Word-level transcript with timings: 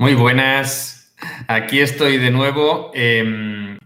Muy 0.00 0.14
buenas. 0.14 1.12
Aquí 1.48 1.80
estoy 1.80 2.18
de 2.18 2.30
nuevo. 2.30 2.92
Em, 2.94 3.76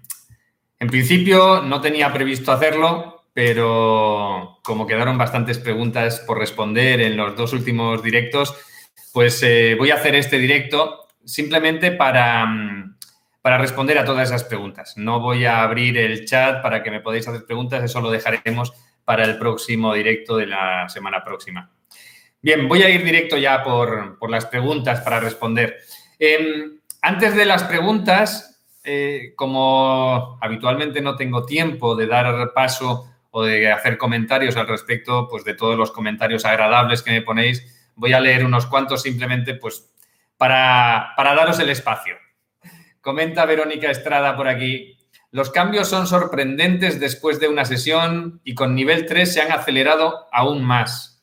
en 0.78 0.88
principio 0.88 1.62
no 1.62 1.80
tenía 1.80 2.12
previsto 2.12 2.52
hacerlo, 2.52 3.24
pero 3.32 4.58
como 4.62 4.86
quedaron 4.86 5.16
bastantes 5.16 5.58
preguntas 5.58 6.20
por 6.26 6.38
responder 6.38 7.00
en 7.00 7.16
los 7.16 7.34
dos 7.34 7.54
últimos 7.54 8.02
directos, 8.02 8.54
pues 9.14 9.42
eh, 9.42 9.74
voy 9.78 9.90
a 9.90 9.94
hacer 9.94 10.14
este 10.14 10.38
directo 10.38 11.08
simplemente 11.24 11.92
para, 11.92 12.44
mm, 12.44 12.98
para 13.40 13.56
responder 13.56 13.96
a 13.96 14.04
todas 14.04 14.28
esas 14.28 14.44
preguntas. 14.44 14.92
No 14.98 15.18
voy 15.18 15.46
a 15.46 15.62
abrir 15.62 15.96
el 15.96 16.26
chat 16.26 16.60
para 16.60 16.82
que 16.82 16.90
me 16.90 17.00
podáis 17.00 17.26
hacer 17.26 17.46
preguntas, 17.46 17.82
eso 17.82 18.02
lo 18.02 18.10
dejaremos 18.10 18.74
para 19.06 19.24
el 19.24 19.38
próximo 19.38 19.94
directo 19.94 20.36
de 20.36 20.44
la 20.44 20.90
semana 20.90 21.24
próxima. 21.24 21.70
Bien, 22.42 22.68
voy 22.68 22.82
a 22.82 22.90
ir 22.90 23.02
directo 23.02 23.38
ya 23.38 23.64
por, 23.64 24.18
por 24.18 24.28
las 24.28 24.44
preguntas 24.44 25.00
para 25.00 25.20
responder. 25.20 25.78
Em, 26.24 26.78
antes 27.00 27.34
de 27.34 27.44
las 27.44 27.64
preguntas, 27.64 28.62
eh, 28.84 29.32
como 29.34 30.38
habitualmente 30.40 31.00
no 31.00 31.16
tengo 31.16 31.44
tiempo 31.44 31.96
de 31.96 32.06
dar 32.06 32.52
paso 32.54 33.12
o 33.32 33.42
de 33.42 33.72
hacer 33.72 33.98
comentarios 33.98 34.56
al 34.56 34.68
respecto, 34.68 35.26
pues 35.28 35.42
de 35.42 35.54
todos 35.54 35.76
los 35.76 35.90
comentarios 35.90 36.44
agradables 36.44 37.02
que 37.02 37.10
me 37.10 37.22
ponéis, 37.22 37.90
voy 37.96 38.12
a 38.12 38.20
leer 38.20 38.44
unos 38.44 38.66
cuantos 38.66 39.02
simplemente 39.02 39.54
pues 39.54 39.90
para, 40.36 41.08
para 41.16 41.34
daros 41.34 41.58
el 41.58 41.70
espacio. 41.70 42.14
Comenta 43.00 43.44
Verónica 43.44 43.90
Estrada 43.90 44.36
por 44.36 44.46
aquí. 44.46 44.96
Los 45.32 45.50
cambios 45.50 45.88
son 45.88 46.06
sorprendentes 46.06 47.00
después 47.00 47.40
de 47.40 47.48
una 47.48 47.64
sesión 47.64 48.40
y 48.44 48.54
con 48.54 48.76
nivel 48.76 49.06
3 49.06 49.34
se 49.34 49.42
han 49.42 49.50
acelerado 49.50 50.28
aún 50.30 50.62
más. 50.62 51.20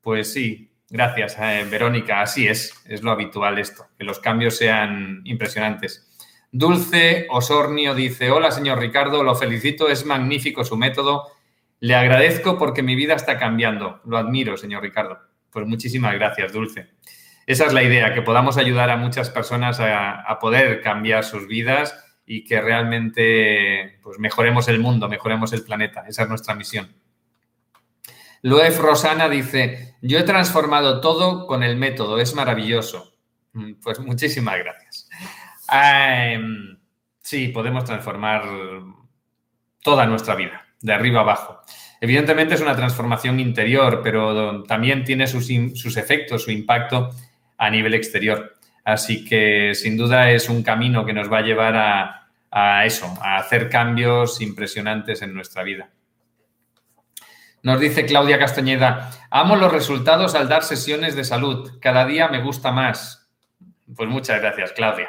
Pues 0.00 0.32
sí, 0.32 0.70
Gracias, 0.94 1.36
eh, 1.40 1.66
Verónica. 1.68 2.20
Así 2.20 2.46
es, 2.46 2.72
es 2.86 3.02
lo 3.02 3.10
habitual 3.10 3.58
esto, 3.58 3.88
que 3.98 4.04
los 4.04 4.20
cambios 4.20 4.56
sean 4.56 5.22
impresionantes. 5.24 6.08
Dulce 6.52 7.26
Osornio 7.30 7.96
dice, 7.96 8.30
hola, 8.30 8.52
señor 8.52 8.78
Ricardo, 8.78 9.24
lo 9.24 9.34
felicito, 9.34 9.88
es 9.88 10.06
magnífico 10.06 10.62
su 10.62 10.76
método. 10.76 11.24
Le 11.80 11.96
agradezco 11.96 12.56
porque 12.58 12.84
mi 12.84 12.94
vida 12.94 13.14
está 13.14 13.40
cambiando. 13.40 14.02
Lo 14.04 14.18
admiro, 14.18 14.56
señor 14.56 14.84
Ricardo. 14.84 15.18
Pues 15.50 15.66
muchísimas 15.66 16.14
gracias, 16.14 16.52
Dulce. 16.52 16.92
Esa 17.44 17.66
es 17.66 17.72
la 17.72 17.82
idea, 17.82 18.14
que 18.14 18.22
podamos 18.22 18.56
ayudar 18.56 18.88
a 18.90 18.96
muchas 18.96 19.30
personas 19.30 19.80
a, 19.80 20.20
a 20.20 20.38
poder 20.38 20.80
cambiar 20.80 21.24
sus 21.24 21.48
vidas 21.48 21.92
y 22.24 22.44
que 22.44 22.60
realmente 22.60 23.98
pues, 24.00 24.20
mejoremos 24.20 24.68
el 24.68 24.78
mundo, 24.78 25.08
mejoremos 25.08 25.52
el 25.54 25.64
planeta. 25.64 26.04
Esa 26.06 26.22
es 26.22 26.28
nuestra 26.28 26.54
misión. 26.54 26.88
Loef 28.44 28.78
Rosana 28.78 29.30
dice, 29.30 29.94
yo 30.02 30.18
he 30.18 30.22
transformado 30.22 31.00
todo 31.00 31.46
con 31.46 31.62
el 31.62 31.76
método, 31.76 32.20
es 32.20 32.34
maravilloso. 32.34 33.14
Mm, 33.54 33.76
pues 33.82 33.98
muchísimas 34.00 34.58
gracias. 34.58 35.08
sí, 37.22 37.48
podemos 37.48 37.84
transformar 37.84 38.42
toda 39.82 40.04
nuestra 40.04 40.34
vida, 40.34 40.62
de 40.82 40.92
arriba 40.92 41.20
abajo. 41.20 41.62
Evidentemente 42.02 42.54
es 42.54 42.60
una 42.60 42.76
transformación 42.76 43.40
interior, 43.40 44.02
pero 44.02 44.62
también 44.64 45.04
tiene 45.04 45.26
sus, 45.26 45.96
efectos, 45.96 46.42
su 46.42 46.50
impacto 46.50 47.12
a 47.56 47.70
nivel 47.70 47.94
exterior. 47.94 48.56
Así 48.84 49.24
que 49.24 49.74
sin 49.74 49.96
duda 49.96 50.30
es 50.30 50.50
un 50.50 50.62
camino 50.62 51.06
que 51.06 51.14
nos 51.14 51.32
va 51.32 51.38
a 51.38 51.42
llevar 51.42 52.28
a 52.50 52.84
eso, 52.84 53.06
a 53.22 53.38
hacer 53.38 53.70
cambios 53.70 54.42
impresionantes 54.42 55.22
en 55.22 55.32
nuestra 55.32 55.62
vida. 55.62 55.88
Nos 57.64 57.80
dice 57.80 58.04
Claudia 58.04 58.38
Castañeda, 58.38 59.10
amo 59.30 59.56
los 59.56 59.72
resultados 59.72 60.34
al 60.34 60.50
dar 60.50 60.64
sesiones 60.64 61.16
de 61.16 61.24
salud. 61.24 61.78
Cada 61.80 62.04
día 62.04 62.28
me 62.28 62.42
gusta 62.42 62.72
más. 62.72 63.26
Pues 63.96 64.06
muchas 64.06 64.42
gracias, 64.42 64.72
Claudia. 64.72 65.08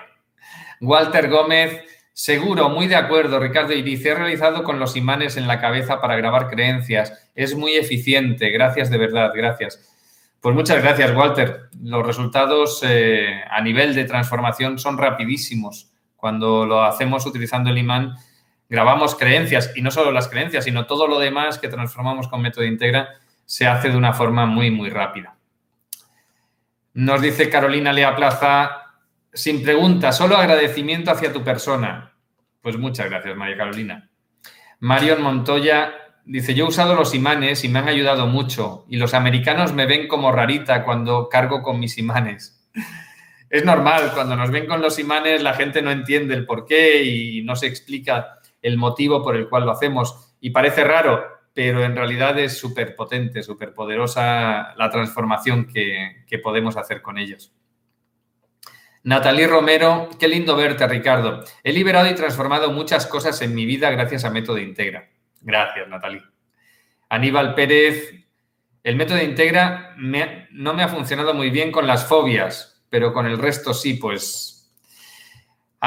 Walter 0.79 1.29
Gómez, 1.29 1.83
seguro, 2.13 2.69
muy 2.69 2.87
de 2.87 2.95
acuerdo, 2.95 3.41
Ricardo. 3.41 3.73
Dice, 3.73 4.11
he 4.11 4.15
realizado 4.15 4.63
con 4.63 4.79
los 4.79 4.95
imanes 4.95 5.35
en 5.35 5.49
la 5.49 5.59
cabeza 5.59 5.99
para 5.99 6.15
grabar 6.15 6.49
creencias. 6.49 7.29
Es 7.35 7.57
muy 7.57 7.73
eficiente. 7.73 8.49
Gracias 8.51 8.89
de 8.89 8.99
verdad, 8.99 9.33
gracias. 9.35 9.93
Pues 10.39 10.55
muchas 10.55 10.81
gracias, 10.81 11.13
Walter. 11.13 11.63
Los 11.83 12.07
resultados 12.07 12.81
eh, 12.87 13.43
a 13.49 13.59
nivel 13.59 13.93
de 13.93 14.05
transformación 14.05 14.79
son 14.79 14.97
rapidísimos. 14.97 15.91
Cuando 16.15 16.65
lo 16.65 16.83
hacemos 16.83 17.25
utilizando 17.25 17.69
el 17.69 17.79
imán, 17.79 18.15
grabamos 18.69 19.15
creencias 19.15 19.71
y 19.75 19.81
no 19.81 19.91
solo 19.91 20.11
las 20.11 20.27
creencias, 20.27 20.63
sino 20.65 20.85
todo 20.85 21.07
lo 21.07 21.19
demás 21.19 21.57
que 21.57 21.67
transformamos 21.67 22.27
con 22.27 22.41
método 22.41 22.65
integra 22.65 23.09
se 23.45 23.67
hace 23.67 23.89
de 23.89 23.97
una 23.97 24.13
forma 24.13 24.45
muy, 24.45 24.71
muy 24.71 24.89
rápida. 24.89 25.35
Nos 26.93 27.21
dice 27.21 27.49
Carolina 27.49 27.93
Lea 27.93 28.15
Plaza, 28.15 28.93
sin 29.33 29.61
pregunta, 29.61 30.11
solo 30.11 30.37
agradecimiento 30.37 31.11
hacia 31.11 31.33
tu 31.33 31.43
persona. 31.43 32.13
Pues 32.61 32.77
muchas 32.77 33.09
gracias, 33.09 33.35
María 33.35 33.57
Carolina. 33.57 34.09
Marion 34.79 35.21
Montoya 35.21 35.93
dice, 36.25 36.53
yo 36.53 36.65
he 36.65 36.69
usado 36.69 36.95
los 36.95 37.13
imanes 37.13 37.63
y 37.63 37.69
me 37.69 37.79
han 37.79 37.87
ayudado 37.87 38.27
mucho 38.27 38.85
y 38.89 38.97
los 38.97 39.13
americanos 39.13 39.73
me 39.73 39.85
ven 39.85 40.07
como 40.07 40.31
rarita 40.31 40.83
cuando 40.83 41.29
cargo 41.29 41.61
con 41.61 41.79
mis 41.79 41.97
imanes. 41.97 42.67
Es 43.49 43.63
normal, 43.63 44.11
cuando 44.13 44.35
nos 44.35 44.49
ven 44.49 44.65
con 44.65 44.81
los 44.81 44.97
imanes 44.97 45.43
la 45.43 45.53
gente 45.53 45.81
no 45.81 45.91
entiende 45.91 46.33
el 46.33 46.45
por 46.45 46.65
qué 46.65 47.03
y 47.03 47.43
no 47.43 47.55
se 47.55 47.67
explica 47.67 48.39
el 48.65 48.77
motivo 48.77 49.21
por 49.21 49.35
el 49.35 49.47
cual 49.47 49.63
lo 49.63 49.71
hacemos. 49.71 50.35
Y 50.41 50.49
parece 50.49 50.83
raro, 50.83 51.23
pero 51.53 51.83
en 51.83 51.95
realidad 51.95 52.37
es 52.39 52.57
súper 52.57 52.95
potente, 52.95 53.43
súper 53.43 53.75
poderosa 53.75 54.73
la 54.75 54.89
transformación 54.89 55.67
que, 55.67 56.25
podemos 56.41 56.75
hacer 56.75 57.03
con 57.03 57.19
ellos. 57.19 57.53
Natalie 59.03 59.45
Romero, 59.45 60.09
qué 60.19 60.27
lindo 60.27 60.55
verte, 60.55 60.87
Ricardo. 60.87 61.43
He 61.63 61.71
liberado 61.71 62.09
y 62.09 62.15
transformado 62.15 62.71
muchas 62.71 63.05
cosas 63.05 63.39
en 63.43 63.53
mi 63.53 63.67
vida 63.67 63.91
gracias 63.91 64.25
a 64.25 64.31
Método 64.31 64.57
Integra. 64.57 65.11
Gracias, 65.41 65.87
Natalie. 65.87 66.23
Aníbal 67.09 67.53
Pérez, 67.53 68.15
el 68.83 68.95
método 68.95 69.21
Integra 69.21 69.95
no 69.95 70.73
me 70.73 70.83
ha 70.83 70.87
funcionado 70.87 71.35
muy 71.35 71.51
bien 71.51 71.71
con 71.71 71.85
las 71.85 72.07
fobias, 72.07 72.83
pero 72.89 73.13
con 73.13 73.27
el 73.27 73.37
resto 73.37 73.75
sí, 73.75 73.93
pues 73.93 74.54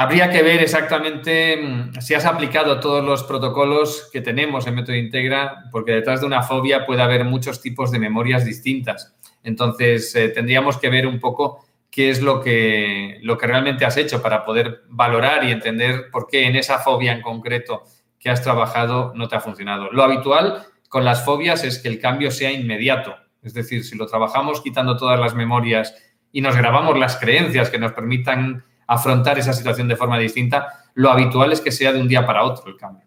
Habría 0.01 0.29
que 0.29 0.43
ver 0.43 0.63
exactamente 0.63 1.57
mm, 1.57 1.99
si 1.99 2.13
has 2.13 2.23
aplicado 2.23 2.79
todos 2.79 3.03
los 3.03 3.25
protocolos 3.25 4.09
que 4.13 4.21
tenemos 4.21 4.65
en 4.65 4.75
Método 4.75 4.95
Integra, 4.95 5.65
porque 5.73 5.91
detrás 5.91 6.21
de 6.21 6.25
una 6.25 6.41
fobia 6.41 6.85
puede 6.85 7.01
haber 7.01 7.25
muchos 7.25 7.61
tipos 7.61 7.91
de 7.91 7.99
memorias 7.99 8.45
distintas. 8.45 9.13
Entonces, 9.43 10.15
eh, 10.15 10.29
tendríamos 10.29 10.77
que 10.77 10.87
ver 10.87 11.05
un 11.05 11.19
poco 11.19 11.65
qué 11.91 12.09
es 12.09 12.21
lo 12.21 12.39
que, 12.39 13.19
lo 13.23 13.37
que 13.37 13.47
realmente 13.47 13.83
has 13.83 13.97
hecho 13.97 14.21
para 14.21 14.45
poder 14.45 14.83
valorar 14.87 15.43
y 15.43 15.51
entender 15.51 16.09
por 16.13 16.27
qué 16.27 16.47
en 16.47 16.55
esa 16.55 16.77
fobia 16.77 17.11
en 17.11 17.21
concreto 17.21 17.83
que 18.17 18.29
has 18.29 18.41
trabajado 18.41 19.11
no 19.15 19.27
te 19.27 19.35
ha 19.35 19.41
funcionado. 19.41 19.91
Lo 19.91 20.03
habitual 20.03 20.65
con 20.87 21.03
las 21.03 21.25
fobias 21.25 21.65
es 21.65 21.77
que 21.77 21.89
el 21.89 21.99
cambio 21.99 22.31
sea 22.31 22.53
inmediato. 22.53 23.17
Es 23.43 23.53
decir, 23.53 23.83
si 23.83 23.97
lo 23.97 24.05
trabajamos 24.05 24.61
quitando 24.61 24.95
todas 24.95 25.19
las 25.19 25.35
memorias 25.35 25.93
y 26.31 26.39
nos 26.39 26.55
grabamos 26.55 26.97
las 26.97 27.17
creencias 27.17 27.69
que 27.69 27.79
nos 27.79 27.91
permitan 27.91 28.63
afrontar 28.89 29.37
esa 29.37 29.53
situación 29.53 29.87
de 29.87 29.95
forma 29.95 30.17
distinta, 30.17 30.83
lo 30.95 31.11
habitual 31.11 31.53
es 31.53 31.61
que 31.61 31.71
sea 31.71 31.93
de 31.93 32.01
un 32.01 32.07
día 32.07 32.25
para 32.25 32.43
otro 32.43 32.67
el 32.67 32.75
cambio. 32.75 33.05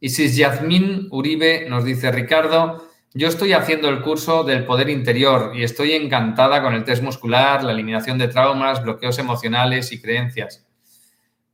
Y 0.00 0.08
si 0.08 0.28
Yasmín 0.28 1.06
Uribe 1.12 1.68
nos 1.68 1.84
dice, 1.84 2.10
Ricardo, 2.10 2.88
yo 3.14 3.28
estoy 3.28 3.52
haciendo 3.52 3.88
el 3.88 4.02
curso 4.02 4.42
del 4.42 4.64
poder 4.64 4.88
interior 4.88 5.52
y 5.54 5.62
estoy 5.62 5.92
encantada 5.92 6.60
con 6.60 6.74
el 6.74 6.82
test 6.82 7.04
muscular, 7.04 7.62
la 7.62 7.70
eliminación 7.70 8.18
de 8.18 8.26
traumas, 8.26 8.82
bloqueos 8.82 9.18
emocionales 9.20 9.92
y 9.92 10.00
creencias. 10.00 10.66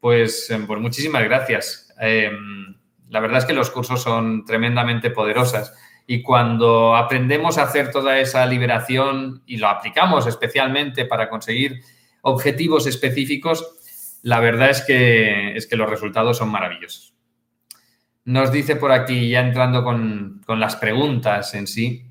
Pues, 0.00 0.50
em, 0.50 0.66
pues 0.66 0.80
muchísimas 0.80 1.24
gracias. 1.24 1.92
Em, 2.00 2.74
la 3.08 3.20
verdad 3.20 3.38
es 3.38 3.44
que 3.44 3.52
los 3.52 3.70
cursos 3.70 4.02
son 4.02 4.46
tremendamente 4.46 5.10
poderosas 5.10 5.74
y 6.06 6.22
cuando 6.22 6.96
aprendemos 6.96 7.58
a 7.58 7.64
hacer 7.64 7.90
toda 7.90 8.18
esa 8.18 8.46
liberación 8.46 9.42
y 9.44 9.58
lo 9.58 9.68
aplicamos 9.68 10.26
especialmente 10.26 11.04
para 11.04 11.28
conseguir 11.28 11.82
objetivos 12.26 12.88
específicos, 12.88 14.18
la 14.22 14.40
verdad 14.40 14.70
es 14.70 14.82
que, 14.82 15.56
es 15.56 15.68
que 15.68 15.76
los 15.76 15.88
resultados 15.88 16.38
son 16.38 16.50
maravillosos. 16.50 17.14
Nos 18.24 18.50
dice 18.50 18.74
por 18.74 18.90
aquí, 18.90 19.30
ya 19.30 19.40
entrando 19.40 19.84
con, 19.84 20.42
con 20.44 20.58
las 20.58 20.74
preguntas 20.74 21.54
en 21.54 21.68
sí, 21.68 22.04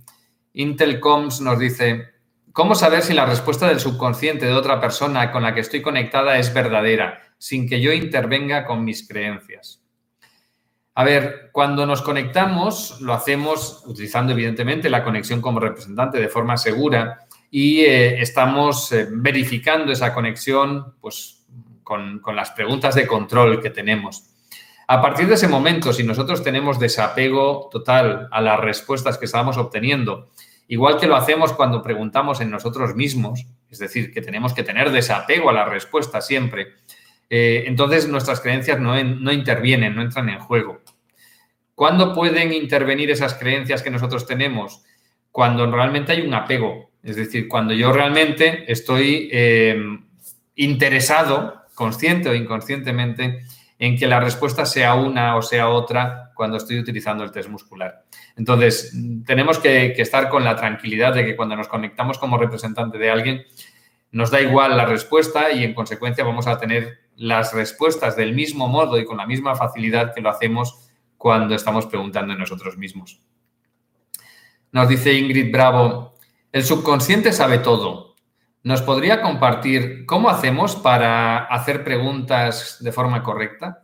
Intelcoms 0.53 1.41
nos 1.41 1.59
dice, 1.59 2.13
¿cómo 2.53 2.75
saber 2.75 3.01
si 3.01 3.13
la 3.13 3.25
respuesta 3.25 3.67
del 3.67 3.81
subconsciente 3.81 4.45
de 4.45 4.53
otra 4.53 4.79
persona 4.79 5.33
con 5.33 5.44
la 5.44 5.53
que 5.53 5.59
estoy 5.59 5.81
conectada 5.81 6.39
es 6.39 6.53
verdadera, 6.53 7.21
sin 7.38 7.67
que 7.67 7.81
yo 7.81 7.91
intervenga 7.91 8.65
con 8.65 8.85
mis 8.85 9.06
creencias? 9.06 9.81
A 10.94 11.03
ver, 11.03 11.50
cuando 11.51 11.85
nos 11.85 12.01
conectamos, 12.01 13.01
lo 13.01 13.13
hacemos 13.13 13.83
utilizando 13.85 14.31
evidentemente 14.31 14.89
la 14.89 15.03
conexión 15.03 15.41
como 15.41 15.59
representante 15.59 16.21
de 16.21 16.29
forma 16.29 16.56
segura 16.56 17.25
y 17.51 17.81
eh, 17.81 18.21
estamos 18.21 18.92
eh, 18.92 19.07
verificando 19.09 19.92
esa 19.92 20.13
conexión 20.13 20.95
pues, 21.00 21.45
con, 21.83 22.21
las 22.33 22.51
preguntas 22.51 22.95
de 22.95 23.07
control 23.07 23.62
que 23.62 23.69
tenemos. 23.69 24.24
A 24.88 25.01
partir 25.01 25.27
de 25.27 25.36
ese 25.36 25.47
momento, 25.47 25.94
si 25.94 26.03
nosotros 26.03 26.44
tenemos 26.44 26.80
desapego 26.80 27.69
total 27.71 28.27
a 28.31 28.42
las 28.42 28.59
respuestas 28.59 29.18
que 29.18 29.25
estamos 29.25 29.57
obteniendo 29.57 30.30
igual 30.68 31.00
que 31.00 31.07
lo 31.07 31.15
hacemos 31.15 31.53
cuando 31.53 31.81
preguntamos 31.81 32.42
en 32.42 32.50
nosotros 32.50 32.95
mismos, 32.95 33.45
es 33.69 33.80
decir, 33.80 34.12
que 34.12 34.21
tenemos 34.21 34.53
que 34.53 34.63
tener 34.63 34.91
desapego 34.91 35.50
a 35.50 35.53
la 35.53 35.65
respuesta 35.65 36.21
siempre, 36.21 36.74
eh, 37.30 37.63
entonces 37.68 38.07
nuestras 38.07 38.41
creencias 38.41 38.80
no, 38.80 39.01
no 39.03 39.31
intervienen, 39.31 39.95
no 39.95 40.01
entran 40.01 40.30
en 40.30 40.39
juego. 40.39 40.81
¿Cuándo 41.74 42.13
pueden 42.13 42.53
intervenir 42.53 43.12
esas 43.12 43.33
creencias 43.33 43.83
que 43.83 43.89
nosotros 43.89 44.25
tenemos? 44.25 44.83
Cuando 45.31 45.69
realmente 45.69 46.13
hay 46.13 46.21
un 46.21 46.33
apego, 46.33 46.91
es 47.05 47.15
decir, 47.15 47.47
cuando 47.47 47.73
yo 47.73 47.91
realmente 47.91 48.69
estoy 48.71 49.29
eh, 49.31 49.79
interesado, 50.55 51.61
consciente 51.75 52.29
o 52.29 52.33
inconscientemente, 52.33 53.43
en 53.77 53.95
que 53.95 54.07
la 54.07 54.19
respuesta 54.19 54.65
sea 54.65 54.95
una 54.95 55.35
o 55.35 55.43
sea 55.43 55.69
otra 55.69 56.31
cuando 56.33 56.57
estoy 56.57 56.79
utilizando 56.79 57.23
el 57.23 57.31
test 57.31 57.47
muscular. 57.49 58.05
Entonces, 58.35 58.91
tenemos 59.23 59.59
que, 59.59 59.93
estar 59.97 60.29
con 60.29 60.43
la 60.43 60.55
tranquilidad 60.55 61.13
de 61.13 61.25
que 61.25 61.35
cuando 61.35 61.55
nos 61.55 61.67
conectamos 61.67 62.17
como 62.17 62.39
representante 62.39 62.97
de 62.97 63.11
alguien, 63.11 63.45
nos 64.11 64.31
da 64.31 64.41
igual 64.41 64.75
la 64.75 64.85
respuesta 64.85 65.51
y 65.51 65.63
en 65.63 65.75
consecuencia 65.75 66.23
vamos 66.23 66.47
a 66.47 66.57
tener 66.57 67.01
las 67.17 67.53
respuestas 67.53 68.15
del 68.15 68.33
mismo 68.33 68.67
modo 68.67 68.97
y 68.97 69.05
con 69.05 69.17
la 69.17 69.27
misma 69.27 69.55
facilidad 69.55 70.13
que 70.15 70.21
lo 70.21 70.29
hacemos 70.29 70.89
cuando 71.17 71.53
estamos 71.53 71.85
preguntando 71.85 72.33
nosotros 72.35 72.77
mismos. 72.77 73.21
Nos 74.71 74.89
dice 74.89 75.13
Ingrid 75.13 75.51
Bravo, 75.51 76.14
el 76.55 76.63
subconsciente 76.63 77.33
sabe 77.33 77.57
todo. 77.57 78.15
¿Nos 78.63 78.81
podría 78.81 79.21
compartir 79.21 80.05
cómo 80.05 80.29
hacemos 80.29 80.77
para 80.77 81.39
hacer 81.39 81.83
preguntas 81.83 82.77
de 82.79 82.93
forma 82.93 83.23
correcta? 83.23 83.83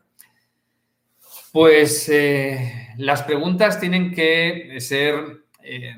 Pues 1.51 2.07
eh, 2.07 2.93
las 2.95 3.23
preguntas 3.23 3.77
tienen 3.77 4.13
que 4.13 4.77
ser 4.79 5.43
eh, 5.61 5.97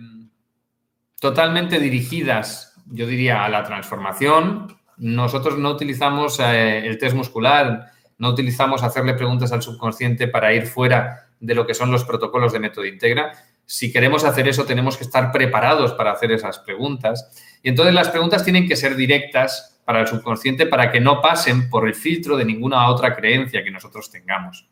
totalmente 1.19 1.79
dirigidas, 1.79 2.73
yo 2.87 3.05
diría, 3.05 3.45
a 3.45 3.49
la 3.49 3.63
transformación. 3.63 4.75
Nosotros 4.97 5.59
no 5.59 5.69
utilizamos 5.69 6.39
eh, 6.39 6.87
el 6.87 6.97
test 6.97 7.15
muscular, 7.15 7.91
no 8.17 8.29
utilizamos 8.29 8.81
hacerle 8.81 9.13
preguntas 9.13 9.51
al 9.51 9.61
subconsciente 9.61 10.27
para 10.27 10.51
ir 10.51 10.65
fuera 10.65 11.29
de 11.39 11.53
lo 11.53 11.67
que 11.67 11.75
son 11.75 11.91
los 11.91 12.03
protocolos 12.03 12.51
de 12.51 12.59
método 12.59 12.87
integra. 12.87 13.31
Si 13.65 13.91
queremos 13.91 14.23
hacer 14.23 14.47
eso, 14.47 14.65
tenemos 14.65 14.97
que 14.97 15.03
estar 15.03 15.31
preparados 15.31 15.93
para 15.93 16.11
hacer 16.11 16.31
esas 16.31 16.59
preguntas. 16.59 17.31
Y 17.63 17.69
entonces 17.69 17.93
las 17.93 18.09
preguntas 18.09 18.43
tienen 18.43 18.67
que 18.67 18.75
ser 18.75 18.95
directas 18.95 19.81
para 19.85 20.01
el 20.01 20.07
subconsciente 20.07 20.65
para 20.65 20.91
que 20.91 20.99
no 20.99 21.21
pasen 21.21 21.69
por 21.69 21.87
el 21.87 21.95
filtro 21.95 22.37
de 22.37 22.45
ninguna 22.45 22.87
otra 22.89 23.15
creencia 23.15 23.63
que 23.63 23.71
nosotros 23.71 24.09
tengamos. 24.09 24.67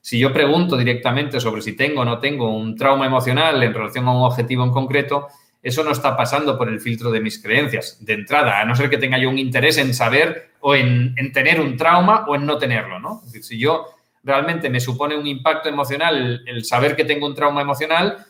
Si 0.00 0.18
yo 0.18 0.32
pregunto 0.32 0.76
directamente 0.76 1.40
sobre 1.40 1.62
si 1.62 1.74
tengo 1.74 2.02
o 2.02 2.04
no 2.04 2.20
tengo 2.20 2.56
un 2.56 2.76
trauma 2.76 3.06
emocional 3.06 3.60
en 3.62 3.74
relación 3.74 4.06
a 4.06 4.12
un 4.12 4.22
objetivo 4.22 4.62
en 4.62 4.70
concreto, 4.70 5.28
eso 5.66 5.82
no 5.82 5.90
está 5.90 6.16
pasando 6.16 6.56
por 6.56 6.68
el 6.68 6.80
filtro 6.80 7.10
de 7.10 7.20
mis 7.20 7.42
creencias 7.42 7.98
de 8.00 8.12
entrada, 8.12 8.60
a 8.60 8.64
no 8.64 8.76
ser 8.76 8.88
que 8.88 8.98
tenga 8.98 9.18
yo 9.18 9.28
un 9.28 9.38
interés 9.38 9.78
en 9.78 9.94
saber 9.94 10.50
o 10.60 10.76
en, 10.76 11.14
tener 11.32 11.60
un 11.60 11.76
trauma 11.76 12.24
o 12.28 12.36
en 12.36 12.46
no 12.46 12.56
tenerlo, 12.56 13.00
¿no? 13.00 13.22
Decir, 13.24 13.42
si 13.42 13.58
yo 13.58 13.84
realmente 14.22 14.70
me 14.70 14.78
supone 14.78 15.16
un 15.16 15.26
impacto 15.26 15.68
emocional 15.68 16.44
el, 16.46 16.64
saber 16.64 16.94
que 16.94 17.04
tengo 17.04 17.26
un 17.26 17.34
trauma 17.34 17.62
emocional, 17.62 18.25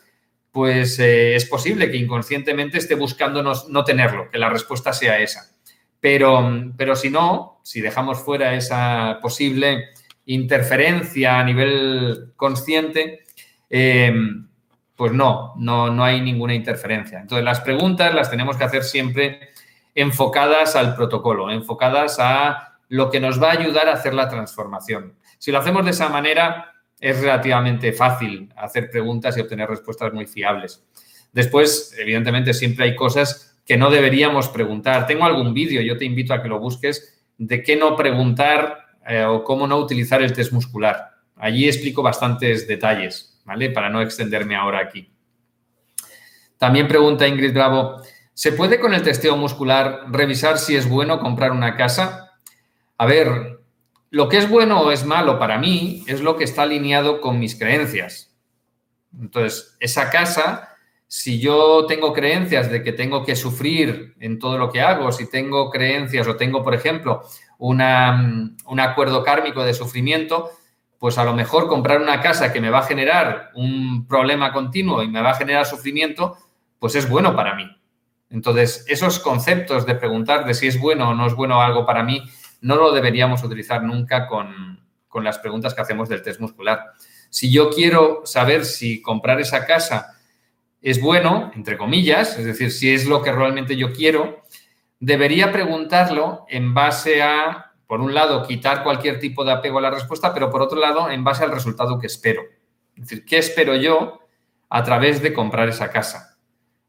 pues 0.57 0.97
eh, 0.97 1.35
es 1.35 1.45
posible 1.45 1.91
que 1.91 1.97
inconscientemente 1.97 2.79
esté 2.79 2.95
buscando 2.95 3.43
no, 3.43 3.83
tenerlo, 3.83 4.27
que 4.31 4.39
la 4.39 4.49
respuesta 4.49 4.91
sea 4.91 5.19
esa. 5.19 5.51
Pero, 5.99 6.51
pero 6.75 6.95
si 6.95 7.11
no, 7.11 7.61
si 7.61 7.79
dejamos 7.79 8.23
fuera 8.23 8.55
esa 8.55 9.19
posible 9.21 9.89
interferencia 10.25 11.37
a 11.37 11.43
nivel 11.43 12.33
consciente, 12.35 13.19
eh, 13.69 14.11
pues 14.95 15.11
no, 15.11 15.53
no, 15.57 15.91
no 15.91 16.03
hay 16.03 16.21
ninguna 16.21 16.55
interferencia. 16.55 17.19
Entonces, 17.19 17.45
las 17.45 17.61
preguntas 17.61 18.15
las 18.15 18.31
tenemos 18.31 18.57
que 18.57 18.63
hacer 18.63 18.83
siempre 18.83 19.49
enfocadas 19.93 20.75
al 20.75 20.95
protocolo, 20.95 21.51
enfocadas 21.51 22.17
a 22.19 22.79
lo 22.89 23.11
que 23.11 23.19
nos 23.19 23.39
va 23.39 23.49
a 23.49 23.59
ayudar 23.59 23.89
a 23.89 23.93
hacer 23.93 24.15
la 24.15 24.27
transformación. 24.27 25.13
Si 25.37 25.51
lo 25.51 25.59
hacemos 25.59 25.85
de 25.85 25.91
esa 25.91 26.09
manera, 26.09 26.76
es 26.99 27.19
relativamente 27.19 27.93
fácil 27.93 28.51
hacer 28.55 28.89
preguntas 28.89 29.37
y 29.37 29.41
obtener 29.41 29.69
respuestas 29.69 30.13
muy 30.13 30.25
fiables. 30.25 30.83
Después, 31.31 31.95
evidentemente, 31.99 32.53
siempre 32.53 32.85
hay 32.85 32.95
cosas 32.95 33.57
que 33.65 33.77
no 33.77 33.89
deberíamos 33.89 34.47
preguntar. 34.47 35.05
Tengo 35.05 35.25
algún 35.25 35.53
vídeo, 35.53 35.81
yo 35.81 35.97
te 35.97 36.05
invito 36.05 36.33
a 36.33 36.41
que 36.41 36.49
lo 36.49 36.59
busques, 36.59 37.21
de 37.37 37.61
qué 37.61 37.75
no 37.75 37.95
preguntar 37.95 38.87
eh, 39.07 39.23
o 39.23 39.43
cómo 39.43 39.67
no 39.67 39.77
utilizar 39.77 40.21
el 40.21 40.33
test 40.33 40.51
muscular. 40.51 41.11
Allí 41.35 41.67
explico 41.67 42.01
bastantes 42.01 42.67
detalles, 42.67 43.39
¿vale? 43.45 43.69
Para 43.69 43.89
no 43.89 44.01
extenderme 44.01 44.55
ahora 44.55 44.79
aquí. 44.79 45.11
También 46.57 46.87
pregunta 46.87 47.27
Ingrid 47.27 47.53
Bravo, 47.53 48.01
¿se 48.33 48.51
puede 48.51 48.79
con 48.79 48.93
el 48.93 49.03
testeo 49.03 49.37
muscular 49.37 50.05
revisar 50.09 50.57
si 50.57 50.75
es 50.75 50.89
bueno 50.89 51.19
comprar 51.19 51.51
una 51.51 51.75
casa? 51.75 52.31
A 52.97 53.05
ver, 53.05 53.56
lo 54.09 54.29
que 54.29 54.37
es 54.37 54.49
bueno 54.49 54.81
o 54.81 54.91
es 54.91 55.05
malo 55.05 55.37
para 55.37 55.57
mí 55.57 56.03
es 56.07 56.21
lo 56.21 56.37
que 56.37 56.43
está 56.43 56.63
alineado 56.63 57.21
con 57.21 57.39
mis 57.39 57.57
creencias. 57.57 58.35
Entonces, 59.19 59.75
esa 59.79 60.09
casa, 60.09 60.75
si 61.07 61.39
yo 61.39 61.85
tengo 61.87 62.13
creencias 62.13 62.69
de 62.69 62.83
que 62.83 62.93
tengo 62.93 63.25
que 63.25 63.35
sufrir 63.35 64.15
en 64.19 64.39
todo 64.39 64.57
lo 64.57 64.71
que 64.71 64.81
hago, 64.81 65.11
si 65.11 65.29
tengo 65.29 65.69
creencias 65.69 66.27
o 66.27 66.35
tengo, 66.35 66.63
por 66.63 66.73
ejemplo, 66.73 67.23
un 67.57 67.81
acuerdo 67.81 69.23
kármico 69.23 69.63
de 69.63 69.73
sufrimiento, 69.73 70.51
pues 70.99 71.17
a 71.17 71.23
lo 71.23 71.33
mejor 71.33 71.67
comprar 71.67 72.01
una 72.01 72.21
casa 72.21 72.51
que 72.51 72.61
me 72.61 72.69
va 72.69 72.79
a 72.79 72.83
generar 72.83 73.51
un 73.55 74.07
problema 74.07 74.51
continuo 74.51 75.03
y 75.03 75.07
me 75.07 75.21
va 75.21 75.31
a 75.31 75.35
generar 75.35 75.65
sufrimiento, 75.65 76.37
pues 76.79 76.95
es 76.95 77.09
bueno 77.09 77.35
para 77.35 77.55
mí. 77.55 77.65
Entonces, 78.29 78.85
esos 78.87 79.19
conceptos 79.19 79.85
de 79.85 79.95
preguntar 79.95 80.45
de 80.45 80.53
si 80.53 80.67
es 80.67 80.79
bueno 80.79 81.09
o 81.09 81.13
no 81.13 81.27
es 81.27 81.33
bueno 81.33 81.61
algo 81.61 81.85
para 81.85 82.03
mí, 82.03 82.21
no 82.61 82.75
lo 82.75 82.91
deberíamos 82.91 83.43
utilizar 83.43 83.83
nunca 83.83 84.27
con, 84.27 84.79
con 85.07 85.23
las 85.23 85.39
preguntas 85.39 85.73
que 85.73 85.81
hacemos 85.81 86.09
del 86.09 86.21
test 86.21 86.39
muscular. 86.39 86.91
Si 87.29 87.51
yo 87.51 87.69
quiero 87.69 88.21
saber 88.25 88.65
si 88.65 89.01
comprar 89.01 89.39
esa 89.39 89.65
casa 89.65 90.13
es 90.81 91.01
bueno, 91.01 91.51
entre 91.55 91.77
comillas, 91.77 92.37
es 92.37 92.45
decir, 92.45 92.71
si 92.71 92.93
es 92.93 93.05
lo 93.05 93.21
que 93.21 93.31
realmente 93.31 93.75
yo 93.75 93.91
quiero, 93.91 94.43
debería 94.99 95.51
preguntarlo 95.51 96.45
en 96.49 96.73
base 96.73 97.21
a, 97.21 97.73
por 97.87 98.01
un 98.01 98.13
lado, 98.13 98.45
quitar 98.45 98.83
cualquier 98.83 99.19
tipo 99.19 99.43
de 99.43 99.51
apego 99.51 99.79
a 99.79 99.81
la 99.81 99.91
respuesta, 99.91 100.33
pero 100.33 100.49
por 100.49 100.61
otro 100.61 100.79
lado, 100.79 101.09
en 101.09 101.23
base 101.23 101.43
al 101.43 101.51
resultado 101.51 101.99
que 101.99 102.07
espero. 102.07 102.41
Es 102.95 103.03
decir, 103.03 103.25
¿qué 103.25 103.37
espero 103.37 103.75
yo 103.75 104.21
a 104.69 104.83
través 104.83 105.21
de 105.21 105.33
comprar 105.33 105.69
esa 105.69 105.91
casa? 105.91 106.37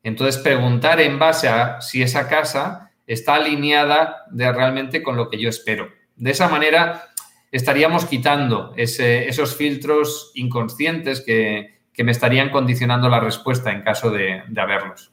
Entonces, 0.02 0.40
preguntar 0.40 1.00
en 1.00 1.18
base 1.18 1.48
a 1.48 1.80
si 1.80 2.02
esa 2.02 2.28
casa 2.28 2.87
está 3.08 3.34
alineada 3.34 4.24
de 4.30 4.52
realmente 4.52 5.02
con 5.02 5.16
lo 5.16 5.28
que 5.28 5.38
yo 5.38 5.48
espero. 5.48 5.88
De 6.14 6.30
esa 6.30 6.48
manera, 6.48 7.10
estaríamos 7.50 8.04
quitando 8.04 8.72
esos 8.76 9.56
filtros 9.56 10.30
inconscientes 10.34 11.20
que, 11.20 11.76
me 11.98 12.12
estarían 12.12 12.50
condicionando 12.50 13.08
la 13.08 13.18
respuesta 13.18 13.72
en 13.72 13.82
caso 13.82 14.12
de 14.12 14.44
haberlos. 14.56 15.10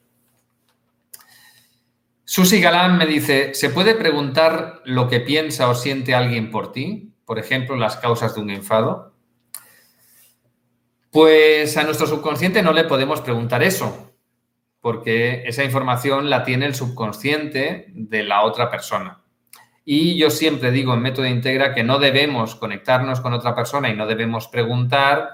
Susi 2.28 2.60
Galán 2.60 2.98
me 2.98 3.06
dice, 3.06 3.54
¿se 3.54 3.70
puede 3.70 3.94
preguntar 3.94 4.82
lo 4.84 5.08
que 5.08 5.20
piensa 5.20 5.70
o 5.70 5.76
siente 5.76 6.16
alguien 6.16 6.50
por 6.50 6.72
ti? 6.72 7.14
Por 7.24 7.38
ejemplo, 7.38 7.76
las 7.76 7.98
causas 7.98 8.34
de 8.34 8.42
un 8.42 8.50
enfado. 8.50 9.14
Pues 11.12 11.78
a 11.78 11.84
nuestro 11.84 12.08
subconsciente 12.08 12.64
no 12.64 12.74
le 12.74 12.84
podemos 12.86 13.22
preguntar 13.22 13.62
eso, 13.62 14.05
porque 14.86 15.42
esa 15.48 15.64
información 15.64 16.30
la 16.30 16.44
tiene 16.44 16.68
el 16.68 16.76
subconsciente 16.76 17.88
de 17.96 18.22
la 18.22 18.44
otra 18.44 18.70
persona. 18.70 19.24
Y 19.84 20.16
yo 20.16 20.30
siempre 20.30 20.70
digo 20.70 20.94
en 20.94 21.02
Método 21.02 21.26
Integra 21.26 21.74
que 21.74 21.84
no 21.84 21.98
debemos 21.98 22.54
conectarnos 22.54 23.20
con 23.20 23.34
otra 23.34 23.56
persona 23.56 23.90
y 23.90 23.96
no 23.96 24.06
debemos 24.06 24.48
preguntar 24.48 25.30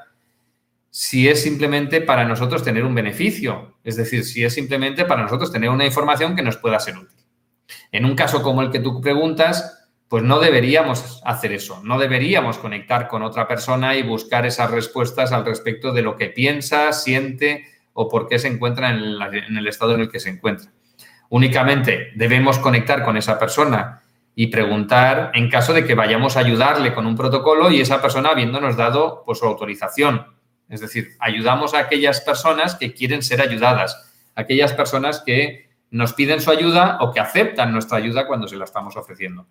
si 0.89 1.27
es 1.27 1.43
simplemente 1.43 1.99
para 1.99 2.23
nosotros 2.23 2.63
tener 2.63 2.85
un 2.85 2.95
beneficio, 2.95 3.77
es 3.83 3.97
decir, 3.97 4.23
si 4.23 4.41
es 4.41 4.53
simplemente 4.53 5.03
para 5.03 5.23
nosotros 5.23 5.51
tener 5.51 5.69
una 5.69 5.85
información 5.85 6.33
que 6.33 6.43
nos 6.43 6.55
pueda 6.55 6.79
ser 6.79 6.95
útil. 6.95 7.25
En 7.91 8.05
un 8.05 8.15
caso 8.15 8.41
como 8.41 8.61
el 8.61 8.71
que 8.71 8.79
tú 8.79 9.01
preguntas, 9.01 9.89
pues 10.07 10.23
no 10.23 10.39
deberíamos 10.39 11.21
hacer 11.25 11.51
eso, 11.51 11.81
no 11.83 11.99
deberíamos 11.99 12.57
conectar 12.57 13.09
con 13.09 13.21
otra 13.21 13.49
persona 13.49 13.97
y 13.97 14.03
buscar 14.03 14.45
esas 14.45 14.71
respuestas 14.71 15.33
al 15.33 15.43
respecto 15.43 15.91
de 15.91 16.03
lo 16.03 16.15
que 16.15 16.27
piensa, 16.27 16.93
siente 16.93 17.65
o 17.93 18.09
por 18.09 18.27
qué 18.27 18.39
se 18.39 18.47
encuentra 18.47 18.89
en, 18.89 19.57
el 19.57 19.67
estado 19.67 19.95
en 19.95 20.01
el 20.01 20.09
que 20.09 20.19
se 20.19 20.29
encuentra. 20.29 20.71
Únicamente 21.29 22.11
debemos 22.15 22.59
conectar 22.59 23.03
con 23.03 23.17
esa 23.17 23.39
persona 23.39 24.01
y 24.35 24.47
preguntar 24.47 25.31
en 25.33 25.49
caso 25.49 25.73
de 25.73 25.85
que 25.85 25.95
vayamos 25.95 26.37
a 26.37 26.41
ayudarle 26.41 26.93
con 26.93 27.05
un 27.05 27.15
protocolo 27.15 27.69
y 27.69 27.81
esa 27.81 28.01
persona 28.01 28.29
habiéndonos 28.29 28.77
dado 28.77 29.23
pues, 29.25 29.39
su 29.39 29.45
autorización 29.45 30.25
es 30.71 30.79
decir, 30.79 31.09
ayudamos 31.19 31.73
a 31.73 31.79
aquellas 31.79 32.21
personas 32.21 32.75
que 32.75 32.93
quieren 32.93 33.21
ser 33.21 33.41
ayudadas, 33.41 34.09
aquellas 34.35 34.71
personas 34.71 35.21
que 35.23 35.69
nos 35.89 36.13
piden 36.13 36.39
su 36.39 36.49
ayuda 36.49 36.97
o 37.01 37.11
que 37.11 37.19
aceptan 37.19 37.73
nuestra 37.73 37.97
ayuda 37.97 38.25
cuando 38.25 38.47
se 38.47 38.55
la 38.55 38.63
estamos 38.63 38.95
ofreciendo. 38.95 39.47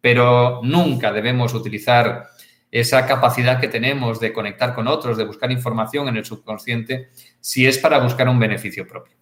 Pero 0.00 0.60
nunca 0.64 1.12
debemos 1.12 1.52
utilizar 1.52 2.24
esa 2.72 3.06
capacidad 3.06 3.60
que 3.60 3.68
tenemos 3.68 4.18
de 4.18 4.32
conectar 4.32 4.74
con 4.74 4.88
otros, 4.88 5.18
de 5.18 5.26
buscar 5.26 5.52
información 5.52 6.08
en 6.08 6.16
el 6.16 6.24
subconsciente, 6.24 7.10
si 7.38 7.66
es 7.66 7.76
para 7.76 7.98
buscar 7.98 8.26
un 8.30 8.38
beneficio 8.38 8.88
propio. 8.88 9.14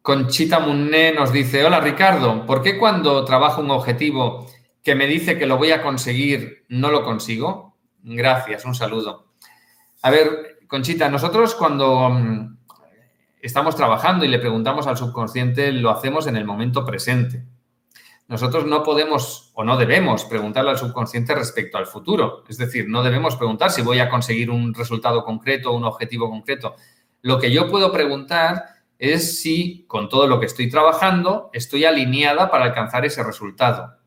Conchita 0.00 0.60
Munné 0.60 1.12
nos 1.12 1.32
dice, 1.32 1.64
hola 1.64 1.80
Ricardo, 1.80 2.46
¿por 2.46 2.62
qué 2.62 2.78
cuando 2.78 3.24
trabajo 3.24 3.62
un 3.62 3.72
objetivo 3.72 4.46
que 4.82 4.94
me 4.94 5.08
dice 5.08 5.36
que 5.36 5.46
lo 5.46 5.56
voy 5.56 5.72
a 5.72 5.82
conseguir, 5.82 6.64
no 6.68 6.90
lo 6.90 7.02
consigo? 7.02 7.78
Gracias, 8.02 8.64
un 8.64 8.76
saludo. 8.76 9.32
A 10.02 10.10
ver, 10.10 10.58
Conchita, 10.68 11.08
nosotros 11.08 11.56
cuando 11.56 12.10
mm, 12.10 12.58
estamos 13.40 13.74
trabajando 13.74 14.24
y 14.24 14.28
le 14.28 14.38
preguntamos 14.38 14.86
al 14.86 14.96
subconsciente, 14.96 15.72
lo 15.72 15.90
hacemos 15.90 16.28
en 16.28 16.36
el 16.36 16.44
momento 16.44 16.84
presente. 16.84 17.44
Nosotros 18.26 18.64
no 18.64 18.82
podemos 18.82 19.50
o 19.54 19.64
no 19.64 19.76
debemos 19.76 20.24
preguntarle 20.24 20.70
al 20.70 20.78
subconsciente 20.78 21.34
respecto 21.34 21.76
al 21.76 21.86
futuro. 21.86 22.44
Es 22.48 22.56
decir, 22.56 22.88
no 22.88 23.02
debemos 23.02 23.36
preguntar 23.36 23.70
si 23.70 23.82
voy 23.82 23.98
a 23.98 24.08
conseguir 24.08 24.50
un 24.50 24.72
resultado 24.72 25.24
concreto 25.24 25.70
o 25.70 25.76
un 25.76 25.84
objetivo 25.84 26.30
concreto. 26.30 26.74
Lo 27.20 27.38
que 27.38 27.52
yo 27.52 27.70
puedo 27.70 27.92
preguntar 27.92 28.64
es 28.98 29.40
si 29.40 29.84
con 29.88 30.08
todo 30.08 30.26
lo 30.26 30.40
que 30.40 30.46
estoy 30.46 30.70
trabajando 30.70 31.50
estoy 31.52 31.84
alineada 31.84 32.50
para 32.50 32.64
alcanzar 32.64 33.04
ese 33.04 33.22
resultado. 33.22 33.98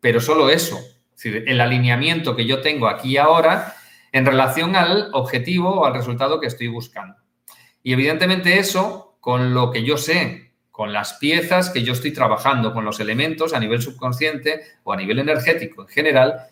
Pero 0.00 0.20
solo 0.20 0.48
eso, 0.48 0.78
es 0.78 1.22
decir, 1.22 1.44
el 1.46 1.60
alineamiento 1.60 2.34
que 2.34 2.46
yo 2.46 2.60
tengo 2.60 2.88
aquí 2.88 3.18
ahora 3.18 3.74
en 4.12 4.24
relación 4.24 4.74
al 4.76 5.10
objetivo 5.12 5.80
o 5.80 5.84
al 5.84 5.94
resultado 5.94 6.40
que 6.40 6.46
estoy 6.46 6.68
buscando. 6.68 7.16
Y 7.82 7.92
evidentemente 7.92 8.58
eso, 8.58 9.18
con 9.20 9.52
lo 9.54 9.70
que 9.70 9.82
yo 9.82 9.96
sé, 9.96 10.47
con 10.78 10.92
las 10.92 11.14
piezas 11.14 11.70
que 11.70 11.82
yo 11.82 11.92
estoy 11.92 12.12
trabajando, 12.12 12.72
con 12.72 12.84
los 12.84 13.00
elementos 13.00 13.52
a 13.52 13.58
nivel 13.58 13.82
subconsciente 13.82 14.60
o 14.84 14.92
a 14.92 14.96
nivel 14.96 15.18
energético 15.18 15.82
en 15.82 15.88
general, 15.88 16.42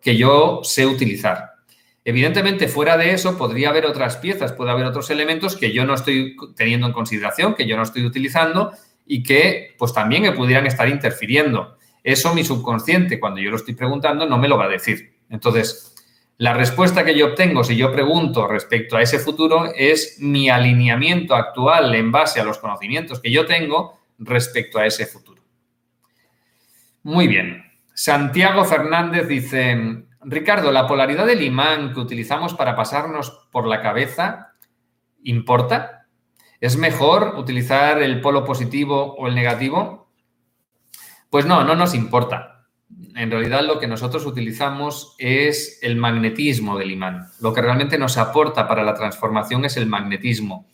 que 0.00 0.16
yo 0.16 0.60
sé 0.62 0.86
utilizar. 0.86 1.56
Evidentemente, 2.02 2.68
fuera 2.68 2.96
de 2.96 3.12
eso, 3.12 3.36
podría 3.36 3.68
haber 3.68 3.84
otras 3.84 4.16
piezas, 4.16 4.54
puede 4.54 4.70
haber 4.70 4.86
otros 4.86 5.10
elementos 5.10 5.56
que 5.56 5.74
yo 5.74 5.84
no 5.84 5.92
estoy 5.92 6.38
teniendo 6.56 6.86
en 6.86 6.94
consideración, 6.94 7.54
que 7.54 7.66
yo 7.66 7.76
no 7.76 7.82
estoy 7.82 8.06
utilizando 8.06 8.72
y 9.06 9.22
que 9.22 9.74
pues 9.76 9.92
también 9.92 10.22
me 10.22 10.32
pudieran 10.32 10.66
estar 10.66 10.88
interfiriendo. 10.88 11.76
Eso 12.02 12.34
mi 12.34 12.44
subconsciente, 12.44 13.20
cuando 13.20 13.42
yo 13.42 13.50
lo 13.50 13.56
estoy 13.56 13.74
preguntando, 13.74 14.24
no 14.24 14.38
me 14.38 14.48
lo 14.48 14.56
va 14.56 14.64
a 14.64 14.68
decir. 14.70 15.12
Entonces, 15.28 15.95
la 16.38 16.52
respuesta 16.52 17.04
que 17.04 17.16
yo 17.16 17.28
obtengo 17.28 17.64
si 17.64 17.76
yo 17.76 17.90
pregunto 17.90 18.46
respecto 18.46 18.96
a 18.96 19.02
ese 19.02 19.18
futuro 19.18 19.72
es 19.74 20.18
mi 20.20 20.50
alineamiento 20.50 21.34
actual 21.34 21.94
en 21.94 22.12
base 22.12 22.40
a 22.40 22.44
los 22.44 22.58
conocimientos 22.58 23.20
que 23.20 23.30
yo 23.30 23.46
tengo 23.46 23.98
respecto 24.18 24.78
a 24.78 24.86
ese 24.86 25.06
futuro. 25.06 25.42
Muy 27.02 27.26
bien. 27.26 27.64
Santiago 27.94 28.64
Fernández 28.66 29.26
dice, 29.26 30.04
Ricardo, 30.20 30.70
¿la 30.72 30.86
polaridad 30.86 31.24
del 31.24 31.42
imán 31.42 31.94
que 31.94 32.00
utilizamos 32.00 32.52
para 32.52 32.76
pasarnos 32.76 33.48
por 33.50 33.66
la 33.66 33.80
cabeza 33.80 34.52
importa? 35.22 36.06
¿Es 36.60 36.76
mejor 36.76 37.34
utilizar 37.38 38.02
el 38.02 38.20
polo 38.20 38.44
positivo 38.44 39.14
o 39.14 39.28
el 39.28 39.34
negativo? 39.34 40.10
Pues 41.30 41.46
no, 41.46 41.64
no 41.64 41.74
nos 41.74 41.94
importa. 41.94 42.55
En 43.16 43.30
realidad 43.30 43.62
lo 43.64 43.78
que 43.80 43.86
nosotros 43.86 44.26
utilizamos 44.26 45.14
es 45.16 45.78
el 45.80 45.96
magnetismo 45.96 46.76
del 46.76 46.90
imán. 46.90 47.28
Lo 47.40 47.54
que 47.54 47.62
realmente 47.62 47.96
nos 47.96 48.18
aporta 48.18 48.68
para 48.68 48.84
la 48.84 48.92
transformación 48.92 49.64
es 49.64 49.78
el 49.78 49.86
magnetismo. 49.86 50.66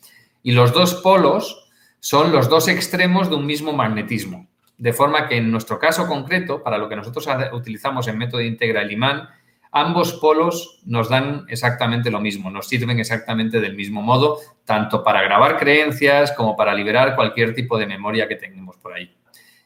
Y 0.42 0.50
los 0.50 0.72
dos 0.72 0.94
polos 0.94 1.70
son 2.00 2.32
los 2.32 2.48
dos 2.48 2.66
extremos 2.66 3.30
de 3.30 3.36
un 3.36 3.46
mismo 3.46 3.72
magnetismo. 3.72 4.48
De 4.76 4.92
forma 4.92 5.28
que 5.28 5.36
en 5.36 5.52
nuestro 5.52 5.78
caso 5.78 6.08
concreto, 6.08 6.64
para 6.64 6.78
lo 6.78 6.88
que 6.88 6.96
nosotros 6.96 7.28
utilizamos 7.52 8.08
en 8.08 8.18
método 8.18 8.40
integra 8.40 8.82
el 8.82 8.90
imán, 8.90 9.28
ambos 9.70 10.14
polos 10.14 10.80
nos 10.84 11.08
dan 11.08 11.44
exactamente 11.46 12.10
lo 12.10 12.18
mismo, 12.18 12.50
nos 12.50 12.66
sirven 12.66 12.98
exactamente 12.98 13.60
del 13.60 13.76
mismo 13.76 14.02
modo, 14.02 14.38
tanto 14.64 15.04
para 15.04 15.22
grabar 15.22 15.58
creencias 15.58 16.32
como 16.32 16.56
para 16.56 16.74
liberar 16.74 17.14
cualquier 17.14 17.54
tipo 17.54 17.78
de 17.78 17.86
memoria 17.86 18.26
que 18.26 18.34
tengamos 18.34 18.76
por 18.78 18.94
ahí. 18.94 19.14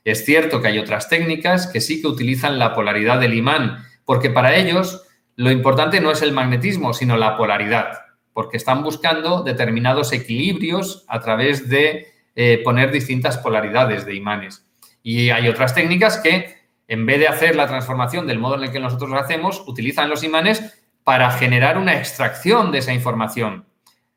Es 0.06 0.24
cierto 0.24 0.62
que 0.62 0.68
hay 0.68 0.78
otras 0.78 1.08
técnicas 1.08 1.66
que 1.66 1.80
sí 1.80 2.00
que 2.00 2.06
utilizan 2.06 2.60
la 2.60 2.76
polaridad 2.76 3.18
del 3.18 3.34
imán, 3.34 3.84
porque 4.04 4.30
para 4.30 4.54
ellos 4.54 5.02
lo 5.34 5.50
importante 5.50 6.00
no 6.00 6.12
es 6.12 6.22
el 6.22 6.30
magnetismo, 6.30 6.94
sino 6.94 7.16
la 7.16 7.36
polaridad, 7.36 7.88
porque 8.32 8.56
están 8.56 8.84
buscando 8.84 9.42
determinados 9.42 10.12
equilibrios 10.12 11.04
a 11.08 11.18
través 11.18 11.68
de 11.68 12.06
eh, 12.36 12.60
poner 12.62 12.92
distintas 12.92 13.36
polaridades 13.38 14.06
de 14.06 14.14
imanes. 14.14 14.64
Y 15.02 15.30
hay 15.30 15.48
otras 15.48 15.74
técnicas 15.74 16.18
que 16.18 16.54
en 16.86 17.04
vez 17.04 17.18
de 17.18 17.26
hacer 17.26 17.56
la 17.56 17.66
transformación 17.66 18.28
del 18.28 18.38
modo 18.38 18.54
en 18.54 18.62
el 18.62 18.70
que 18.70 18.78
nosotros 18.78 19.10
lo 19.10 19.18
hacemos, 19.18 19.64
utilizan 19.66 20.08
los 20.08 20.22
imanes 20.22 20.84
para 21.02 21.32
generar 21.32 21.78
una 21.78 21.98
extracción 21.98 22.70
de 22.70 22.78
esa 22.78 22.94
información, 22.94 23.66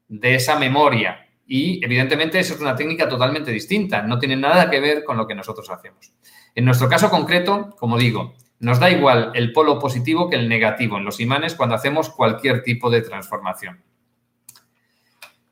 de 0.07 0.35
esa 0.35 0.59
memoria. 0.59 1.28
Y 1.49 1.83
evidentemente 1.83 2.39
eso 2.39 2.53
es 2.53 2.61
una 2.61 2.77
técnica 2.77 3.09
totalmente 3.09 3.51
distinta, 3.51 4.03
no 4.03 4.17
tiene 4.17 4.37
nada 4.37 4.69
que 4.69 4.79
ver 4.79 5.03
con 5.03 5.17
lo 5.17 5.27
que 5.27 5.35
nosotros 5.35 5.69
hacemos. 5.69 6.13
En 6.55 6.63
nuestro 6.63 6.87
caso 6.87 7.09
concreto, 7.09 7.75
como 7.77 7.97
digo, 7.97 8.35
nos 8.59 8.79
da 8.79 8.89
igual 8.89 9.31
el 9.33 9.51
polo 9.51 9.79
positivo 9.79 10.29
que 10.29 10.37
el 10.37 10.47
negativo 10.47 10.97
en 10.97 11.03
los 11.03 11.19
imanes 11.19 11.55
cuando 11.55 11.75
hacemos 11.75 12.09
cualquier 12.09 12.63
tipo 12.63 12.89
de 12.89 13.01
transformación. 13.01 13.83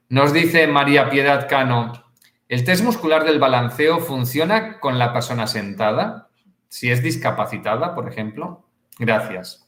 Nos 0.08 0.32
dice 0.32 0.68
María 0.68 1.10
Piedad 1.10 1.50
Cano, 1.50 1.92
¿el 2.48 2.64
test 2.64 2.86
muscular 2.86 3.26
del 3.26 3.40
balanceo 3.40 4.00
funciona 4.00 4.80
con 4.80 4.98
la 4.98 5.12
persona 5.12 5.48
sentada? 5.48 6.28
si 6.70 6.92
es 6.92 7.02
discapacitada, 7.02 7.96
por 7.96 8.08
ejemplo? 8.08 8.66
Gracias. 9.00 9.66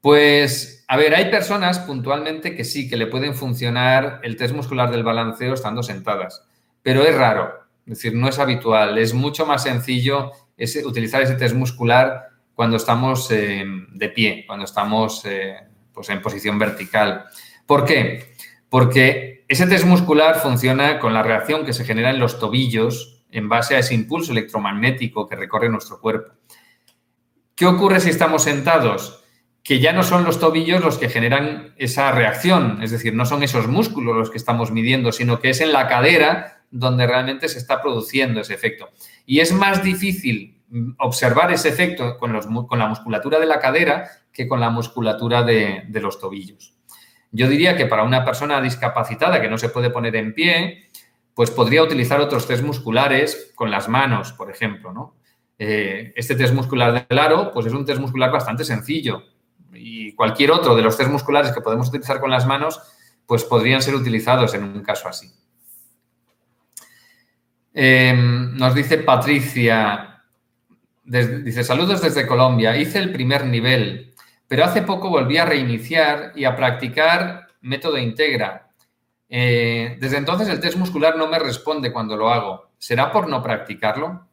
Pues, 0.00 0.83
a 0.86 0.96
ver, 0.96 1.14
hay 1.14 1.30
personas 1.30 1.78
puntualmente 1.80 2.54
que 2.54 2.64
sí, 2.64 2.88
que 2.88 2.96
le 2.96 3.06
pueden 3.06 3.34
funcionar 3.34 4.20
el 4.22 4.36
test 4.36 4.54
muscular 4.54 4.90
del 4.90 5.02
balanceo 5.02 5.54
estando 5.54 5.82
sentadas, 5.82 6.46
pero 6.82 7.02
es 7.04 7.14
raro, 7.14 7.64
es 7.86 7.98
decir, 7.98 8.14
no 8.14 8.28
es 8.28 8.38
habitual. 8.38 8.98
Es 8.98 9.14
mucho 9.14 9.46
más 9.46 9.62
sencillo 9.62 10.32
utilizar 10.84 11.22
ese 11.22 11.34
test 11.34 11.54
muscular 11.54 12.28
cuando 12.54 12.76
estamos 12.76 13.30
eh, 13.30 13.64
de 13.92 14.08
pie, 14.08 14.44
cuando 14.46 14.64
estamos 14.64 15.24
eh, 15.24 15.56
pues 15.92 16.08
en 16.10 16.22
posición 16.22 16.58
vertical. 16.58 17.26
¿Por 17.66 17.84
qué? 17.84 18.34
Porque 18.68 19.44
ese 19.48 19.66
test 19.66 19.84
muscular 19.84 20.36
funciona 20.36 20.98
con 20.98 21.12
la 21.12 21.22
reacción 21.22 21.64
que 21.64 21.72
se 21.72 21.84
genera 21.84 22.10
en 22.10 22.18
los 22.18 22.38
tobillos 22.38 23.24
en 23.30 23.48
base 23.48 23.76
a 23.76 23.80
ese 23.80 23.94
impulso 23.94 24.32
electromagnético 24.32 25.26
que 25.26 25.36
recorre 25.36 25.68
nuestro 25.68 26.00
cuerpo. 26.00 26.32
¿Qué 27.54 27.66
ocurre 27.66 28.00
si 28.00 28.10
estamos 28.10 28.44
sentados? 28.44 29.23
Que 29.64 29.80
ya 29.80 29.92
no 29.92 30.04
son 30.04 30.24
los 30.24 30.38
tobillos 30.38 30.84
los 30.84 30.98
que 30.98 31.08
generan 31.08 31.74
esa 31.78 32.12
reacción, 32.12 32.82
es 32.82 32.92
decir, 32.92 33.14
no 33.14 33.26
son 33.26 33.42
esos 33.42 33.66
músculos 33.66 34.14
los 34.14 34.30
que 34.30 34.36
estamos 34.36 34.70
midiendo, 34.70 35.10
sino 35.10 35.40
que 35.40 35.50
es 35.50 35.60
en 35.60 35.72
la 35.72 35.88
cadera 35.88 36.54
donde 36.70 37.06
realmente 37.06 37.48
se 37.48 37.58
está 37.58 37.80
produciendo 37.80 38.40
ese 38.40 38.52
efecto. 38.52 38.90
Y 39.24 39.40
es 39.40 39.52
más 39.52 39.82
difícil 39.82 40.60
observar 40.98 41.52
ese 41.52 41.68
efecto 41.68 42.18
con, 42.18 42.32
la 42.32 42.88
musculatura 42.88 43.38
de 43.38 43.46
la 43.46 43.60
cadera 43.60 44.10
que 44.32 44.48
con 44.48 44.60
la 44.60 44.70
musculatura 44.70 45.44
de, 45.44 45.84
los 45.92 46.20
tobillos. 46.20 46.74
Yo 47.30 47.48
diría 47.48 47.76
que 47.76 47.86
para 47.86 48.02
una 48.02 48.24
persona 48.24 48.60
discapacitada 48.60 49.40
que 49.40 49.48
no 49.48 49.56
se 49.56 49.68
puede 49.68 49.90
poner 49.90 50.16
en 50.16 50.34
pie, 50.34 50.88
pues 51.32 51.50
podría 51.50 51.82
utilizar 51.82 52.20
otros 52.20 52.46
test 52.46 52.64
musculares 52.64 53.52
con 53.54 53.70
las 53.70 53.88
manos, 53.88 54.32
por 54.32 54.50
ejemplo, 54.50 54.92
¿no? 54.92 55.16
Eh, 55.58 56.12
este 56.16 56.34
test 56.34 56.52
muscular 56.52 57.06
del 57.08 57.18
aro, 57.18 57.52
pues 57.52 57.66
es 57.66 57.72
un 57.72 57.84
test 57.84 58.00
muscular 58.00 58.32
bastante 58.32 58.64
sencillo 58.64 59.22
y 59.74 60.14
cualquier 60.14 60.50
otro 60.50 60.74
de 60.74 60.82
los 60.82 60.96
test 60.96 61.10
musculares 61.10 61.52
que 61.52 61.60
podemos 61.60 61.88
utilizar 61.88 62.20
con 62.20 62.30
las 62.30 62.46
manos, 62.46 62.80
pues 63.26 63.44
podrían 63.44 63.82
ser 63.82 63.94
utilizados 63.94 64.54
en 64.54 64.64
un 64.64 64.82
caso 64.82 65.08
así. 65.08 65.30
Em, 67.72 68.56
nos 68.56 68.74
dice 68.74 68.98
Patricia, 68.98 70.22
dice, 71.02 71.64
saludos 71.64 72.00
desde 72.02 72.26
Colombia, 72.26 72.76
hice 72.76 72.98
el 72.98 73.12
primer 73.12 73.46
nivel, 73.46 74.14
pero 74.46 74.64
hace 74.64 74.82
poco 74.82 75.10
volví 75.10 75.38
a 75.38 75.44
reiniciar 75.44 76.32
y 76.36 76.44
a 76.44 76.54
practicar 76.54 77.48
método 77.62 77.98
integra 77.98 78.64
eh, 79.28 79.96
desde 80.00 80.18
entonces 80.18 80.48
el 80.48 80.60
test 80.60 80.76
muscular 80.76 81.16
no 81.16 81.26
me 81.26 81.40
responde 81.40 81.92
cuando 81.92 82.16
lo 82.16 82.30
hago. 82.30 82.70
¿Será 82.78 83.10
por 83.10 83.28
no 83.28 83.42
practicarlo? 83.42 84.28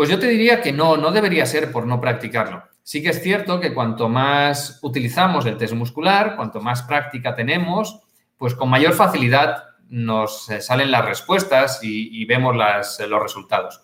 Pues 0.00 0.08
yo 0.08 0.18
te 0.18 0.28
diría 0.28 0.62
que 0.62 0.72
no, 0.72 0.96
no 0.96 1.10
debería 1.10 1.44
ser 1.44 1.70
por 1.70 1.86
no 1.86 2.00
practicarlo. 2.00 2.62
Sí 2.82 3.02
que 3.02 3.10
es 3.10 3.22
cierto 3.22 3.60
que 3.60 3.74
cuanto 3.74 4.08
más 4.08 4.78
utilizamos 4.80 5.44
el 5.44 5.58
test 5.58 5.74
muscular, 5.74 6.36
cuanto 6.36 6.58
más 6.62 6.82
práctica 6.84 7.34
tenemos, 7.34 8.00
pues 8.38 8.54
con 8.54 8.70
mayor 8.70 8.94
facilidad 8.94 9.62
nos 9.90 10.48
eh, 10.48 10.62
salen 10.62 10.90
las 10.90 11.04
respuestas 11.04 11.80
y, 11.82 12.24
vemos 12.24 12.56
los 12.56 13.22
resultados. 13.22 13.82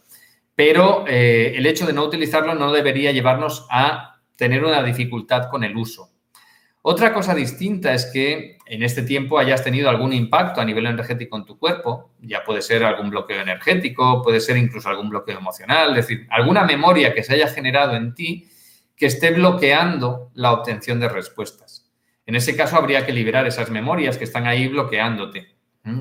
Pero 0.54 1.04
eh, 1.06 1.52
el 1.54 1.66
hecho 1.66 1.84
de 1.84 1.92
no 1.92 2.04
utilizarlo 2.04 2.54
no 2.54 2.72
debería 2.72 3.12
llevarnos 3.12 3.66
a 3.68 4.22
tener 4.36 4.64
una 4.64 4.82
dificultad 4.82 5.50
con 5.50 5.64
el 5.64 5.76
uso. 5.76 6.12
Otra 6.88 7.12
cosa 7.12 7.34
distinta 7.34 7.92
es 7.94 8.06
que 8.06 8.58
en 8.64 8.84
este 8.84 9.02
tiempo 9.02 9.40
hayas 9.40 9.64
tenido 9.64 9.90
algún 9.90 10.12
impacto 10.12 10.60
a 10.60 10.64
nivel 10.64 10.86
energético 10.86 11.36
en 11.36 11.44
tu 11.44 11.58
cuerpo, 11.58 12.12
ya 12.20 12.44
puede 12.44 12.62
ser 12.62 12.84
algún 12.84 13.10
bloqueo 13.10 13.40
energético, 13.40 14.22
puede 14.22 14.38
ser 14.38 14.56
incluso 14.56 14.88
algún 14.88 15.10
bloqueo 15.10 15.36
emocional, 15.36 15.90
es 15.90 16.06
decir, 16.06 16.28
alguna 16.30 16.62
memoria 16.62 17.12
que 17.12 17.24
se 17.24 17.34
haya 17.34 17.48
generado 17.48 17.96
en 17.96 18.14
ti 18.14 18.48
que 18.94 19.06
esté 19.06 19.32
bloqueando 19.32 20.30
la 20.34 20.52
obtención 20.52 21.00
de 21.00 21.08
respuestas. 21.08 21.90
En 22.24 22.36
ese 22.36 22.56
caso 22.56 22.76
habría 22.76 23.04
que 23.04 23.12
liberar 23.12 23.48
esas 23.48 23.68
memorias 23.68 24.16
que 24.16 24.22
están 24.22 24.46
ahí 24.46 24.68
bloqueándote. 24.68 25.56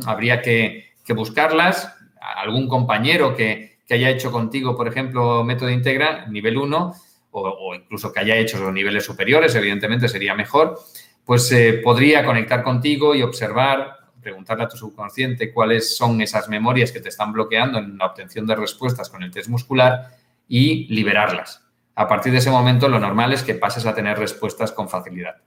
Habría 0.06 0.44
que, 0.44 0.94
que 1.04 1.14
buscarlas, 1.14 1.96
algún 2.22 2.68
compañero 2.68 3.36
que, 3.36 3.80
haya 3.90 4.12
hecho 4.12 4.32
contigo, 4.32 4.78
por 4.78 4.88
ejemplo, 4.88 5.44
método 5.44 5.72
Integra, 5.72 6.28
nivel 6.28 6.58
1, 6.58 6.94
o, 7.42 7.76
incluso 7.76 8.12
que 8.12 8.20
haya 8.20 8.36
hecho 8.36 8.60
los 8.60 8.74
niveles 8.74 9.06
superiores, 9.06 9.54
evidentemente 9.56 10.08
sería 10.08 10.34
mejor, 10.34 10.80
pues 11.24 11.52
eh, 11.52 11.82
podría 11.84 12.24
conectar 12.26 12.64
contigo 12.64 13.16
y 13.16 13.22
observar, 13.22 13.98
preguntarle 14.22 14.64
a 14.64 14.68
tu 14.68 14.78
subconsciente 14.78 15.54
cuáles 15.54 15.96
son 15.96 16.22
esas 16.22 16.50
memorias 16.50 16.92
que 16.92 17.00
te 17.00 17.10
están 17.10 17.34
bloqueando 17.34 17.80
en 17.80 17.98
la 17.98 18.08
obtención 18.08 18.46
de 18.46 18.56
respuestas 18.56 19.10
con 19.10 19.24
el 19.24 19.32
test 19.32 19.50
muscular 19.50 20.10
y 20.48 20.88
liberarlas. 20.94 21.64
A 21.96 22.08
partir 22.08 22.32
de 22.32 22.40
ese 22.40 22.52
momento, 22.52 22.90
lo 22.90 23.00
normal 23.00 23.34
es 23.34 23.44
que 23.44 23.56
pases 23.56 23.86
a 23.86 23.96
tener 23.96 24.20
respuestas 24.20 24.72
con 24.72 24.90
facilidad. 24.90 25.38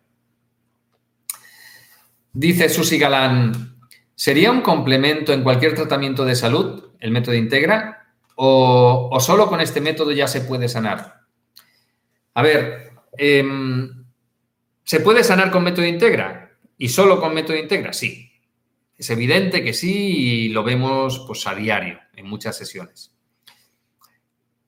Dice 2.32 2.68
Susi 2.68 2.98
Galán, 2.98 3.76
¿sería 4.14 4.50
un 4.50 4.60
complemento 4.60 5.32
en 5.32 5.42
cualquier 5.42 5.74
tratamiento 5.74 6.24
de 6.24 6.36
salud 6.36 6.84
el 7.00 7.10
método 7.10 7.34
Integra 7.34 8.14
o, 8.36 9.18
solo 9.20 9.48
con 9.48 9.60
este 9.60 9.80
método 9.80 10.12
ya 10.12 10.28
se 10.28 10.42
puede 10.42 10.68
sanar? 10.68 11.17
A 12.38 12.42
ver, 12.42 12.92
em, 13.16 14.04
¿se 14.84 15.00
puede 15.00 15.24
sanar 15.24 15.50
con 15.50 15.64
método 15.64 15.84
Integra? 15.84 16.52
¿Y 16.76 16.88
solo 16.88 17.20
con 17.20 17.34
método 17.34 17.56
Integra? 17.56 17.92
Sí. 17.92 18.30
Es 18.96 19.10
evidente 19.10 19.64
que 19.64 19.72
sí 19.72 20.44
y 20.44 20.48
lo 20.50 20.62
vemos 20.62 21.24
pues, 21.26 21.44
a 21.48 21.56
diario 21.56 21.98
en 22.14 22.28
muchas 22.28 22.56
sesiones. 22.56 23.12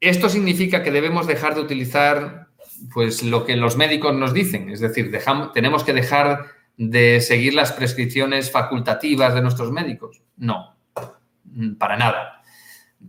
Esto 0.00 0.28
significa 0.28 0.82
que 0.82 0.90
debemos 0.90 1.28
dejar 1.28 1.54
de 1.54 1.60
utilizar 1.60 2.48
pues, 2.92 3.22
lo 3.22 3.46
que 3.46 3.54
los 3.54 3.76
médicos 3.76 4.16
nos 4.16 4.34
dicen, 4.34 4.70
es 4.70 4.80
decir, 4.80 5.16
tenemos 5.54 5.84
que 5.84 5.92
dejar 5.92 6.46
de 6.76 7.20
seguir 7.20 7.54
las 7.54 7.70
prescripciones 7.70 8.50
facultativas 8.50 9.32
de 9.32 9.42
nuestros 9.42 9.70
médicos? 9.70 10.22
No, 10.38 10.76
para 11.78 11.96
nada. 11.96 12.42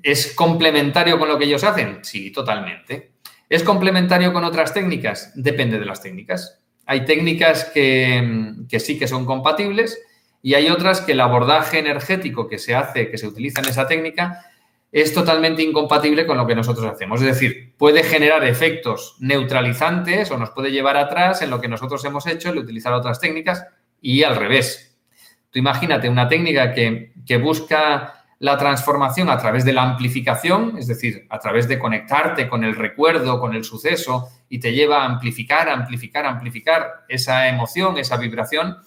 ¿Es 0.03 0.36
complementario 0.36 1.18
con 1.18 1.30
lo 1.30 1.39
que 1.39 1.46
ellos 1.46 1.63
hacen? 1.63 2.03
Sí, 2.03 2.32
totalmente. 2.32 3.12
¿Es 3.51 3.63
complementario 3.63 4.31
con 4.31 4.46
otras 4.46 4.74
técnicas? 4.74 5.34
Depende 5.36 5.77
de 5.77 5.84
las 5.86 6.01
técnicas. 6.01 6.62
Hay 6.86 7.03
técnicas 7.03 7.65
que, 7.65 8.53
que, 8.70 8.79
sí 8.79 8.98
que 8.98 9.10
son 9.10 9.25
compatibles 9.25 10.01
y 10.41 10.53
hay 10.53 10.70
otras 10.70 11.01
que 11.01 11.12
el 11.12 11.20
abordaje 11.20 11.79
energético 11.79 12.48
que 12.48 12.58
se 12.58 12.75
hace, 12.75 13.12
que 13.12 13.17
se 13.17 13.27
utiliza 13.27 13.60
en 13.60 13.67
esa 13.67 13.89
técnica, 13.89 14.46
es 14.89 15.13
totalmente 15.13 15.63
incompatible 15.63 16.25
con 16.25 16.38
lo 16.38 16.48
que 16.48 16.55
nosotros 16.55 16.86
hacemos. 16.86 17.20
Es 17.20 17.27
decir, 17.27 17.74
puede 17.77 18.03
generar 18.03 18.46
efectos 18.46 19.17
neutralizantes 19.20 20.31
o 20.31 20.38
nos 20.38 20.51
puede 20.51 20.72
llevar 20.72 20.96
atrás 20.96 21.41
en 21.41 21.50
lo 21.50 21.60
que 21.60 21.67
nosotros 21.67 22.05
hemos 22.05 22.27
hecho, 22.27 22.51
el 22.51 22.58
utilizar 22.58 22.93
otras 22.93 23.20
técnicas 23.20 23.65
y 24.00 24.24
al 24.24 24.38
revés. 24.38 24.98
Tú 25.50 25.60
imagínate 25.60 26.08
una 26.08 26.29
técnica 26.29 26.74
que, 26.74 27.12
busca 27.43 28.21
la 28.41 28.57
transformación 28.57 29.29
a 29.29 29.38
través 29.38 29.63
de 29.65 29.71
la 29.71 29.83
amplificación, 29.83 30.75
es 30.75 30.88
decir, 30.88 31.27
a 31.29 31.38
través 31.38 31.67
de 31.67 31.77
conectarte 31.77 32.50
con 32.50 32.63
el 32.63 32.75
recuerdo, 32.75 33.39
con 33.39 33.53
el 33.53 33.63
suceso, 33.63 34.29
y 34.50 34.60
te 34.60 34.74
lleva 34.74 35.03
a 35.03 35.05
amplificar, 35.05 35.69
amplificar, 35.69 36.25
amplificar 36.25 37.05
esa 37.07 37.48
emoción, 37.48 38.00
esa 38.00 38.17
vibración, 38.17 38.77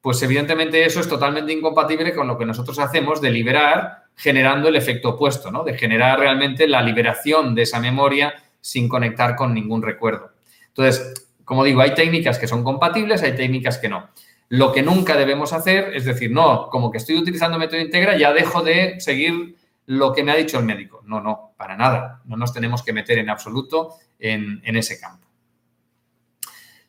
pues 0.00 0.20
evidentemente 0.24 0.84
eso 0.84 0.98
es 0.98 1.08
totalmente 1.08 1.52
incompatible 1.52 2.12
con 2.12 2.26
lo 2.26 2.36
que 2.36 2.44
nosotros 2.44 2.80
hacemos 2.80 3.20
de 3.20 3.30
liberar 3.30 4.06
generando 4.16 4.68
el 4.68 4.74
efecto 4.74 5.10
opuesto, 5.10 5.52
¿no? 5.52 5.62
De 5.62 5.78
generar 5.78 6.18
realmente 6.18 6.66
la 6.66 6.82
liberación 6.82 7.54
de 7.54 7.62
esa 7.62 7.78
memoria 7.78 8.34
sin 8.60 8.88
conectar 8.88 9.36
con 9.36 9.54
ningún 9.54 9.82
recuerdo. 9.82 10.32
Entonces, 10.66 11.28
como 11.44 11.62
digo, 11.62 11.80
hay 11.80 11.94
técnicas 11.94 12.40
que 12.40 12.48
son 12.48 12.64
compatibles, 12.64 13.22
hay 13.22 13.36
técnicas 13.36 13.78
que 13.78 13.88
no. 13.88 14.08
Lo 14.50 14.72
que 14.72 14.82
nunca 14.82 15.16
debemos 15.16 15.52
hacer 15.52 15.94
es 15.94 16.04
decir, 16.04 16.32
no, 16.32 16.68
como 16.70 16.90
que 16.90 16.98
estoy 16.98 17.16
utilizando 17.16 17.56
método 17.56 17.80
integra, 17.80 18.18
ya 18.18 18.32
dejo 18.32 18.62
de 18.62 19.00
seguir 19.00 19.56
lo 19.86 20.12
que 20.12 20.24
me 20.24 20.32
ha 20.32 20.36
dicho 20.36 20.58
el 20.58 20.64
médico. 20.64 21.02
No, 21.06 21.20
no, 21.20 21.52
para 21.56 21.76
nada. 21.76 22.20
No 22.24 22.36
nos 22.36 22.52
tenemos 22.52 22.82
que 22.82 22.92
meter 22.92 23.18
en 23.18 23.30
absoluto 23.30 23.94
en, 24.18 24.60
en 24.64 24.76
ese 24.76 24.98
campo. 24.98 25.28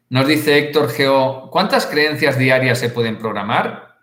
Nos 0.09 0.27
dice 0.27 0.57
Héctor 0.57 0.89
Geo, 0.89 1.49
¿cuántas 1.51 1.85
creencias 1.85 2.37
diarias 2.37 2.79
se 2.79 2.89
pueden 2.89 3.19
programar? 3.19 3.99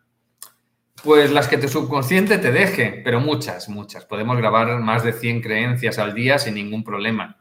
Pues 1.03 1.33
las 1.33 1.49
que 1.49 1.59
tu 1.59 1.69
subconsciente 1.69 2.39
te 2.39 2.53
deje, 2.53 3.03
pero 3.05 3.21
muchas, 3.21 3.69
muchas. 3.69 4.05
Podemos 4.05 4.37
grabar 4.37 4.79
más 4.79 5.03
de 5.03 5.13
100 5.13 5.43
creencias 5.43 5.99
al 5.99 6.15
día 6.15 6.39
sin 6.39 6.55
ningún 6.55 6.85
problema. 6.85 7.39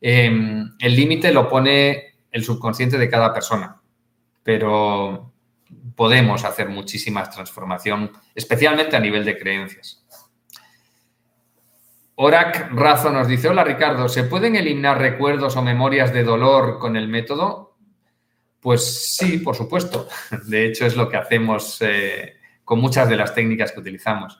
Em, 0.00 0.68
el 0.80 0.96
límite 0.96 1.32
lo 1.32 1.48
pone 1.48 2.14
el 2.32 2.42
subconsciente 2.42 2.98
de 2.98 3.08
cada 3.08 3.32
persona, 3.32 3.80
pero 4.42 5.29
podemos 5.94 6.44
hacer 6.44 6.68
muchísima 6.68 7.28
transformación, 7.28 8.12
especialmente 8.34 8.96
a 8.96 9.00
nivel 9.00 9.24
de 9.24 9.38
creencias. 9.38 10.04
Orac 12.14 12.70
Razo 12.72 13.10
nos 13.10 13.28
dice, 13.28 13.48
hola 13.48 13.64
Ricardo, 13.64 14.08
¿se 14.08 14.24
pueden 14.24 14.56
eliminar 14.56 14.98
recuerdos 14.98 15.56
o 15.56 15.62
memorias 15.62 16.12
de 16.12 16.22
dolor 16.22 16.78
con 16.78 16.96
el 16.96 17.08
método? 17.08 17.76
Pues 18.60 19.14
sí, 19.16 19.38
por 19.38 19.56
supuesto. 19.56 20.06
De 20.46 20.66
hecho, 20.66 20.84
es 20.84 20.96
lo 20.96 21.08
que 21.08 21.16
hacemos 21.16 21.78
eh, 21.80 22.36
con 22.62 22.78
muchas 22.78 23.08
de 23.08 23.16
las 23.16 23.34
técnicas 23.34 23.72
que 23.72 23.80
utilizamos. 23.80 24.38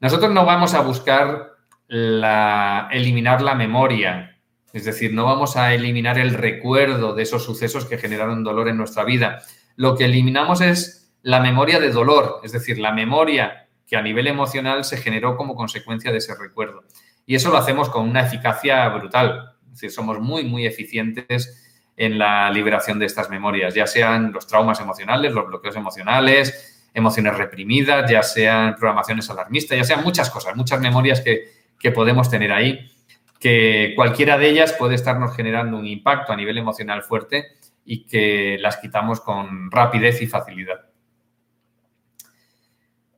Nosotros 0.00 0.32
no 0.32 0.46
vamos 0.46 0.72
a 0.72 0.80
buscar 0.80 1.50
eliminar 1.88 3.42
la 3.42 3.54
memoria, 3.54 4.38
es 4.72 4.84
decir, 4.84 5.12
no 5.12 5.24
vamos 5.24 5.56
a 5.56 5.74
eliminar 5.74 6.18
el 6.18 6.34
recuerdo 6.34 7.14
de 7.14 7.24
esos 7.24 7.44
sucesos 7.44 7.84
que 7.84 7.98
generaron 7.98 8.44
dolor 8.44 8.68
en 8.68 8.76
nuestra 8.76 9.04
vida. 9.04 9.42
Lo 9.80 9.96
que 9.96 10.04
eliminamos 10.04 10.60
es 10.60 11.10
la 11.22 11.40
memoria 11.40 11.80
de 11.80 11.90
dolor, 11.90 12.42
es 12.44 12.52
decir, 12.52 12.78
la 12.78 12.92
memoria 12.92 13.66
que 13.86 13.96
a 13.96 14.02
nivel 14.02 14.26
emocional 14.26 14.84
se 14.84 14.98
generó 14.98 15.38
como 15.38 15.56
consecuencia 15.56 16.12
de 16.12 16.18
ese 16.18 16.34
recuerdo. 16.34 16.84
Y 17.24 17.34
eso 17.34 17.48
lo 17.48 17.56
hacemos 17.56 17.88
con 17.88 18.06
una 18.06 18.20
eficacia 18.20 18.86
brutal. 18.90 19.54
Es 19.64 19.70
decir, 19.70 19.90
somos 19.90 20.20
muy, 20.20 20.44
muy 20.44 20.66
eficientes 20.66 21.72
en 21.96 22.18
la 22.18 22.50
liberación 22.50 22.98
de 22.98 23.06
estas 23.06 23.30
memorias, 23.30 23.72
ya 23.72 23.86
sean 23.86 24.32
los 24.32 24.46
traumas 24.46 24.78
emocionales, 24.80 25.32
los 25.32 25.46
bloqueos 25.46 25.76
emocionales, 25.76 26.90
emociones 26.92 27.38
reprimidas, 27.38 28.10
ya 28.10 28.22
sean 28.22 28.74
programaciones 28.74 29.30
alarmistas, 29.30 29.78
ya 29.78 29.84
sean 29.84 30.04
muchas 30.04 30.28
cosas, 30.28 30.56
muchas 30.56 30.78
memorias 30.82 31.22
que, 31.22 31.90
podemos 31.90 32.28
tener 32.28 32.52
ahí, 32.52 32.92
que 33.38 33.94
cualquiera 33.96 34.36
de 34.36 34.50
ellas 34.50 34.74
puede 34.74 34.94
estarnos 34.94 35.34
generando 35.34 35.78
un 35.78 35.86
impacto 35.86 36.34
a 36.34 36.36
nivel 36.36 36.58
emocional 36.58 37.02
fuerte 37.02 37.56
y 37.92 38.06
que 38.06 38.56
las 38.60 38.76
quitamos 38.76 39.20
con 39.20 39.68
rapidez 39.68 40.22
y 40.22 40.28
facilidad. 40.28 40.78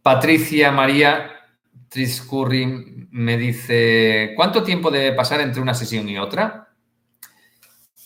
Patricia 0.03 0.73
María 0.73 1.31
Triscurri 1.91 3.07
me 3.11 3.37
dice, 3.37 4.33
¿cuánto 4.35 4.63
tiempo 4.63 4.91
debe 4.91 5.13
pasar 5.13 5.43
entre 5.43 5.61
una 5.61 5.75
sesión 5.75 6.09
y 6.09 6.19
otra? 6.19 6.71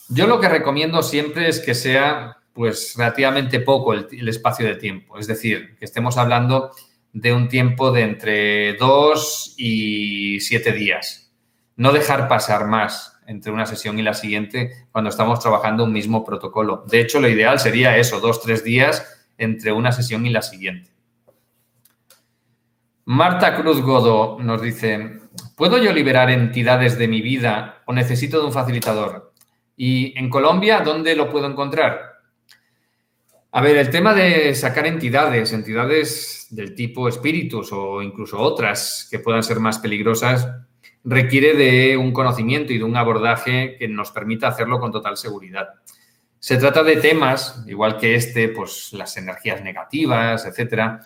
Yo 0.09 0.27
lo 0.27 0.41
que 0.41 0.49
recomiendo 0.49 1.05
siempre 1.05 1.49
es 1.49 1.61
que 1.61 1.77
sea 1.77 2.39
pues 2.53 2.95
relativamente 2.97 3.61
poco 3.61 3.93
el, 3.93 4.29
espacio 4.29 4.67
de 4.67 4.75
tiempo. 4.75 5.21
Es 5.21 5.29
decir, 5.29 5.77
que 5.79 5.85
estemos 5.85 6.19
hablando 6.19 6.73
de 7.13 7.33
un 7.33 7.47
tiempo 7.47 7.93
de 7.93 8.03
entre 8.03 8.75
dos 8.75 9.55
y 9.57 10.41
siete 10.41 10.73
días. 10.73 11.31
No 11.77 11.93
dejar 11.93 12.27
pasar 12.27 12.67
más 12.67 13.16
entre 13.27 13.53
una 13.53 13.67
sesión 13.67 13.99
y 13.99 14.03
la 14.03 14.15
siguiente 14.15 14.87
cuando 14.93 15.11
estamos 15.11 15.41
trabajando 15.41 15.85
un 15.85 15.93
mismo 15.93 16.25
protocolo. 16.25 16.85
De 16.87 17.01
hecho, 17.01 17.21
lo 17.21 17.29
ideal 17.29 17.59
sería 17.59 17.97
eso, 17.97 18.21
dos, 18.21 18.41
tres 18.43 18.65
días 18.65 19.29
entre 19.39 19.73
una 19.73 19.93
sesión 19.93 20.27
y 20.27 20.31
la 20.31 20.43
siguiente. 20.43 20.91
Marta 23.05 23.55
Cruz 23.55 23.83
Godo 23.83 24.39
nos 24.41 24.61
dice, 24.61 25.21
¿puedo 25.57 25.79
yo 25.79 25.93
liberar 25.93 26.31
entidades 26.31 26.99
de 26.99 27.07
mi 27.07 27.21
vida 27.21 27.83
o 27.87 27.93
necesito 27.93 28.41
de 28.41 28.47
un 28.47 28.53
facilitador? 28.53 29.33
Y 29.77 30.19
en 30.19 30.29
Colombia, 30.29 30.81
¿dónde 30.81 31.15
lo 31.15 31.31
puedo 31.31 31.47
encontrar? 31.47 32.17
A 33.53 33.61
ver, 33.61 33.77
el 33.77 33.91
tema 33.91 34.13
de 34.13 34.55
sacar 34.55 34.87
entidades, 34.87 35.53
entidades 35.53 36.49
del 36.51 36.75
tipo 36.75 37.09
espíritus 37.09 37.71
o 37.73 38.03
incluso 38.03 38.39
otras 38.39 39.09
que 39.11 39.19
puedan 39.19 39.43
ser 39.43 39.61
más 39.61 39.79
peligrosas, 39.79 40.49
requiere 41.07 41.55
de 41.55 41.97
un 41.97 42.13
conocimiento 42.13 42.73
y 42.73 42.79
de 42.79 42.85
un 42.85 42.97
abordaje 42.97 43.77
que 43.79 43.87
nos 43.87 44.11
permita 44.11 44.49
hacerlo 44.49 44.81
con 44.81 44.91
total 44.91 45.17
seguridad. 45.17 45.69
Se 46.41 46.59
trata 46.59 46.83
de 46.83 46.97
temas, 46.97 47.65
igual 47.69 47.97
que 47.97 48.17
este, 48.17 48.49
pues 48.49 48.93
las 48.93 49.17
energías 49.17 49.63
negativas, 49.63 50.45
etcétera, 50.45 51.01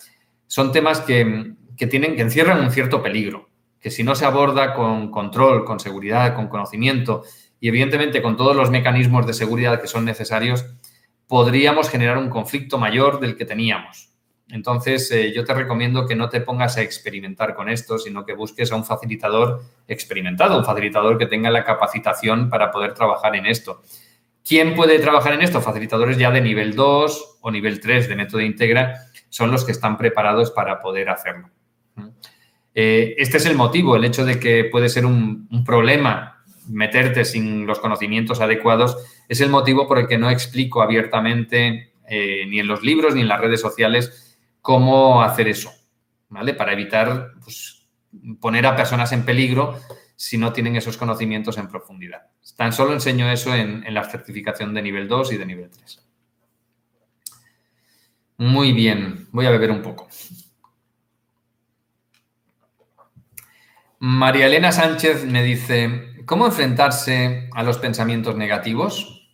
son 0.47 0.73
temas 0.73 1.03
que, 1.03 1.53
que 1.77 1.87
tienen, 1.87 2.17
que 2.17 2.23
encierran 2.23 2.61
un 2.61 2.71
cierto 2.71 3.03
peligro, 3.03 3.51
que 3.79 3.91
si 3.91 4.03
no 4.03 4.15
se 4.15 4.25
aborda 4.25 4.75
con 4.75 5.11
control, 5.11 5.65
con 5.65 5.79
seguridad, 5.79 6.35
con 6.35 6.49
conocimiento 6.49 7.23
y 7.61 7.69
evidentemente 7.69 8.23
con 8.23 8.37
todos 8.37 8.57
los 8.57 8.71
mecanismos 8.71 9.27
de 9.27 9.35
seguridad 9.35 9.81
que 9.83 9.87
son 9.87 10.07
necesarios, 10.07 10.65
podríamos 11.27 11.91
generar 11.91 12.17
un 12.17 12.31
conflicto 12.31 12.79
mayor 12.79 13.21
del 13.21 13.37
que 13.37 13.45
teníamos. 13.45 14.10
Entonces, 14.53 15.11
eh, 15.13 15.33
yo 15.35 15.45
te 15.45 15.55
recomiendo 15.55 16.07
que 16.07 16.17
no 16.17 16.29
te 16.29 16.41
pongas 16.41 16.77
a 16.77 16.83
experimentar 16.83 17.55
con 17.55 17.69
esto, 17.69 17.99
sino 17.99 18.25
que 18.25 18.35
busques 18.35 18.73
a 18.73 18.77
un 18.77 18.85
facilitador 18.85 19.63
experimentado, 19.87 20.59
un 20.59 20.65
facilitador 20.65 21.19
que 21.19 21.27
tenga 21.27 21.51
la 21.51 21.65
capacitación 21.65 22.51
para 22.51 22.71
poder 22.71 22.95
trabajar 22.95 23.37
en 23.37 23.47
esto. 23.47 23.83
¿Quién 24.47 24.75
puede 24.75 24.99
trabajar 24.99 25.35
en 25.35 25.43
esto? 25.43 25.61
Facilitadores 25.61 26.17
ya 26.19 26.31
de 26.31 26.41
nivel 26.41 26.75
2 26.75 27.39
o 27.41 27.51
nivel 27.51 27.81
3 27.81 28.09
de 28.09 28.17
método 28.17 28.41
integra 28.41 28.95
son 29.29 29.51
los 29.51 29.65
que 29.65 29.73
están 29.73 29.97
preparados 29.97 30.51
para 30.51 30.81
poder 30.81 31.09
hacerlo. 31.09 31.51
Eh, 32.75 33.15
este 33.19 33.37
es 33.37 33.47
el 33.47 33.57
motivo, 33.57 33.97
el 33.97 34.05
hecho 34.05 34.25
de 34.25 34.41
que 34.41 34.65
puede 34.65 34.89
ser 34.89 35.07
un, 35.07 35.49
problema 35.65 36.43
meterte 36.69 37.25
sin 37.25 37.67
los 37.67 37.81
conocimientos 37.81 38.41
adecuados, 38.41 38.97
es 39.29 39.41
el 39.41 39.51
motivo 39.51 39.87
por 39.87 39.99
el 39.99 40.07
que 40.07 40.19
no 40.19 40.31
explico 40.31 40.83
abiertamente 40.83 41.93
eh, 42.09 42.47
ni 42.49 42.61
en 42.61 42.67
los 42.67 42.83
libros 42.83 43.15
ni 43.15 43.23
en 43.23 43.29
las 43.29 43.41
redes 43.41 43.61
sociales 43.61 44.30
cómo 44.63 45.23
hacer 45.23 45.49
eso, 45.49 45.73
¿vale? 46.29 46.55
Para 46.55 46.73
evitar 46.73 47.33
pues, 47.43 47.89
poner 48.41 48.67
a 48.67 48.77
personas 48.77 49.13
en 49.13 49.25
peligro 49.25 49.79
si 50.17 50.37
no 50.37 50.53
tienen 50.53 50.77
esos 50.77 50.97
conocimientos 50.97 51.57
en 51.57 51.69
profundidad. 51.69 52.27
Tan 52.57 52.73
solo 52.73 52.93
enseño 52.93 53.31
eso 53.31 53.55
en, 53.55 53.83
la 53.93 54.05
certificación 54.05 54.75
de 54.75 54.83
nivel 54.83 55.09
2 55.09 55.33
y 55.33 55.37
de 55.39 55.47
nivel 55.47 55.71
3. 55.71 56.07
Muy 58.37 58.73
bien, 58.73 59.29
voy 59.33 59.47
a 59.47 59.51
beber 59.51 59.71
un 59.71 59.81
poco. 59.81 60.09
María 63.99 64.47
Elena 64.47 64.73
Sánchez 64.73 65.25
me 65.25 65.43
dice, 65.43 66.23
¿cómo 66.27 66.47
enfrentarse 66.47 67.49
a 67.55 67.63
los 67.63 67.79
pensamientos 67.79 68.37
negativos? 68.37 69.27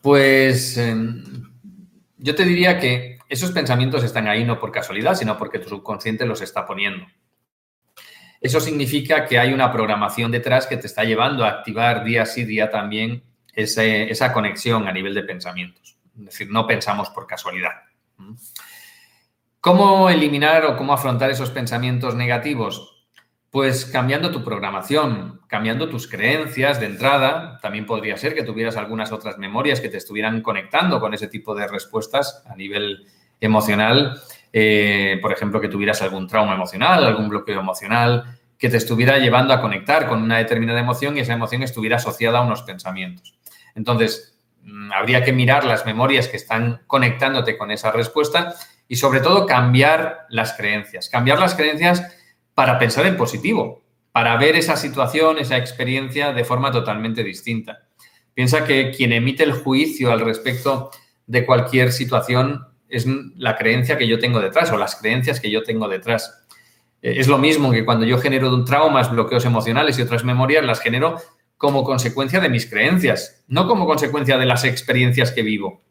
Pues 0.00 0.78
em, 0.78 1.22
yo 2.16 2.34
te 2.34 2.44
diría 2.44 2.78
que 2.78 3.17
esos 3.28 3.52
pensamientos 3.52 4.02
están 4.04 4.26
ahí 4.26 4.44
no 4.44 4.58
por 4.58 4.72
casualidad, 4.72 5.14
sino 5.14 5.36
porque 5.36 5.58
tu 5.58 5.68
subconsciente 5.68 6.24
los 6.26 6.40
está 6.40 6.66
poniendo. 6.66 7.06
Eso 8.40 8.60
significa 8.60 9.26
que 9.26 9.38
hay 9.38 9.52
una 9.52 9.72
programación 9.72 10.30
detrás 10.30 10.66
que 10.66 10.76
te 10.76 10.86
está 10.86 11.04
llevando 11.04 11.44
a 11.44 11.48
activar 11.48 12.04
día 12.04 12.24
sí 12.24 12.44
día 12.44 12.70
también 12.70 13.24
esa 13.52 14.32
conexión 14.32 14.86
a 14.86 14.92
nivel 14.92 15.14
de 15.14 15.24
pensamientos. 15.24 15.98
Es 16.16 16.24
decir, 16.24 16.50
no 16.50 16.66
pensamos 16.66 17.10
por 17.10 17.26
casualidad. 17.26 17.72
¿Cómo 19.60 20.08
eliminar 20.08 20.64
o 20.66 20.76
cómo 20.76 20.92
afrontar 20.92 21.30
esos 21.30 21.50
pensamientos 21.50 22.14
negativos? 22.14 23.06
Pues 23.50 23.86
cambiando 23.86 24.30
tu 24.30 24.44
programación, 24.44 25.40
cambiando 25.48 25.88
tus 25.88 26.06
creencias 26.06 26.78
de 26.78 26.86
entrada, 26.86 27.58
también 27.60 27.86
podría 27.86 28.16
ser 28.16 28.34
que 28.34 28.44
tuvieras 28.44 28.76
algunas 28.76 29.10
otras 29.10 29.38
memorias 29.38 29.80
que 29.80 29.88
te 29.88 29.96
estuvieran 29.96 30.42
conectando 30.42 31.00
con 31.00 31.12
ese 31.12 31.26
tipo 31.26 31.54
de 31.56 31.66
respuestas 31.66 32.44
a 32.46 32.54
nivel 32.54 33.06
emocional. 33.40 34.20
Eh, 34.52 35.18
por 35.20 35.32
ejemplo, 35.32 35.60
que 35.60 35.68
tuvieras 35.68 36.02
algún 36.02 36.26
trauma 36.26 36.54
emocional, 36.54 37.04
algún 37.04 37.28
bloqueo 37.28 37.60
emocional, 37.60 38.38
que 38.58 38.68
te 38.68 38.76
estuviera 38.76 39.18
llevando 39.18 39.54
a 39.54 39.60
conectar 39.60 40.08
con 40.08 40.22
una 40.22 40.38
determinada 40.38 40.80
emoción 40.80 41.16
y 41.16 41.20
esa 41.20 41.34
emoción 41.34 41.62
estuviera 41.62 41.96
asociada 41.96 42.38
a 42.38 42.42
unos 42.42 42.62
pensamientos. 42.62 43.38
Entonces, 43.74 44.36
mm, 44.62 44.92
habría 44.92 45.22
que 45.22 45.32
mirar 45.32 45.64
las 45.64 45.86
memorias 45.86 46.28
que 46.28 46.36
están 46.36 46.82
conectándote 46.86 47.56
con 47.56 47.70
esa 47.70 47.92
respuesta 47.92 48.54
y 48.88 48.96
sobre 48.96 49.20
todo 49.20 49.46
cambiar 49.46 50.26
las 50.30 50.54
creencias. 50.54 51.08
Cambiar 51.08 51.38
las 51.38 51.54
creencias 51.54 52.02
para 52.54 52.78
pensar 52.78 53.06
en 53.06 53.16
positivo, 53.16 53.82
para 54.10 54.36
ver 54.36 54.56
esa 54.56 54.76
situación, 54.76 55.38
esa 55.38 55.56
experiencia 55.56 56.32
de 56.32 56.44
forma 56.44 56.72
totalmente 56.72 57.22
distinta. 57.22 57.84
Piensa 58.34 58.64
que 58.64 58.90
quien 58.90 59.12
emite 59.12 59.44
el 59.44 59.52
juicio 59.52 60.10
al 60.10 60.20
respecto 60.20 60.90
de 61.26 61.44
cualquier 61.44 61.92
situación 61.92 62.66
es 62.88 63.06
la 63.36 63.56
creencia 63.56 63.98
que 63.98 64.06
yo 64.06 64.18
tengo 64.18 64.40
detrás 64.40 64.70
o 64.72 64.76
las 64.76 64.96
creencias 64.96 65.40
que 65.40 65.50
yo 65.50 65.62
tengo 65.62 65.88
detrás. 65.88 66.44
Eh, 67.02 67.14
es 67.18 67.28
lo 67.28 67.38
mismo 67.38 67.70
que 67.70 67.84
cuando 67.84 68.06
yo 68.06 68.18
genero 68.18 68.64
traumas, 68.64 69.10
bloqueos 69.10 69.44
emocionales 69.44 69.98
y 69.98 70.02
otras 70.02 70.24
memorias, 70.24 70.64
las 70.64 70.80
genero 70.80 71.16
como 71.56 71.84
consecuencia 71.84 72.40
de 72.40 72.48
mis 72.48 72.66
creencias, 72.66 73.44
no 73.48 73.66
como 73.66 73.86
consecuencia 73.86 74.38
de 74.38 74.46
las 74.46 74.64
experiencias 74.64 75.32
que 75.32 75.42
vivo. 75.42 75.82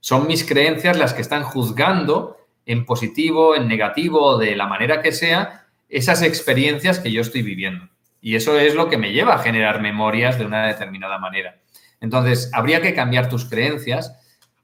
Son 0.00 0.26
mis 0.26 0.44
creencias 0.44 0.98
las 0.98 1.14
que 1.14 1.22
están 1.22 1.42
juzgando 1.42 2.36
en 2.66 2.84
positivo, 2.84 3.56
en 3.56 3.66
negativo, 3.66 4.38
de 4.38 4.56
la 4.56 4.66
manera 4.66 5.00
que 5.00 5.12
sea, 5.12 5.66
esas 5.88 6.22
experiencias 6.22 6.98
que 6.98 7.12
yo 7.12 7.22
estoy 7.22 7.42
viviendo. 7.42 7.88
Y 8.20 8.34
eso 8.34 8.58
es 8.58 8.74
lo 8.74 8.88
que 8.88 8.98
me 8.98 9.12
lleva 9.12 9.34
a 9.34 9.38
generar 9.38 9.80
memorias 9.80 10.38
de 10.38 10.46
una 10.46 10.66
determinada 10.66 11.18
manera. 11.18 11.60
Entonces, 12.00 12.50
habría 12.52 12.82
que 12.82 12.94
cambiar 12.94 13.28
tus 13.28 13.46
creencias, 13.46 14.16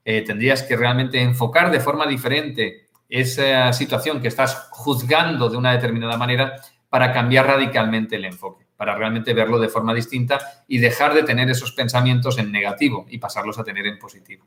eh, 0.04 0.22
tendrías 0.22 0.62
que 0.62 0.76
realmente 0.76 1.20
enfocar 1.20 1.70
de 1.70 1.80
forma 1.80 2.06
diferente 2.06 2.88
esa 3.08 3.72
situación 3.72 4.20
que 4.20 4.28
estás 4.28 4.68
juzgando 4.70 5.48
de 5.48 5.56
una 5.56 5.72
determinada 5.72 6.16
manera 6.16 6.54
para 6.88 7.12
cambiar 7.12 7.46
radicalmente 7.46 8.16
el 8.16 8.24
enfoque, 8.24 8.66
para 8.76 8.96
realmente 8.96 9.34
verlo 9.34 9.58
de 9.58 9.68
forma 9.68 9.94
distinta 9.94 10.64
y 10.68 10.78
dejar 10.78 11.14
de 11.14 11.22
tener 11.22 11.48
esos 11.50 11.72
pensamientos 11.72 12.38
en 12.38 12.52
negativo 12.52 13.06
y 13.08 13.18
pasarlos 13.18 13.58
a 13.58 13.64
tener 13.64 13.86
en 13.86 13.98
positivo. 13.98 14.46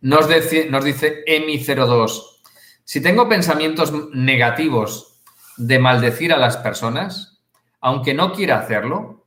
Nos, 0.00 0.28
nos 0.70 0.84
dice 0.84 1.24
EMI02, 1.26 2.22
si 2.84 3.02
tengo 3.02 3.28
pensamientos 3.28 3.92
negativos 4.12 5.22
de 5.56 5.78
maldecir 5.78 6.32
a 6.32 6.38
las 6.38 6.56
personas, 6.56 7.40
aunque 7.80 8.14
no 8.14 8.32
quiera 8.32 8.58
hacerlo, 8.58 9.26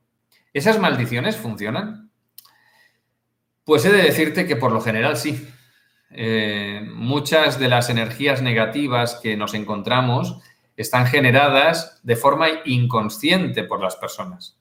¿esas 0.53 0.79
maldiciones 0.79 1.37
funcionan? 1.37 2.10
Pues 3.63 3.85
he 3.85 3.91
de 3.91 4.01
decirte 4.01 4.45
que 4.45 4.55
por 4.55 4.71
lo 4.71 4.81
general 4.81 5.17
sí. 5.17 5.47
Eh, 6.09 6.81
muchas 6.93 7.59
de 7.59 7.69
las 7.69 7.89
energías 7.89 8.41
negativas 8.41 9.19
que 9.21 9.37
nos 9.37 9.53
encontramos 9.53 10.39
están 10.75 11.05
generadas 11.05 11.99
de 12.03 12.15
forma 12.15 12.47
inconsciente 12.65 13.63
por 13.63 13.81
las 13.81 13.95
personas. 13.95 14.57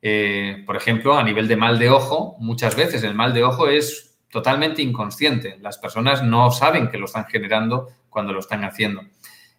Eh, 0.00 0.64
por 0.66 0.76
ejemplo, 0.76 1.16
a 1.16 1.22
nivel 1.22 1.46
de 1.46 1.56
mal 1.56 1.78
de 1.78 1.90
ojo, 1.90 2.36
muchas 2.40 2.74
veces 2.74 3.04
el 3.04 3.14
mal 3.14 3.32
de 3.32 3.44
ojo 3.44 3.68
es 3.68 4.18
totalmente 4.30 4.82
inconsciente. 4.82 5.58
Las 5.60 5.78
personas 5.78 6.24
no 6.24 6.50
saben 6.50 6.88
que 6.88 6.98
lo 6.98 7.04
están 7.04 7.26
generando 7.26 7.90
cuando 8.08 8.32
lo 8.32 8.40
están 8.40 8.64
haciendo. 8.64 9.02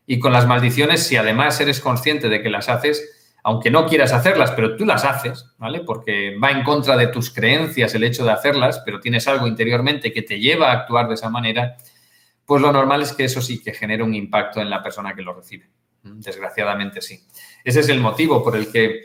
Y 0.05 0.19
con 0.19 0.33
las 0.33 0.47
maldiciones, 0.47 1.07
si 1.07 1.15
además 1.15 1.61
eres 1.61 1.79
consciente 1.79 2.27
de 2.27 2.41
que 2.41 2.49
las 2.49 2.67
haces, 2.67 3.22
aunque 3.43 3.69
no 3.69 3.85
quieras 3.87 4.13
hacerlas, 4.13 4.51
pero 4.51 4.75
tú 4.75 4.85
las 4.85 5.03
haces, 5.03 5.53
¿vale? 5.57 5.81
Porque 5.81 6.37
va 6.41 6.51
en 6.51 6.63
contra 6.63 6.95
de 6.95 7.07
tus 7.07 7.29
creencias 7.29 7.93
el 7.93 8.05
hecho 8.05 8.23
de 8.23 8.31
hacerlas, 8.31 8.81
pero 8.85 8.99
tienes 8.99 9.27
algo 9.27 9.47
interiormente 9.47 10.13
que 10.13 10.21
te 10.21 10.39
lleva 10.39 10.71
a 10.71 10.73
actuar 10.73 11.07
de 11.09 11.15
esa 11.15 11.29
manera, 11.29 11.75
pues 12.45 12.61
lo 12.61 12.71
normal 12.71 13.01
es 13.01 13.11
que 13.13 13.25
eso 13.25 13.41
sí 13.41 13.61
que 13.61 13.73
genere 13.73 14.03
un 14.03 14.15
impacto 14.15 14.61
en 14.61 14.69
la 14.69 14.81
persona 14.81 15.13
que 15.13 15.21
lo 15.21 15.33
recibe. 15.33 15.69
Desgraciadamente 16.03 17.01
sí. 17.01 17.21
Ese 17.63 17.81
es 17.81 17.89
el 17.89 17.99
motivo 17.99 18.43
por 18.43 18.55
el 18.55 18.71
que 18.71 19.03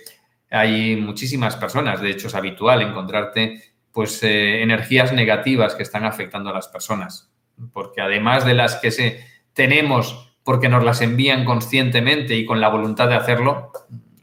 hay 0.50 0.96
muchísimas 0.96 1.56
personas, 1.56 2.00
de 2.00 2.10
hecho 2.10 2.28
es 2.28 2.34
habitual 2.34 2.82
encontrarte 2.82 3.62
pues 3.92 4.22
eh, 4.22 4.62
energías 4.62 5.12
negativas 5.12 5.74
que 5.74 5.82
están 5.82 6.04
afectando 6.04 6.50
a 6.50 6.52
las 6.52 6.68
personas, 6.68 7.32
porque 7.72 8.00
además 8.00 8.44
de 8.44 8.54
las 8.54 8.76
que 8.76 8.92
se 8.92 9.24
tenemos 9.52 10.28
porque 10.44 10.68
nos 10.68 10.82
las 10.82 11.02
envían 11.02 11.44
conscientemente 11.44 12.34
y 12.34 12.46
con 12.46 12.60
la 12.60 12.68
voluntad 12.68 13.08
de 13.08 13.16
hacerlo. 13.16 13.70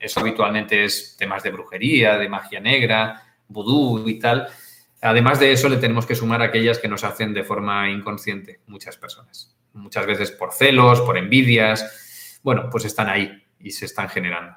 Eso 0.06 0.20
habitualmente 0.20 0.86
es 0.86 1.18
temas 1.18 1.42
de 1.42 1.50
brujería, 1.50 2.20
de 2.20 2.30
magia 2.30 2.60
negra, 2.60 3.24
vudú 3.48 4.08
y 4.08 4.20
tal. 4.20 4.48
Además 5.02 5.40
de 5.40 5.52
eso, 5.52 5.68
le 5.68 5.78
tenemos 5.78 6.06
que 6.06 6.14
sumar 6.14 6.44
aquellas 6.44 6.78
que 6.78 6.88
nos 6.88 7.04
hacen 7.04 7.34
de 7.34 7.44
forma 7.44 7.90
inconsciente 7.90 8.62
muchas 8.68 8.98
personas. 8.98 9.58
Muchas 9.74 10.06
veces 10.06 10.30
por 10.30 10.54
celos, 10.54 11.02
por 11.02 11.18
envidias. 11.18 12.40
Bueno, 12.44 12.70
pues 12.70 12.86
están 12.86 13.10
ahí 13.10 13.46
y 13.60 13.72
se 13.72 13.86
están 13.86 14.08
generando. 14.08 14.56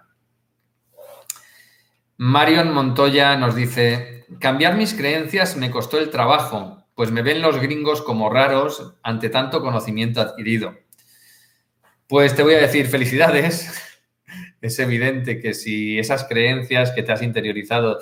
Marion 2.18 2.70
Montoya 2.74 3.34
nos 3.38 3.54
dice, 3.54 4.26
cambiar 4.38 4.76
mis 4.76 4.92
creencias 4.92 5.56
me 5.56 5.70
costó 5.70 5.98
el 5.98 6.10
trabajo, 6.10 6.84
pues 6.94 7.10
me 7.10 7.22
ven 7.22 7.40
los 7.40 7.58
gringos 7.58 8.02
como 8.02 8.28
raros 8.28 8.96
ante 9.02 9.30
tanto 9.30 9.62
conocimiento 9.62 10.20
adquirido. 10.20 10.76
Pues 12.06 12.36
te 12.36 12.42
voy 12.42 12.52
a 12.52 12.60
decir 12.60 12.86
felicidades. 12.86 13.87
Es 14.60 14.78
evidente 14.78 15.40
que 15.40 15.54
si 15.54 15.98
esas 15.98 16.24
creencias 16.24 16.90
que 16.90 17.02
te 17.02 17.12
has 17.12 17.22
interiorizado 17.22 17.98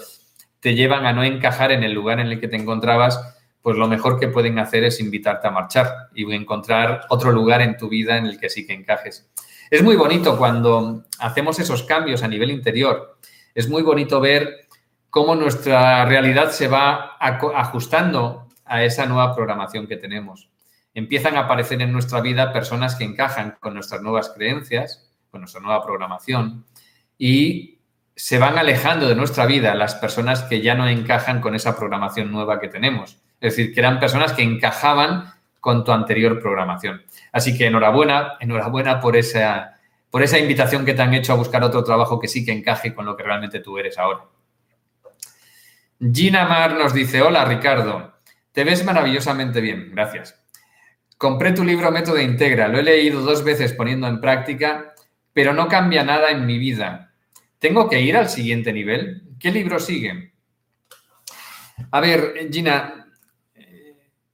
te 0.61 0.75
llevan 0.75 1.07
a 1.07 1.12
no 1.12 1.23
encajar 1.23 1.71
en 1.71 1.85
el 1.85 1.92
lugar 1.92 2.19
en 2.21 2.29
el 2.29 2.40
que 2.40 2.49
te 2.49 2.57
encontrabas, 2.57 3.21
pues 3.62 3.77
lo 3.77 3.88
mejor 3.88 4.19
que 4.19 4.29
pueden 4.29 4.59
hacer 4.59 4.85
es 4.85 5.01
invitarte 5.01 5.49
a 5.49 5.51
marchar 5.51 6.09
y 6.14 6.33
encontrar 6.33 7.03
otro 7.09 7.33
lugar 7.33 7.61
en 7.62 7.77
tu 7.77 7.88
vida 7.88 8.16
en 8.16 8.27
el 8.27 8.38
que 8.38 8.49
sí 8.49 8.66
que 8.66 8.73
encajes. 8.73 9.29
Es 9.71 9.83
muy 9.83 9.97
bonito 9.97 10.38
cuando 10.38 11.05
hacemos 11.19 11.59
esos 11.59 11.83
cambios 11.83 12.23
a 12.23 12.29
nivel 12.29 12.51
interior. 12.51 13.19
Es 13.55 13.69
muy 13.69 13.83
bonito 13.83 14.21
ver 14.21 14.69
cómo 15.11 15.35
nuestra 15.35 16.05
realidad 16.05 16.51
se 16.51 16.69
va 16.69 17.16
ajustando 17.19 18.49
a 18.64 18.85
esa 18.85 19.07
nueva 19.07 19.35
programación 19.35 19.87
que 19.87 19.97
tenemos. 19.97 20.49
Empiezan 20.95 21.37
a 21.37 21.40
aparecer 21.40 21.83
en 21.83 21.92
nuestra 21.92 22.21
vida 22.21 22.53
personas 22.53 22.95
que 22.95 23.05
encajan 23.05 23.57
con 23.61 23.75
nuestras 23.75 24.01
nuevas 24.03 24.31
creencias, 24.31 25.06
con 25.37 25.42
nuestra 25.42 25.61
nueva 25.61 25.85
programación 25.85 26.64
y 27.18 27.79
se 28.14 28.38
van 28.38 28.57
alejando 28.57 29.07
de 29.07 29.14
nuestra 29.14 29.44
vida 29.44 29.75
las 29.75 29.94
personas 29.94 30.42
que 30.44 30.62
ya 30.62 30.75
no 30.75 30.88
encajan 30.88 31.42
con 31.42 31.55
esa 31.55 31.77
programación 31.77 32.33
nueva 32.33 32.59
que 32.59 32.68
tenemos. 32.68 33.18
Es 33.40 33.55
decir, 33.55 33.75
que 33.75 33.81
eran 33.81 34.01
personas 34.01 34.33
que 34.33 34.42
encajaban 34.42 35.35
con 35.61 35.85
tu 35.85 35.92
anterior 35.92 36.40
programación. 36.40 37.03
Así 37.31 37.57
que 37.57 37.66
enhorabuena, 37.66 38.38
enhorabuena 38.40 39.01
por 39.01 39.16
esa, 39.16 39.75
por 40.11 40.22
esa 40.22 40.38
invitación 40.38 40.87
que 40.87 40.94
te 40.94 41.03
han 41.03 41.12
hecho 41.12 41.35
a 41.35 41.37
buscar 41.37 41.62
otro 41.62 41.85
trabajo 41.85 42.18
que 42.18 42.29
sí 42.29 42.42
que 42.42 42.53
encaje 42.53 42.94
con 42.94 43.05
lo 43.05 43.16
que 43.16 43.22
realmente 43.22 43.61
tú 43.61 43.77
eres 43.77 43.99
ahora. 43.99 44.25
Gina 46.01 46.46
Mar 46.46 46.75
nos 46.75 46.94
dice, 46.94 47.20
hola 47.20 47.44
Ricardo, 47.44 48.14
te 48.53 48.64
ves 48.64 48.83
maravillosamente 48.85 49.61
bien, 49.61 49.90
gracias. 49.92 50.42
compré 51.18 51.53
tu 51.53 51.64
libro 51.64 51.90
Método 51.90 52.20
Integra, 52.20 52.68
lo 52.68 52.79
he 52.79 52.83
leído 52.83 53.20
dos 53.20 53.44
veces 53.44 53.75
poniendo 53.75 54.07
en 54.07 54.20
práctica, 54.20 54.94
pero 55.37 55.53
no 55.53 55.68
cambia 55.68 56.03
nada 56.03 56.31
en 56.31 56.46
mi 56.46 56.57
vida. 56.57 57.12
¿Tengo 57.59 57.90
que 57.90 58.01
ir 58.01 58.16
al 58.16 58.31
siguiente 58.31 58.72
nivel? 58.72 59.22
¿Qué 59.38 59.51
libro 59.51 59.79
sigue? 59.79 60.33
A 61.90 62.01
ver, 62.01 62.49
Gina, 62.51 63.07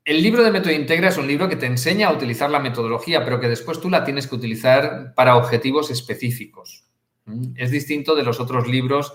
el 0.04 0.22
libro 0.22 0.44
de 0.44 0.52
Método 0.52 0.72
Integra 0.72 1.08
es 1.08 1.18
un 1.18 1.26
libro 1.26 1.48
que 1.48 1.56
te 1.56 1.66
enseña 1.66 2.06
a 2.06 2.12
utilizar 2.12 2.50
la 2.50 2.60
metodología, 2.60 3.24
pero 3.24 3.40
que 3.40 3.48
después 3.48 3.80
tú 3.80 3.90
la 3.90 4.04
tienes 4.04 4.28
que 4.28 4.36
utilizar 4.36 5.12
para 5.16 5.34
objetivos 5.34 5.90
específicos. 5.90 6.84
¿Mm? 7.24 7.54
Es 7.56 7.72
distinto 7.72 8.14
de 8.14 8.22
los 8.22 8.38
otros 8.38 8.68
libros 8.68 9.12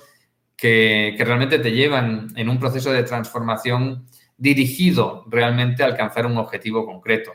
que, 0.57 1.15
realmente 1.17 1.57
te 1.57 1.71
llevan 1.71 2.33
en 2.35 2.49
un 2.49 2.59
proceso 2.59 2.91
de 2.91 3.03
transformación 3.03 4.07
dirigido 4.35 5.23
realmente 5.29 5.83
a 5.83 5.85
alcanzar 5.85 6.25
un 6.25 6.35
objetivo 6.35 6.85
concreto. 6.85 7.31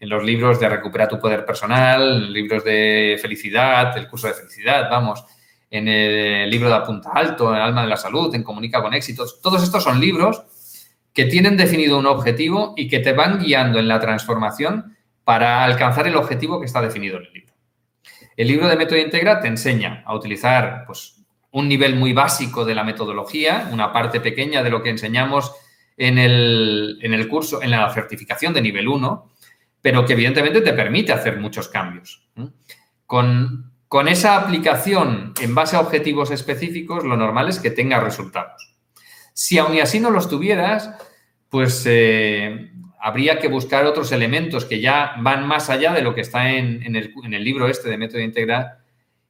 En 0.00 0.08
los 0.08 0.24
libros 0.24 0.58
de 0.58 0.68
Recupera 0.68 1.06
tu 1.06 1.20
Poder 1.20 1.44
Personal, 1.44 2.32
libros 2.32 2.64
de 2.64 3.18
felicidad, 3.20 3.96
el 3.98 4.08
curso 4.08 4.28
de 4.28 4.34
felicidad, 4.34 4.88
vamos, 4.90 5.22
en 5.70 5.88
el 5.88 6.50
libro 6.50 6.70
de 6.70 6.74
Apunta 6.74 7.10
Alto, 7.14 7.54
en 7.54 7.60
Alma 7.60 7.82
de 7.82 7.88
la 7.88 7.98
Salud, 7.98 8.34
en 8.34 8.42
Comunica 8.42 8.80
con 8.80 8.94
Éxitos. 8.94 9.40
Todos 9.42 9.62
estos 9.62 9.84
son 9.84 10.00
libros 10.00 10.42
que 11.12 11.26
tienen 11.26 11.58
definido 11.58 11.98
un 11.98 12.06
objetivo 12.06 12.72
y 12.78 12.88
que 12.88 13.00
te 13.00 13.12
van 13.12 13.40
guiando 13.40 13.78
en 13.78 13.88
la 13.88 14.00
transformación 14.00 14.96
para 15.22 15.64
alcanzar 15.64 16.06
el 16.06 16.16
objetivo 16.16 16.58
que 16.58 16.66
está 16.66 16.80
definido 16.80 17.18
en 17.18 17.26
el 17.26 17.32
libro. 17.34 17.54
El 18.36 18.48
libro 18.48 18.68
de 18.68 18.76
Método 18.76 18.98
Integra 18.98 19.38
te 19.40 19.48
enseña 19.48 20.02
a 20.06 20.14
utilizar 20.14 20.84
pues, 20.86 21.20
un 21.50 21.68
nivel 21.68 21.94
muy 21.94 22.14
básico 22.14 22.64
de 22.64 22.74
la 22.74 22.84
metodología, 22.84 23.68
una 23.70 23.92
parte 23.92 24.20
pequeña 24.20 24.62
de 24.62 24.70
lo 24.70 24.82
que 24.82 24.88
enseñamos 24.88 25.52
en 25.96 26.16
el, 26.16 26.98
en 27.02 27.12
el 27.12 27.28
curso, 27.28 27.62
en 27.62 27.70
la 27.70 27.92
certificación 27.92 28.54
de 28.54 28.62
nivel 28.62 28.88
1, 28.88 29.30
pero 29.82 30.04
que 30.04 30.12
evidentemente 30.12 30.60
te 30.60 30.72
permite 30.72 31.12
hacer 31.12 31.38
muchos 31.38 31.68
cambios. 31.68 32.28
Con, 33.06 33.72
con 33.88 34.08
esa 34.08 34.36
aplicación 34.36 35.32
en 35.40 35.54
base 35.54 35.76
a 35.76 35.80
objetivos 35.80 36.30
específicos, 36.30 37.04
lo 37.04 37.16
normal 37.16 37.48
es 37.48 37.58
que 37.58 37.70
tengas 37.70 38.02
resultados. 38.02 38.76
Si 39.32 39.58
aún 39.58 39.74
y 39.74 39.80
así 39.80 40.00
no 40.00 40.10
los 40.10 40.28
tuvieras, 40.28 40.90
pues 41.48 41.84
eh, 41.86 42.72
habría 43.00 43.38
que 43.38 43.48
buscar 43.48 43.86
otros 43.86 44.12
elementos 44.12 44.64
que 44.64 44.80
ya 44.80 45.14
van 45.18 45.46
más 45.46 45.70
allá 45.70 45.92
de 45.92 46.02
lo 46.02 46.14
que 46.14 46.20
está 46.20 46.50
en, 46.50 46.94
el, 46.94 47.44
libro 47.44 47.68
este 47.68 47.88
de 47.88 47.96
método 47.96 48.20
integral 48.20 48.78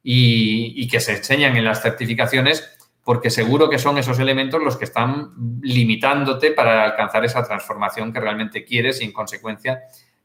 y, 0.03 0.73
y, 0.75 0.87
que 0.87 0.99
se 0.99 1.13
enseñan 1.13 1.55
en 1.55 1.63
las 1.63 1.81
certificaciones, 1.81 2.77
porque 3.03 3.29
seguro 3.29 3.69
que 3.69 3.79
son 3.79 3.97
esos 3.97 4.19
elementos 4.19 4.61
los 4.61 4.77
que 4.77 4.85
están 4.85 5.31
limitándote 5.61 6.51
para 6.51 6.83
alcanzar 6.83 7.23
esa 7.23 7.43
transformación 7.43 8.11
que 8.11 8.19
realmente 8.19 8.65
quieres 8.65 9.01
y 9.01 9.05
en 9.05 9.13
consecuencia 9.13 9.81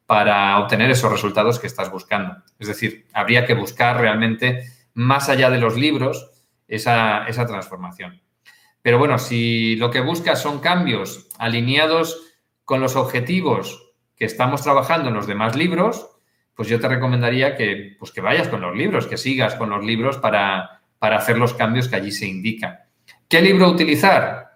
para 0.06 0.58
obtener 0.60 0.90
esos 0.90 1.10
resultados 1.10 1.58
que 1.58 1.66
estás 1.66 1.90
buscando. 1.90 2.36
Es 2.58 2.68
decir, 2.68 3.06
habría 3.12 3.44
que 3.44 3.54
buscar 3.54 4.00
realmente 4.00 4.62
más 4.94 5.28
allá 5.28 5.50
de 5.50 5.58
los 5.58 5.76
libros 5.76 6.30
esa, 6.68 7.26
transformación. 7.46 8.22
Pero 8.82 8.98
bueno, 8.98 9.18
si 9.18 9.76
lo 9.76 9.90
que 9.90 10.00
buscas 10.00 10.40
son 10.40 10.60
cambios 10.60 11.28
alineados 11.38 12.34
con 12.64 12.80
los 12.80 12.96
objetivos 12.96 13.92
que 14.16 14.24
estamos 14.24 14.62
trabajando 14.62 15.08
en 15.08 15.14
los 15.14 15.26
demás 15.26 15.56
libros, 15.56 16.08
pues 16.54 16.68
yo 16.68 16.80
te 16.80 16.88
recomendaría 16.88 17.56
que, 17.56 17.96
pues 17.98 18.12
que 18.12 18.20
vayas 18.20 18.48
con 18.48 18.60
los 18.60 18.74
libros, 18.74 19.06
que 19.06 19.16
sigas 19.16 19.56
con 19.56 19.70
los 19.70 19.84
libros 19.84 20.16
para, 20.18 20.82
para 20.98 21.18
hacer 21.18 21.36
los 21.36 21.52
cambios 21.52 21.88
que 21.88 21.96
allí 21.96 22.12
se 22.12 22.26
indican. 22.26 22.78
¿Qué 23.28 23.42
libro 23.42 23.68
utilizar? 23.68 24.52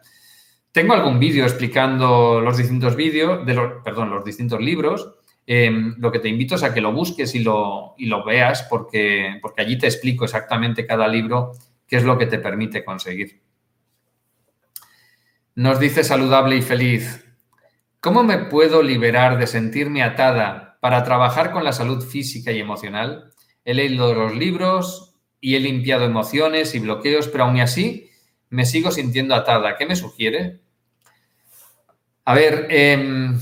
Tengo 0.73 0.95
algún 0.95 1.19
vídeo 1.19 1.45
explicando 1.45 2.41
los 2.41 2.57
distintos 2.57 2.95
vídeos, 2.95 3.45
de 3.45 3.55
los, 3.55 3.83
perdón, 3.83 4.11
los 4.11 4.25
distintos 4.25 4.61
libros. 4.61 5.17
Em, 5.53 5.97
lo 5.99 6.13
que 6.13 6.21
te 6.21 6.29
invito 6.29 6.55
es 6.55 6.63
a 6.63 6.73
que 6.73 6.81
lo 6.81 6.93
busques 6.93 7.35
y 7.35 7.41
lo, 7.41 7.97
lo 7.99 8.25
veas 8.25 8.63
porque, 8.71 9.41
porque 9.43 9.63
allí 9.63 9.77
te 9.77 9.89
explico 9.89 10.25
exactamente 10.25 10.87
cada 10.87 11.09
libro 11.09 11.51
qué 11.89 11.97
es 11.97 12.05
lo 12.05 12.17
que 12.17 12.27
te 12.27 12.39
permite 12.39 12.85
conseguir. 12.85 13.41
Nos 15.57 15.81
dice 15.81 16.05
saludable 16.05 16.55
y 16.55 16.63
feliz. 16.63 17.25
¿Cómo 17.99 18.23
me 18.23 18.39
puedo 18.39 18.81
liberar 18.81 19.39
de 19.39 19.49
sentirme 19.49 20.05
atada 20.05 20.79
para 20.81 21.03
trabajar 21.03 21.51
con 21.51 21.65
la 21.65 21.73
salud 21.73 22.01
física 22.01 22.53
y 22.53 22.61
emocional? 22.61 23.33
He 23.65 23.75
leído 23.75 24.15
los 24.15 24.37
libros 24.37 25.17
y 25.41 25.57
he 25.57 25.59
limpiado 25.59 26.05
emociones 26.05 26.77
y 26.77 26.79
bloqueos, 26.79 27.27
pero 27.27 27.43
aún 27.43 27.59
así 27.59 28.09
me 28.51 28.65
sigo 28.65 28.93
sintiendo 28.93 29.35
atada. 29.35 29.77
¿Qué 29.77 29.85
me 29.85 29.97
sugiere? 29.97 30.61
A 32.25 32.35
ver, 32.35 32.69
eh, 32.71 33.33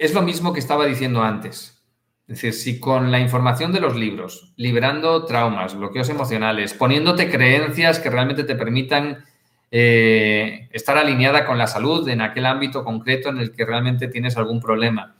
es 0.00 0.14
lo 0.14 0.22
mismo 0.22 0.54
que 0.54 0.60
estaba 0.60 0.86
diciendo 0.86 1.22
antes. 1.22 1.78
Es 2.26 2.36
decir, 2.36 2.54
si 2.54 2.80
con 2.80 3.12
la 3.12 3.20
información 3.20 3.70
de 3.70 3.80
los 3.80 3.94
libros, 3.94 4.54
liberando 4.56 5.26
traumas, 5.26 5.76
bloqueos 5.76 6.08
emocionales, 6.08 6.72
poniéndote 6.72 7.30
creencias 7.30 7.98
que 7.98 8.08
realmente 8.08 8.44
te 8.44 8.54
permitan 8.54 9.24
eh, 9.70 10.68
estar 10.72 10.96
alineada 10.96 11.44
con 11.44 11.58
la 11.58 11.66
salud 11.66 12.08
en 12.08 12.22
aquel 12.22 12.46
ámbito 12.46 12.82
concreto 12.82 13.28
en 13.28 13.38
el 13.38 13.52
que 13.52 13.66
realmente 13.66 14.08
tienes 14.08 14.38
algún 14.38 14.58
problema. 14.58 15.16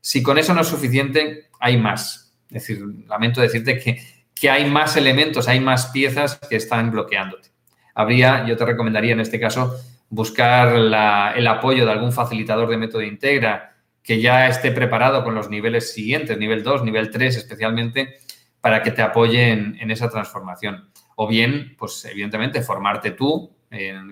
Si 0.00 0.22
con 0.22 0.38
eso 0.38 0.54
no 0.54 0.62
es 0.62 0.68
suficiente, 0.68 1.50
hay 1.60 1.76
más. 1.76 2.34
Es 2.48 2.66
decir, 2.66 2.82
lamento 3.06 3.42
decirte 3.42 3.78
que, 3.78 4.00
que 4.34 4.48
hay 4.48 4.64
más 4.64 4.96
elementos, 4.96 5.46
hay 5.46 5.60
más 5.60 5.88
piezas 5.88 6.40
que 6.48 6.56
están 6.56 6.90
bloqueándote. 6.90 7.50
Habría, 7.94 8.46
yo 8.46 8.56
te 8.56 8.64
recomendaría 8.64 9.12
en 9.12 9.20
este 9.20 9.38
caso, 9.38 9.76
buscar 10.08 10.74
el 10.74 11.46
apoyo 11.46 11.84
de 11.84 11.92
algún 11.92 12.12
facilitador 12.12 12.70
de 12.70 12.78
método 12.78 13.02
integra, 13.02 13.71
que 14.02 14.20
ya 14.20 14.48
esté 14.48 14.72
preparado 14.72 15.24
con 15.24 15.34
los 15.34 15.48
niveles 15.48 15.92
siguientes, 15.92 16.36
nivel 16.38 16.62
2, 16.62 16.84
nivel 16.84 17.10
3 17.10 17.36
especialmente, 17.36 18.18
para 18.60 18.82
que 18.82 18.90
te 18.90 19.02
apoyen 19.02 19.76
en 19.80 19.90
esa 19.90 20.08
transformación. 20.08 20.90
O 21.16 21.28
bien, 21.28 21.74
pues 21.78 22.04
evidentemente, 22.04 22.62
formarte 22.62 23.12
tú 23.12 23.54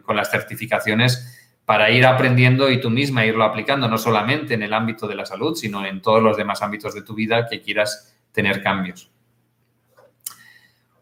con 0.02 0.16
las 0.16 0.30
certificaciones 0.30 1.36
para 1.64 1.90
ir 1.90 2.06
aprendiendo 2.06 2.70
y 2.70 2.80
tú 2.80 2.90
misma 2.90 3.26
irlo 3.26 3.44
aplicando, 3.44 3.88
no 3.88 3.98
solamente 3.98 4.54
en 4.54 4.62
el 4.62 4.72
ámbito 4.72 5.06
de 5.06 5.14
la 5.14 5.26
salud, 5.26 5.54
sino 5.54 5.84
en 5.86 6.00
todos 6.00 6.22
los 6.22 6.36
demás 6.36 6.62
ámbitos 6.62 6.94
de 6.94 7.02
tu 7.02 7.14
vida 7.14 7.46
que 7.48 7.60
quieras 7.60 8.16
tener 8.32 8.62
cambios. 8.62 9.10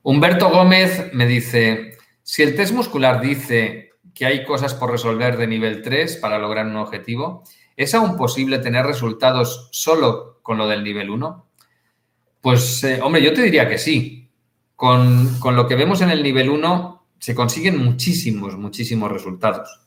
Humberto 0.02 0.50
Gómez 0.50 1.10
me 1.12 1.26
dice, 1.26 1.96
si 2.22 2.42
el 2.42 2.54
test 2.54 2.74
muscular 2.74 3.20
dice 3.20 3.92
que 4.14 4.26
hay 4.26 4.44
cosas 4.44 4.74
por 4.74 4.90
resolver 4.90 5.36
de 5.36 5.46
nivel 5.46 5.82
3 5.82 6.16
para 6.16 6.38
lograr 6.38 6.66
un 6.66 6.76
objetivo, 6.76 7.44
¿Es 7.78 7.94
aún 7.94 8.16
posible 8.16 8.58
tener 8.58 8.84
resultados 8.84 9.68
solo 9.70 10.40
con 10.42 10.58
lo 10.58 10.66
del 10.66 10.82
nivel 10.82 11.10
1? 11.10 11.46
Pues, 12.40 12.82
eh, 12.82 12.98
hombre, 13.00 13.22
yo 13.22 13.32
te 13.32 13.40
diría 13.40 13.68
que 13.68 13.78
sí. 13.78 14.28
Con, 14.74 15.38
lo 15.40 15.68
que 15.68 15.76
vemos 15.76 16.00
en 16.00 16.10
el 16.10 16.24
nivel 16.24 16.50
1 16.50 17.06
se 17.20 17.36
consiguen 17.36 17.78
muchísimos, 17.78 18.58
muchísimos 18.58 19.12
resultados. 19.12 19.80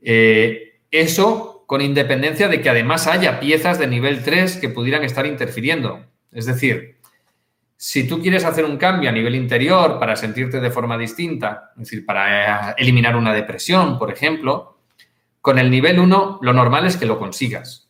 Eh, 0.00 0.80
eso 0.90 1.62
con 1.68 1.82
independencia 1.82 2.48
de 2.48 2.60
que 2.60 2.68
además 2.68 3.06
haya 3.06 3.38
piezas 3.38 3.78
de 3.78 3.86
nivel 3.86 4.24
3 4.24 4.56
que 4.56 4.68
pudieran 4.68 5.04
estar 5.04 5.24
interfiriendo. 5.24 6.04
Es 6.32 6.46
decir, 6.46 6.96
si 7.76 8.08
tú 8.08 8.20
quieres 8.20 8.44
hacer 8.44 8.64
un 8.64 8.76
cambio 8.76 9.08
a 9.08 9.12
nivel 9.12 9.36
interior 9.36 10.00
para 10.00 10.16
sentirte 10.16 10.58
de 10.58 10.70
forma 10.72 10.98
distinta, 10.98 11.70
es 11.76 11.84
decir, 11.84 12.04
para 12.04 12.70
eh, 12.70 12.74
eliminar 12.78 13.14
una 13.14 13.32
depresión, 13.32 14.00
por 14.00 14.10
ejemplo, 14.10 14.71
con 15.42 15.58
el 15.58 15.70
nivel 15.70 15.98
1 15.98 16.38
lo 16.40 16.52
normal 16.54 16.86
es 16.86 16.96
que 16.96 17.04
lo 17.04 17.18
consigas. 17.18 17.88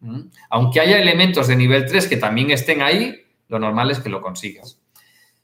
¿Mm? 0.00 0.22
Aunque 0.50 0.80
haya 0.80 0.98
elementos 0.98 1.46
de 1.46 1.54
nivel 1.54 1.86
3 1.86 2.08
que 2.08 2.16
también 2.16 2.50
estén 2.50 2.82
ahí, 2.82 3.22
lo 3.48 3.58
normal 3.58 3.90
es 3.90 4.00
que 4.00 4.08
lo 4.08 4.20
consigas. 4.20 4.80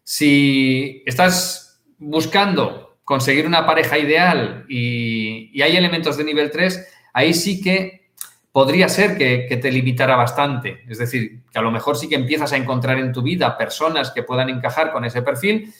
Si 0.02 1.02
estás 1.06 1.80
buscando 1.98 2.98
conseguir 3.04 3.46
una 3.46 3.66
pareja 3.66 3.98
ideal 3.98 4.64
y, 4.68 5.60
hay 5.62 5.76
elementos 5.76 6.16
de 6.16 6.24
nivel 6.24 6.50
3, 6.50 6.88
ahí 7.12 7.34
sí 7.34 7.60
que 7.60 8.10
podría 8.50 8.88
ser 8.88 9.16
que, 9.16 9.46
que, 9.48 9.58
te 9.58 9.70
limitara 9.70 10.16
bastante. 10.16 10.82
Es 10.88 10.98
decir, 10.98 11.42
que 11.50 11.58
a 11.58 11.62
lo 11.62 11.70
mejor 11.70 11.96
sí 11.96 12.08
que 12.08 12.14
empiezas 12.14 12.52
a 12.52 12.56
encontrar 12.56 12.98
en 12.98 13.12
tu 13.12 13.22
vida 13.22 13.56
personas 13.56 14.10
que 14.10 14.22
puedan 14.22 14.48
encajar 14.48 14.92
con 14.92 15.04
ese 15.04 15.22
perfil, 15.22 15.72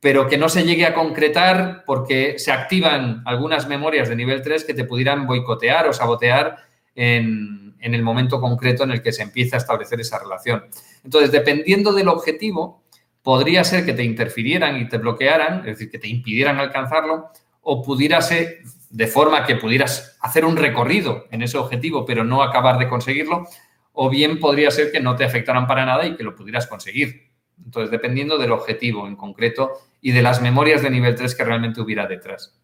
pero 0.00 0.28
que 0.28 0.38
no 0.38 0.48
se 0.48 0.64
llegue 0.64 0.86
a 0.86 0.94
concretar 0.94 1.82
porque 1.84 2.38
se 2.38 2.52
activan 2.52 3.22
algunas 3.26 3.66
memorias 3.68 4.08
de 4.08 4.16
nivel 4.16 4.42
3 4.42 4.64
que 4.64 4.74
te 4.74 4.84
pudieran 4.84 5.26
boicotear 5.26 5.88
o 5.88 5.92
sabotear 5.92 6.56
en, 6.94 7.74
el 7.80 8.02
momento 8.02 8.40
concreto 8.40 8.84
en 8.84 8.92
el 8.92 9.02
que 9.02 9.12
se 9.12 9.22
empieza 9.22 9.56
a 9.56 9.58
establecer 9.58 10.00
esa 10.00 10.18
relación. 10.18 10.64
Entonces, 11.04 11.32
dependiendo 11.32 11.92
del 11.92 12.08
objetivo, 12.08 12.82
podría 13.22 13.64
ser 13.64 13.84
que 13.84 13.92
te 13.92 14.04
interfirieran 14.04 14.76
y 14.76 14.88
te 14.88 14.98
bloquearan, 14.98 15.60
es 15.60 15.78
decir, 15.78 15.90
que 15.90 15.98
te 15.98 16.08
impidieran 16.08 16.58
alcanzarlo, 16.58 17.28
o 17.62 17.82
pudiera 17.82 18.20
ser 18.20 18.58
de 18.90 19.06
forma 19.06 19.44
que 19.44 19.56
pudieras 19.56 20.16
hacer 20.20 20.44
un 20.44 20.56
recorrido 20.56 21.26
en 21.30 21.42
ese 21.42 21.58
objetivo, 21.58 22.04
pero 22.04 22.24
no 22.24 22.42
acabar 22.42 22.78
de 22.78 22.88
conseguirlo, 22.88 23.46
o 23.92 24.08
bien 24.10 24.38
podría 24.38 24.70
ser 24.70 24.90
que 24.90 25.00
no 25.00 25.16
te 25.16 25.24
afectaran 25.24 25.66
para 25.66 25.84
nada 25.84 26.06
y 26.06 26.16
que 26.16 26.22
lo 26.22 26.34
pudieras 26.34 26.66
conseguir. 26.66 27.27
Entonces, 27.64 27.90
dependiendo 27.90 28.38
del 28.38 28.52
objetivo 28.52 29.06
en 29.06 29.16
concreto 29.16 29.72
y 30.00 30.12
de 30.12 30.22
las 30.22 30.40
memorias 30.40 30.82
de 30.82 30.90
nivel 30.90 31.14
3 31.14 31.34
que 31.34 31.44
realmente 31.44 31.80
hubiera 31.80 32.06
detrás. 32.06 32.58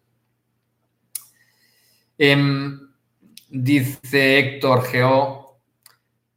Em, 2.17 2.79
dice 3.49 4.39
Héctor 4.39 4.83
Geo, 4.85 5.45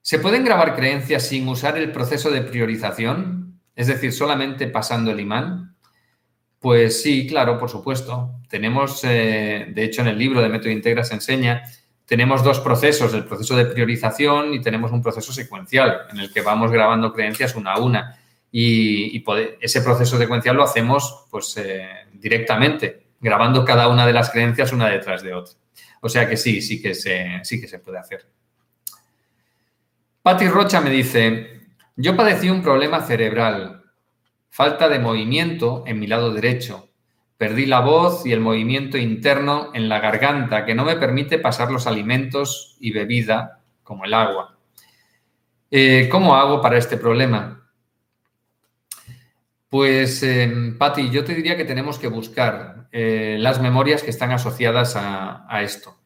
¿Se 0.09 0.19
pueden 0.19 0.43
grabar 0.43 0.75
creencias 0.75 1.25
sin 1.25 1.47
usar 1.49 1.77
el 1.77 1.93
proceso 1.93 2.31
de 2.31 2.41
priorización? 2.41 3.61
Es 3.77 3.89
decir, 3.89 4.11
solamente 4.11 4.67
pasando 4.67 5.11
el 5.11 5.21
imán. 5.21 5.77
Pues 6.59 7.03
sí, 7.03 7.27
claro, 7.27 7.59
por 7.59 7.69
supuesto. 7.69 8.41
Tenemos, 8.49 9.05
eh, 9.05 9.67
de 9.69 9.85
hecho, 9.85 10.01
en 10.01 10.09
el 10.09 10.17
libro 10.17 10.41
de 10.41 10.49
Método 10.49 10.71
Integra 10.71 11.05
se 11.05 11.13
enseña, 11.13 11.63
tenemos 12.07 12.43
dos 12.43 12.59
procesos, 12.61 13.13
el 13.13 13.27
proceso 13.27 13.55
de 13.55 13.67
priorización 13.67 14.55
y 14.55 14.63
tenemos 14.63 14.93
un 14.93 15.03
proceso 15.03 15.31
secuencial 15.31 16.07
en 16.11 16.21
el 16.21 16.33
que 16.33 16.41
vamos 16.41 16.73
grabando 16.73 17.13
creencias 17.13 17.55
una 17.55 17.75
a 17.75 17.79
una. 17.79 18.19
Y, 18.51 19.25
ese 19.61 19.83
proceso 19.83 20.17
secuencial 20.17 20.57
lo 20.57 20.63
hacemos 20.63 21.27
pues, 21.31 21.57
eh, 21.59 22.07
directamente, 22.13 23.09
grabando 23.21 23.65
cada 23.65 23.89
una 23.89 24.07
de 24.07 24.13
las 24.13 24.31
creencias 24.31 24.73
una 24.73 24.89
detrás 24.89 25.23
de 25.23 25.35
otra. 25.35 25.55
O 26.01 26.09
sea 26.09 26.29
que 26.29 26.37
sí, 26.37 26.63
sí 26.63 26.81
que 26.81 26.95
se, 26.95 27.41
sí 27.43 27.61
que 27.61 27.69
se 27.69 27.79
puede 27.79 27.99
hacer. 27.99 28.27
Patti 30.23 30.49
Rocha 30.49 30.81
me 30.81 30.91
dice, 30.91 31.63
yo 31.97 32.17
padecí 32.17 32.51
un 32.51 32.63
problema 32.63 33.01
cerebral, 33.01 33.85
falta 34.51 34.89
de 34.89 34.99
movimiento 34.99 35.85
en 35.87 35.99
mi 35.99 36.07
lado 36.07 36.33
derecho. 36.33 36.89
Perdí 37.37 37.67
la 37.67 37.81
voz 37.81 38.27
y 38.27 38.33
el 38.33 38.41
movimiento 38.41 38.99
interno 38.99 39.71
en 39.73 39.89
la 39.89 40.01
garganta 40.01 40.65
que 40.65 40.75
no 40.75 40.85
me 40.85 40.97
permite 40.97 41.39
pasar 41.39 41.71
los 41.71 41.87
alimentos 41.87 42.77
y 42.81 42.91
bebida 42.91 43.61
como 43.85 44.05
el 44.05 44.13
agua. 44.13 44.59
Eh, 45.71 46.09
¿Cómo 46.11 46.35
hago 46.35 46.61
para 46.61 46.79
este 46.79 46.97
problema? 46.97 47.58
Pues, 49.69 50.23
eh, 50.23 50.75
Patti, 50.79 51.11
yo 51.11 51.25
te 51.25 51.35
diría 51.35 51.57
que 51.57 51.65
tenemos 51.65 51.99
que 51.99 52.09
buscar 52.09 52.89
eh, 52.93 53.37
las 53.39 53.61
memorias 53.61 54.03
que 54.03 54.11
están 54.11 54.33
asociadas 54.33 54.95
a 54.97 55.63
esto 55.63 55.99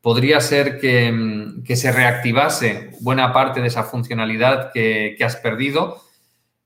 podría 0.00 0.40
ser 0.40 0.80
mm, 1.12 1.62
que, 1.62 1.76
se 1.76 1.92
reactivase 1.92 2.90
buena 3.00 3.32
parte 3.32 3.60
de 3.60 3.68
esa 3.68 3.84
funcionalidad 3.84 4.72
que, 4.72 5.16
has 5.20 5.36
perdido. 5.36 6.02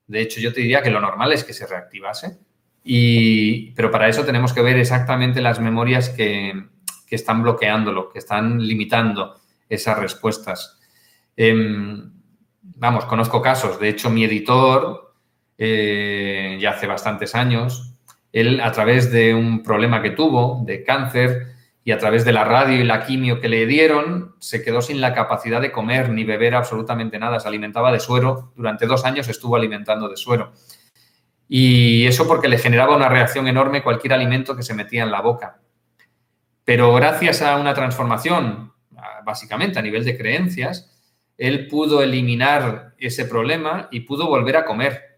De 0.07 0.21
hecho, 0.21 0.41
yo 0.41 0.53
te 0.53 0.61
diría 0.61 0.83
que 0.83 0.91
lo 0.91 1.01
normal 1.01 1.33
es 1.33 1.45
que 1.45 1.53
se 1.53 1.67
reactivase. 1.67 2.39
Y, 2.85 3.73
pero 3.73 3.91
para 3.91 4.09
eso 4.09 4.25
tenemos 4.25 4.53
que 4.53 4.63
ver 4.63 4.77
exactamente 4.77 5.41
las 5.41 5.59
memorias 5.61 6.11
que, 6.11 6.53
están 7.11 7.45
bloqueándolo, 7.45 8.11
que 8.11 8.19
están 8.19 8.59
limitando 8.59 9.41
esas 9.69 9.97
respuestas. 10.01 10.81
Em, 11.37 12.11
vamos, 12.61 13.05
conozco 13.05 13.41
casos. 13.41 13.79
De 13.79 13.89
hecho, 13.89 14.11
mi 14.11 14.25
editor, 14.25 15.04
eh, 15.59 16.59
ya 16.61 16.71
hace 16.71 16.87
bastantes 16.87 17.35
años, 17.35 17.95
él 18.33 18.61
a 18.61 18.73
través 18.73 19.13
de 19.13 19.35
un 19.35 19.63
problema 19.63 20.03
que 20.03 20.11
tuvo 20.11 20.63
de 20.65 20.85
cáncer, 20.85 21.55
y 21.87 21.93
a 21.93 21.99
través 21.99 22.25
de 22.25 22.33
la 22.33 22.45
radio 22.45 22.81
y 22.81 22.85
la 22.85 23.05
quimio 23.05 23.41
que 23.41 23.51
le 23.51 23.67
dieron, 23.67 24.35
se 24.39 24.63
quedó 24.63 24.81
sin 24.81 25.03
la 25.03 25.13
capacidad 25.13 25.61
de 25.61 25.71
comer 25.71 26.09
ni 26.09 26.25
beber 26.25 26.55
absolutamente 26.55 27.19
nada. 27.19 27.39
Se 27.39 27.47
alimentaba 27.47 27.93
de 27.93 28.01
suero. 28.01 28.53
Durante 28.57 28.87
dos 28.87 29.05
años 29.05 29.29
estuvo 29.29 29.55
alimentando 29.55 30.09
de 30.09 30.17
suero. 30.17 30.53
Y 31.47 32.07
eso 32.07 32.27
porque 32.27 32.49
le 32.49 32.57
generaba 32.57 32.97
una 32.97 33.11
reacción 33.11 33.47
enorme 33.49 33.83
cualquier 33.83 34.15
alimento 34.15 34.57
que 34.57 34.63
se 34.63 34.73
metía 34.73 35.03
en 35.03 35.11
la 35.11 35.21
boca. 35.21 35.61
Pero 36.65 36.95
gracias 36.95 37.43
a 37.43 37.59
una 37.59 37.75
transformación, 37.75 38.73
básicamente 39.23 39.79
a 39.79 39.83
nivel 39.83 40.07
de 40.07 40.17
creencias, 40.17 40.91
él 41.37 41.67
pudo 41.69 42.03
eliminar 42.03 42.95
ese 42.97 43.27
problema 43.27 43.89
y 43.91 44.01
pudo 44.01 44.27
volver 44.27 44.57
a 44.57 44.65
comer. 44.65 45.14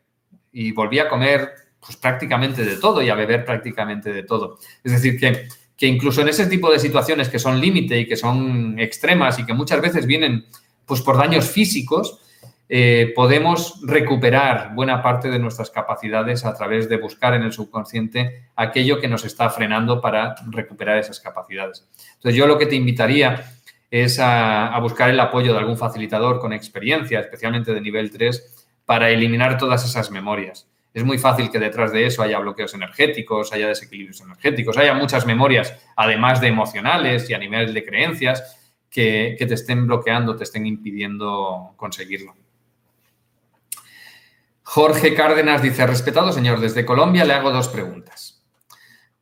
Y 0.57 0.73
volvía 0.73 1.05
a 1.05 1.09
comer 1.09 1.53
pues, 1.81 1.97
prácticamente 1.97 2.65
de 2.65 2.77
todo 2.77 3.03
y 3.03 3.11
a 3.11 3.15
beber 3.15 3.45
prácticamente 3.45 4.13
de 4.13 4.23
todo. 4.23 4.59
Es 4.83 4.93
decir, 4.93 5.19
que 5.19 5.49
que 5.77 5.87
incluso 5.87 6.23
en 6.23 6.29
ese 6.29 6.47
tipo 6.47 6.71
de 6.73 6.79
situaciones 6.79 7.29
que 7.29 7.39
son 7.39 7.61
límite 7.61 7.99
y 7.99 8.07
que 8.07 8.17
son 8.17 8.79
extremas 8.79 9.39
y 9.39 9.45
que 9.45 9.53
muchas 9.53 9.81
veces 9.81 10.07
vienen 10.07 10.47
pues, 10.87 11.03
por 11.03 11.19
daños 11.19 11.51
físicos, 11.51 12.21
eh, 12.69 13.13
podemos 13.15 13.81
recuperar 13.85 14.75
buena 14.75 15.03
parte 15.03 15.29
de 15.29 15.39
nuestras 15.39 15.71
capacidades 15.71 16.45
a 16.45 16.55
través 16.55 16.89
de 16.89 16.97
buscar 16.97 17.35
en 17.35 17.43
el 17.43 17.53
subconsciente 17.53 18.49
aquello 18.57 19.01
que 19.01 19.07
nos 19.07 19.25
está 19.25 19.51
frenando 19.51 20.01
para 20.01 20.35
recuperar 20.49 20.99
esas 20.99 21.21
capacidades. 21.21 21.87
Entonces, 22.15 22.37
yo 22.37 22.47
lo 22.47 22.59
que 22.59 22.67
te 22.67 22.75
invitaría 22.75 23.53
es 23.91 24.19
a, 24.19 24.75
a 24.75 24.81
buscar 24.81 25.11
el 25.11 25.21
apoyo 25.21 25.53
de 25.53 25.59
algún 25.59 25.77
facilitador 25.77 26.41
con 26.41 26.53
experiencia, 26.53 27.21
especialmente 27.21 27.73
de 27.73 27.81
nivel 27.81 28.11
3, 28.11 28.66
para 28.87 29.11
eliminar 29.11 29.59
todas 29.59 29.85
esas 29.85 30.11
memorias 30.11 30.67
es 30.97 31.05
muy 31.05 31.19
fácil 31.19 31.51
que 31.51 31.59
detrás 31.59 31.93
de 31.93 32.07
eso 32.07 32.23
haya 32.23 32.39
bloqueos 32.39 32.73
energéticos, 32.73 33.53
haya 33.53 33.69
desequilibrios 33.69 34.23
energéticos, 34.23 34.79
haya 34.79 34.95
muchas 34.95 35.27
memorias, 35.27 35.75
además 35.95 36.41
de 36.41 36.47
emocionales 36.47 37.29
y 37.29 37.35
a 37.35 37.39
nivel 37.39 37.75
de 37.75 37.85
creencias, 37.85 38.57
que, 38.89 39.37
te 39.39 39.53
estén 39.53 39.87
bloqueando, 39.87 40.37
te 40.37 40.45
estén 40.45 40.65
impidiendo 40.65 41.75
conseguirlo. 41.77 42.35
Jorge 44.63 45.13
Cárdenas 45.13 45.61
dice, 45.61 45.87
respetado 45.87 46.33
señor, 46.33 46.61
desde 46.61 46.87
Colombia 46.87 47.27
le 47.27 47.35
hago 47.35 47.51
dos 47.51 47.69
preguntas. 47.69 48.43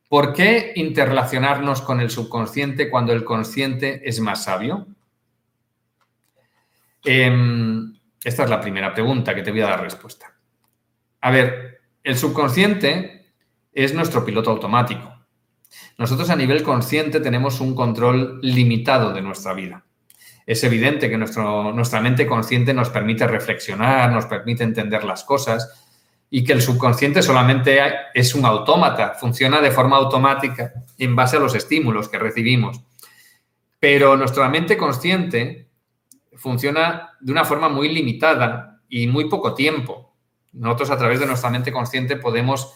¿Por 0.07 0.31
qué 0.31 0.71
interrelacionarnos 0.77 1.81
con 1.81 1.99
el 1.99 2.09
subconsciente 2.09 2.89
cuando 2.89 3.11
el 3.11 3.25
consciente 3.25 4.01
es 4.07 4.21
más 4.21 4.45
sabio? 4.45 4.87
Em, 7.03 7.94
esta 8.25 8.43
es 8.43 8.49
la 8.49 8.59
primera 8.59 8.91
pregunta 8.91 9.35
que 9.35 9.43
te 9.43 9.51
voy 9.51 9.61
a 9.61 9.67
dar 9.67 9.81
respuesta. 9.81 10.33
A 11.21 11.29
ver, 11.29 11.79
el 12.03 12.17
subconsciente 12.17 13.33
es 13.71 13.93
nuestro 13.93 14.25
piloto 14.25 14.49
automático. 14.49 15.13
Nosotros 15.99 16.31
a 16.31 16.35
nivel 16.35 16.63
consciente 16.63 17.19
tenemos 17.19 17.61
un 17.61 17.75
control 17.75 18.39
limitado 18.41 19.13
de 19.13 19.21
nuestra 19.21 19.53
vida. 19.53 19.85
Es 20.43 20.63
evidente 20.63 21.07
que 21.07 21.17
nuestra 21.19 22.01
mente 22.01 22.25
consciente 22.25 22.73
nos 22.73 22.89
permite 22.89 23.27
reflexionar, 23.27 24.11
nos 24.11 24.25
permite 24.25 24.63
entender 24.63 25.03
las 25.03 25.23
cosas 25.23 25.83
y 26.27 26.43
que 26.43 26.53
el 26.53 26.63
subconsciente 26.63 27.21
solamente 27.21 27.79
es 28.13 28.33
un 28.33 28.45
autómata, 28.45 29.13
funciona 29.13 29.61
de 29.61 29.69
forma 29.69 29.97
automática 29.97 30.73
en 30.97 31.15
base 31.15 31.37
a 31.37 31.39
los 31.39 31.53
estímulos 31.53 32.09
que 32.09 32.17
recibimos. 32.17 32.81
Pero 33.79 34.17
nuestra 34.17 34.49
mente 34.49 34.77
consciente 34.77 35.64
funciona 36.35 37.11
de 37.19 37.31
una 37.31 37.45
forma 37.45 37.69
muy 37.69 37.89
limitada 37.89 38.81
y 38.89 39.07
muy 39.07 39.29
poco 39.29 39.53
tiempo. 39.53 40.15
Nosotros 40.53 40.91
a 40.91 40.97
través 40.97 41.19
de 41.19 41.25
nuestra 41.25 41.49
mente 41.49 41.71
consciente 41.71 42.15
podemos 42.15 42.73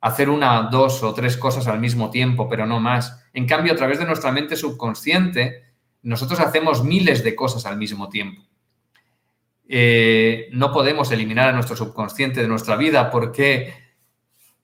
hacer 0.00 0.30
una, 0.30 0.68
dos 0.70 1.02
o 1.02 1.12
tres 1.14 1.36
cosas 1.36 1.66
al 1.66 1.80
mismo 1.80 2.10
tiempo, 2.10 2.48
pero 2.48 2.66
no 2.66 2.80
más. 2.80 3.24
En 3.32 3.46
cambio, 3.46 3.72
a 3.72 3.76
través 3.76 3.98
de 3.98 4.04
nuestra 4.04 4.30
mente 4.30 4.56
subconsciente, 4.56 5.64
nosotros 6.02 6.40
hacemos 6.40 6.84
miles 6.84 7.24
de 7.24 7.34
cosas 7.34 7.66
al 7.66 7.76
mismo 7.76 8.08
tiempo. 8.08 8.42
Eh, 9.68 10.48
no 10.52 10.72
podemos 10.72 11.10
eliminar 11.10 11.48
a 11.48 11.52
nuestro 11.52 11.76
subconsciente 11.76 12.40
de 12.40 12.48
nuestra 12.48 12.76
vida 12.76 13.10
porque 13.10 13.74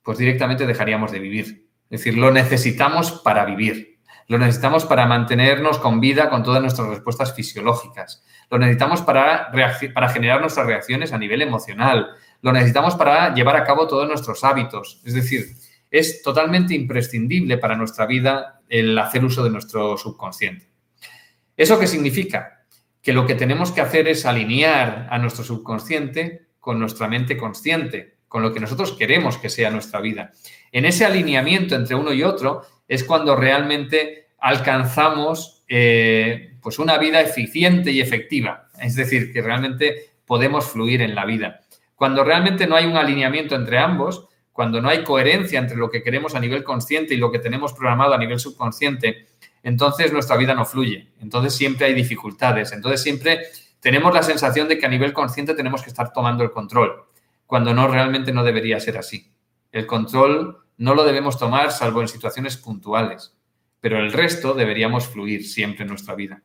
pues 0.03 0.18
directamente 0.18 0.66
dejaríamos 0.66 1.12
de 1.12 1.18
vivir. 1.18 1.68
Es 1.90 2.01
decir, 2.01 2.16
lo 2.16 2.31
necesitamos 2.31 3.12
para 3.12 3.44
vivir. 3.44 3.93
Lo 4.27 4.39
necesitamos 4.39 4.85
para 4.87 5.07
mantenernos 5.07 5.79
con 5.79 6.01
vida 6.01 6.31
con 6.31 6.43
todas 6.43 6.63
nuestras 6.63 6.89
respuestas 6.89 7.35
fisiológicas. 7.35 8.25
Lo 8.51 8.59
necesitamos 8.59 9.03
para, 9.03 9.51
generar 10.13 10.41
nuestras 10.41 10.67
reacciones 10.67 11.13
a 11.13 11.19
nivel 11.19 11.43
emocional, 11.43 12.11
lo 12.41 12.53
necesitamos 12.53 12.95
para 12.95 13.35
llevar 13.35 13.57
a 13.57 13.65
cabo 13.65 13.87
todos 13.87 14.07
nuestros 14.07 14.45
hábitos. 14.45 15.01
Es 15.05 15.15
decir, 15.15 15.57
es 15.91 16.23
totalmente 16.23 16.75
imprescindible 16.75 17.59
para 17.59 17.77
nuestra 17.77 18.07
vida 18.07 18.61
el 18.69 18.99
hacer 18.99 19.25
uso 19.25 19.45
de 19.45 19.51
nuestro 19.51 19.97
subconsciente. 19.97 20.69
¿Eso 21.57 21.79
qué 21.79 21.87
significa? 21.87 22.65
Que 23.03 23.13
lo 23.13 23.27
que 23.27 23.35
tenemos 23.35 23.73
que 23.73 23.81
hacer 23.81 24.09
es 24.09 24.27
alinear 24.27 25.09
a 25.11 25.19
nuestro 25.19 25.45
subconsciente 25.45 26.49
con 26.59 26.79
nuestra 26.79 27.09
mente 27.09 27.37
consciente, 27.37 28.17
con 28.27 28.43
lo 28.43 28.53
que 28.53 28.61
nosotros 28.61 28.93
queremos 28.93 29.39
que 29.39 29.51
sea 29.51 29.71
nuestra 29.71 30.01
vida. 30.01 30.33
En 30.75 30.85
ese 30.87 31.05
alineamiento 31.05 31.77
entre 31.77 31.95
uno 31.95 32.13
y 32.13 32.25
otro 32.25 32.63
es 32.89 33.05
cuando 33.05 33.37
realmente 33.37 34.27
alcanzamos 34.41 35.62
eh, 35.68 36.57
pues 36.61 36.81
una 36.81 36.99
vida 36.99 37.20
eficiente 37.20 37.93
y 37.93 38.01
efectiva. 38.01 38.66
Es 38.83 38.97
decir, 38.97 39.33
que 39.33 39.41
realmente 39.41 40.16
podemos 40.27 40.66
fluir 40.66 41.01
en 41.01 41.14
la 41.14 41.27
vida. 41.27 41.61
Cuando 41.95 42.25
realmente 42.25 42.66
no 42.66 42.75
hay 42.75 42.87
un 42.87 42.97
alineamiento 42.97 43.55
entre 43.55 43.79
ambos, 43.79 44.27
cuando 44.51 44.81
no 44.81 44.89
hay 44.89 45.05
coherencia 45.05 45.61
entre 45.61 45.77
lo 45.77 45.89
que 45.89 46.03
queremos 46.03 46.35
a 46.35 46.41
nivel 46.41 46.64
consciente 46.64 47.14
y 47.14 47.18
lo 47.18 47.31
que 47.31 47.39
tenemos 47.39 47.72
programado 47.72 48.12
a 48.12 48.18
nivel 48.18 48.41
subconsciente, 48.41 49.29
entonces 49.62 50.12
nuestra 50.12 50.37
vida 50.37 50.55
no 50.55 50.64
fluye. 50.64 51.12
Entonces 51.22 51.55
siempre 51.55 51.87
hay 51.87 51.95
dificultades. 51.95 52.72
Entonces 52.72 53.01
siempre 53.01 53.43
tenemos 53.79 54.12
la 54.12 54.25
sensación 54.25 54.66
de 54.66 54.77
que 54.77 54.87
a 54.87 54.89
nivel 54.89 55.12
consciente 55.12 55.55
tenemos 55.55 55.85
que 55.85 55.91
estar 55.91 56.12
tomando 56.12 56.43
el 56.43 56.51
control, 56.51 57.05
cuando 57.47 57.72
no 57.72 57.87
realmente 57.87 58.33
no 58.33 58.43
debería 58.43 58.81
ser 58.81 58.99
así. 58.99 59.31
El 59.70 59.87
control 59.87 60.64
no 60.77 60.95
lo 60.95 61.05
debemos 61.05 61.39
tomar 61.39 61.72
salvo 61.72 62.01
en 62.01 62.09
situaciones 62.09 62.57
puntuales, 62.57 63.37
pero 63.81 63.99
el 63.99 64.12
resto 64.12 64.55
deberíamos 64.55 65.07
fluir 65.09 65.47
siempre 65.47 65.83
en 65.83 65.89
nuestra 65.89 66.14
vida. 66.14 66.43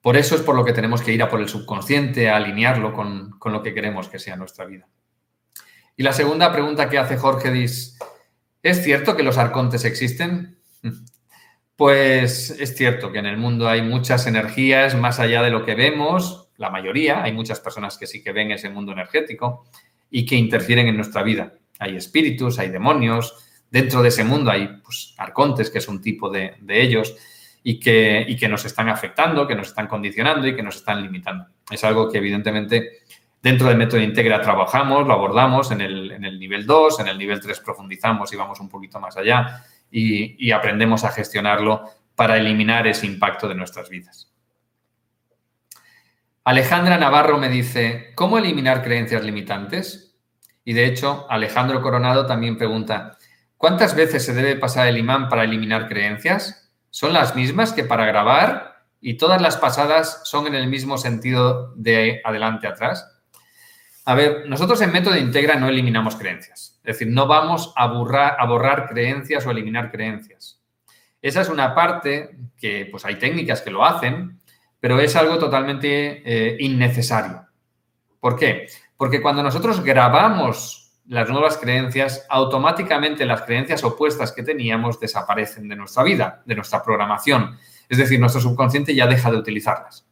Por 0.00 0.16
eso 0.16 0.36
es 0.36 0.42
por 0.42 0.54
lo 0.54 0.64
que 0.64 0.72
tenemos 0.72 1.02
que 1.02 1.12
ir 1.12 1.22
a 1.22 1.28
por 1.28 1.40
el 1.40 1.48
subconsciente, 1.48 2.30
a 2.30 2.36
alinearlo 2.36 2.92
con, 2.92 3.38
lo 3.44 3.62
que 3.62 3.74
queremos 3.74 4.08
que 4.08 4.18
sea 4.18 4.36
nuestra 4.36 4.64
vida. 4.64 4.88
Y 5.96 6.02
la 6.02 6.12
segunda 6.12 6.52
pregunta 6.52 6.88
que 6.88 6.98
hace 6.98 7.16
Jorge 7.16 7.50
dice, 7.50 7.98
¿es 8.62 8.82
cierto 8.82 9.16
que 9.16 9.22
los 9.22 9.38
arcontes 9.38 9.84
existen? 9.84 10.58
Pues 11.76 12.50
es 12.50 12.76
cierto 12.76 13.12
que 13.12 13.20
en 13.20 13.26
el 13.26 13.36
mundo 13.36 13.68
hay 13.68 13.82
muchas 13.82 14.26
energías 14.26 14.96
más 14.96 15.20
allá 15.20 15.42
de 15.42 15.50
lo 15.50 15.64
que 15.64 15.76
vemos, 15.76 16.50
la 16.56 16.70
mayoría, 16.70 17.22
hay 17.22 17.32
muchas 17.32 17.60
personas 17.60 17.96
que 17.96 18.08
sí 18.08 18.20
que 18.20 18.32
ven 18.32 18.50
ese 18.50 18.68
mundo 18.68 18.90
energético 18.90 19.64
y 20.10 20.26
que 20.26 20.34
interfieren 20.34 20.88
en 20.88 20.96
nuestra 20.96 21.22
vida. 21.22 21.57
Hay 21.78 21.96
espíritus, 21.96 22.58
hay 22.58 22.70
demonios, 22.70 23.34
dentro 23.70 24.02
de 24.02 24.08
ese 24.08 24.24
mundo 24.24 24.50
hay 24.50 24.80
pues, 24.82 25.14
arcontes, 25.18 25.70
que 25.70 25.78
es 25.78 25.88
un 25.88 26.00
tipo 26.00 26.30
de, 26.30 26.56
ellos, 26.68 27.16
y 27.62 27.78
que, 27.78 28.48
nos 28.48 28.64
están 28.64 28.88
afectando, 28.88 29.46
que 29.46 29.54
nos 29.54 29.68
están 29.68 29.86
condicionando 29.86 30.46
y 30.46 30.56
que 30.56 30.62
nos 30.62 30.76
están 30.76 31.02
limitando. 31.02 31.46
Es 31.70 31.84
algo 31.84 32.10
que 32.10 32.18
evidentemente 32.18 33.00
dentro 33.42 33.68
del 33.68 33.76
método 33.76 34.00
Integra 34.00 34.40
trabajamos, 34.40 35.06
lo 35.06 35.12
abordamos 35.12 35.70
en 35.70 35.80
el, 35.80 36.10
en 36.10 36.24
el 36.24 36.38
nivel 36.38 36.66
2, 36.66 37.00
en 37.00 37.08
el 37.08 37.18
nivel 37.18 37.40
3 37.40 37.60
profundizamos 37.60 38.32
y 38.32 38.36
vamos 38.36 38.58
un 38.60 38.68
poquito 38.68 38.98
más 38.98 39.16
allá 39.16 39.64
y, 39.90 40.50
aprendemos 40.52 41.04
a 41.04 41.10
gestionarlo 41.10 41.84
para 42.14 42.36
eliminar 42.36 42.86
ese 42.86 43.06
impacto 43.06 43.48
de 43.48 43.54
nuestras 43.54 43.88
vidas. 43.88 44.32
Alejandra 46.44 46.98
Navarro 46.98 47.38
me 47.38 47.48
dice, 47.48 48.12
¿cómo 48.14 48.38
eliminar 48.38 48.82
creencias 48.82 49.22
limitantes? 49.22 50.07
Y 50.68 50.74
de 50.74 50.84
hecho, 50.84 51.24
Alejandro 51.30 51.80
Coronado 51.80 52.26
también 52.26 52.58
pregunta, 52.58 53.16
¿cuántas 53.56 53.96
veces 53.96 54.22
se 54.22 54.34
debe 54.34 54.54
pasar 54.54 54.86
el 54.86 54.98
imán 54.98 55.30
para 55.30 55.44
eliminar 55.44 55.88
creencias? 55.88 56.70
¿Son 56.90 57.14
las 57.14 57.34
mismas 57.34 57.72
que 57.72 57.84
para 57.84 58.04
grabar 58.04 58.84
y 59.00 59.14
todas 59.14 59.40
las 59.40 59.56
pasadas 59.56 60.20
son 60.24 60.46
en 60.46 60.54
el 60.54 60.66
mismo 60.66 60.98
sentido 60.98 61.72
de 61.74 62.20
adelante 62.22 62.66
atrás? 62.66 63.18
A 64.04 64.14
ver, 64.14 64.46
nosotros 64.46 64.82
en 64.82 64.92
método 64.92 65.16
integra 65.16 65.54
no 65.54 65.70
eliminamos 65.70 66.16
creencias. 66.16 66.78
Es 66.84 66.98
decir, 66.98 67.08
no 67.08 67.26
vamos 67.26 67.72
a, 67.74 67.84
a 67.84 68.46
borrar 68.46 68.88
creencias 68.90 69.46
o 69.46 69.50
eliminar 69.50 69.90
creencias. 69.90 70.60
Esa 71.22 71.40
es 71.40 71.48
una 71.48 71.74
parte 71.74 72.36
que, 72.58 72.86
pues 72.90 73.06
hay 73.06 73.14
técnicas 73.14 73.62
que 73.62 73.70
lo 73.70 73.86
hacen, 73.86 74.38
pero 74.80 75.00
es 75.00 75.16
algo 75.16 75.38
totalmente 75.38 76.22
eh, 76.26 76.58
innecesario. 76.60 77.46
¿Por 78.20 78.36
qué? 78.36 78.66
Porque 78.98 79.22
cuando 79.22 79.42
nosotros 79.42 79.82
grabamos 79.82 80.92
las 81.06 81.30
nuevas 81.30 81.56
creencias, 81.56 82.26
automáticamente 82.28 83.24
las 83.24 83.42
creencias 83.42 83.82
opuestas 83.82 84.32
que 84.32 84.42
teníamos 84.42 85.00
desaparecen 85.00 85.68
de 85.68 85.76
nuestra 85.76 86.02
vida, 86.02 86.42
de 86.44 86.54
nuestra 86.54 86.82
programación. 86.82 87.56
Es 87.88 87.96
decir, 87.96 88.20
nuestro 88.20 88.42
subconsciente 88.42 88.94
ya 88.94 89.06
deja 89.06 89.30
de 89.30 89.38
utilizarlas. 89.38 90.06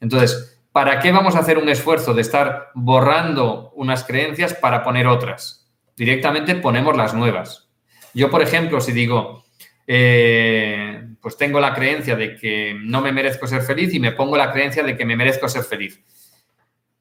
Entonces, 0.00 0.58
¿para 0.72 1.00
qué 1.00 1.12
vamos 1.12 1.36
a 1.36 1.40
hacer 1.40 1.58
un 1.58 1.68
esfuerzo 1.68 2.14
de 2.14 2.22
estar 2.22 2.70
borrando 2.74 3.72
unas 3.74 4.04
creencias 4.04 4.54
para 4.54 4.82
poner 4.82 5.06
otras? 5.06 5.68
Directamente 5.96 6.54
ponemos 6.54 6.96
las 6.96 7.12
nuevas. 7.12 7.68
Yo, 8.14 8.30
por 8.30 8.40
ejemplo, 8.40 8.80
si 8.80 8.92
digo, 8.92 9.44
eh, 9.86 11.08
pues 11.20 11.36
tengo 11.36 11.60
la 11.60 11.74
creencia 11.74 12.16
de 12.16 12.36
que 12.36 12.74
no 12.80 13.02
me 13.02 13.12
merezco 13.12 13.46
ser 13.46 13.62
feliz 13.62 13.92
y 13.92 14.00
me 14.00 14.12
pongo 14.12 14.36
la 14.36 14.52
creencia 14.52 14.82
de 14.82 14.96
que 14.96 15.04
me 15.04 15.16
merezco 15.16 15.48
ser 15.48 15.64
feliz. 15.64 16.00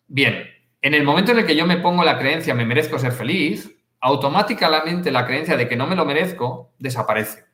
Bien, 0.07 0.56
en 0.81 0.93
el 0.93 1.03
momento 1.03 1.31
en 1.31 1.39
el 1.39 1.45
que 1.45 1.55
yo 1.55 1.65
me 1.65 1.77
pongo 1.77 2.03
la 2.03 2.19
creencia 2.19 2.53
me 2.53 2.65
merezco 2.65 2.99
ser 2.99 3.11
feliz, 3.11 3.71
automáticamente 3.99 5.11
la 5.11 5.25
creencia 5.25 5.57
de 5.57 5.67
que 5.67 5.75
no 5.75 5.87
me 5.87 5.95
lo 5.95 6.05
merezco 6.05 6.73
desaparece. 6.77 7.45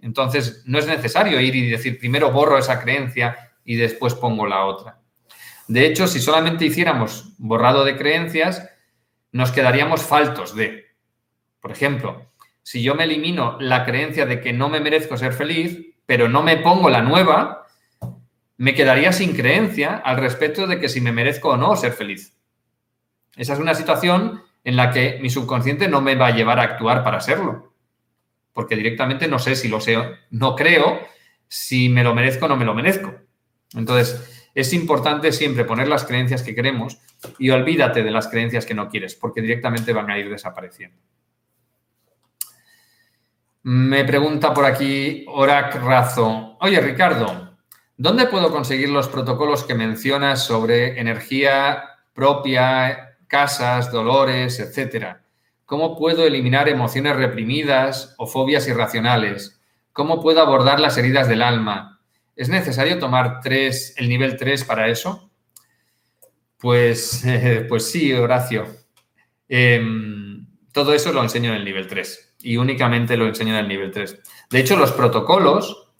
Entonces, 0.00 0.62
no 0.66 0.78
es 0.78 0.86
necesario 0.86 1.40
ir 1.40 1.56
y 1.56 1.70
decir, 1.70 1.98
primero 1.98 2.30
borro 2.30 2.58
esa 2.58 2.80
creencia 2.80 3.52
y 3.64 3.76
después 3.76 4.14
pongo 4.14 4.46
la 4.46 4.64
otra. 4.64 5.00
De 5.66 5.86
hecho, 5.86 6.06
si 6.06 6.20
solamente 6.20 6.64
hiciéramos 6.64 7.34
borrado 7.38 7.84
de 7.84 7.96
creencias, 7.96 8.68
nos 9.32 9.50
quedaríamos 9.50 10.02
faltos 10.02 10.54
de. 10.54 10.86
Por 11.60 11.72
ejemplo, 11.72 12.30
si 12.62 12.82
yo 12.82 12.94
me 12.94 13.04
elimino 13.04 13.58
la 13.60 13.84
creencia 13.84 14.24
de 14.24 14.40
que 14.40 14.52
no 14.52 14.68
me 14.68 14.80
merezco 14.80 15.16
ser 15.16 15.32
feliz, 15.32 15.78
pero 16.06 16.28
no 16.28 16.42
me 16.42 16.56
pongo 16.58 16.88
la 16.88 17.02
nueva, 17.02 17.66
me 18.56 18.74
quedaría 18.74 19.12
sin 19.12 19.34
creencia 19.34 19.96
al 19.96 20.16
respecto 20.16 20.66
de 20.66 20.80
que 20.80 20.88
si 20.88 21.00
me 21.00 21.12
merezco 21.12 21.50
o 21.50 21.56
no 21.56 21.76
ser 21.76 21.92
feliz. 21.92 22.37
Esa 23.38 23.52
es 23.54 23.60
una 23.60 23.74
situación 23.74 24.42
en 24.64 24.76
la 24.76 24.90
que 24.90 25.18
mi 25.22 25.30
subconsciente 25.30 25.88
no 25.88 26.00
me 26.00 26.16
va 26.16 26.26
a 26.26 26.34
llevar 26.34 26.58
a 26.58 26.64
actuar 26.64 27.04
para 27.04 27.20
serlo, 27.20 27.72
porque 28.52 28.76
directamente 28.76 29.28
no 29.28 29.38
sé 29.38 29.54
si 29.54 29.68
lo 29.68 29.80
sé, 29.80 29.96
no 30.30 30.56
creo 30.56 31.00
si 31.46 31.88
me 31.88 32.02
lo 32.02 32.14
merezco 32.14 32.44
o 32.44 32.48
no 32.48 32.56
me 32.56 32.64
lo 32.64 32.74
merezco. 32.74 33.14
Entonces, 33.74 34.50
es 34.54 34.72
importante 34.72 35.30
siempre 35.30 35.64
poner 35.64 35.86
las 35.86 36.04
creencias 36.04 36.42
que 36.42 36.54
queremos 36.54 36.98
y 37.38 37.50
olvídate 37.50 38.02
de 38.02 38.10
las 38.10 38.26
creencias 38.26 38.66
que 38.66 38.74
no 38.74 38.88
quieres, 38.88 39.14
porque 39.14 39.40
directamente 39.40 39.92
van 39.92 40.10
a 40.10 40.18
ir 40.18 40.28
desapareciendo. 40.28 40.98
Me 43.62 44.04
pregunta 44.04 44.52
por 44.52 44.64
aquí 44.64 45.24
Orac 45.28 45.76
Razo. 45.76 46.56
Oye, 46.60 46.80
Ricardo, 46.80 47.56
¿dónde 47.96 48.26
puedo 48.26 48.50
conseguir 48.50 48.88
los 48.88 49.08
protocolos 49.08 49.62
que 49.62 49.74
mencionas 49.74 50.44
sobre 50.44 50.98
energía 50.98 51.84
propia, 52.18 53.07
casas, 53.28 53.92
dolores, 53.92 54.58
etcétera? 54.58 55.22
¿Cómo 55.64 55.96
puedo 55.96 56.26
eliminar 56.26 56.68
emociones 56.68 57.14
reprimidas 57.14 58.14
o 58.16 58.26
fobias 58.26 58.66
irracionales? 58.66 59.60
¿Cómo 59.92 60.22
puedo 60.22 60.40
abordar 60.40 60.80
las 60.80 60.96
heridas 60.96 61.28
del 61.28 61.42
alma? 61.42 62.00
¿Es 62.34 62.48
necesario 62.48 62.98
tomar 62.98 63.40
el 63.44 64.08
nivel 64.08 64.36
3 64.36 64.64
para 64.64 64.88
eso? 64.88 65.30
Pues, 66.56 67.22
pues 67.68 67.90
sí, 67.90 68.12
Horacio. 68.12 68.66
Em, 69.48 70.46
todo 70.72 70.94
eso 70.94 71.12
lo 71.12 71.22
enseño 71.22 71.50
en 71.50 71.56
el 71.56 71.64
nivel 71.64 71.86
3 71.86 72.36
y 72.40 72.56
únicamente 72.56 73.16
lo 73.16 73.26
enseño 73.26 73.50
en 73.50 73.60
el 73.60 73.68
nivel 73.68 73.90
3. 73.90 74.22
De 74.50 74.60
hecho, 74.60 74.76
los 74.76 74.92
protocolos, 74.92 75.90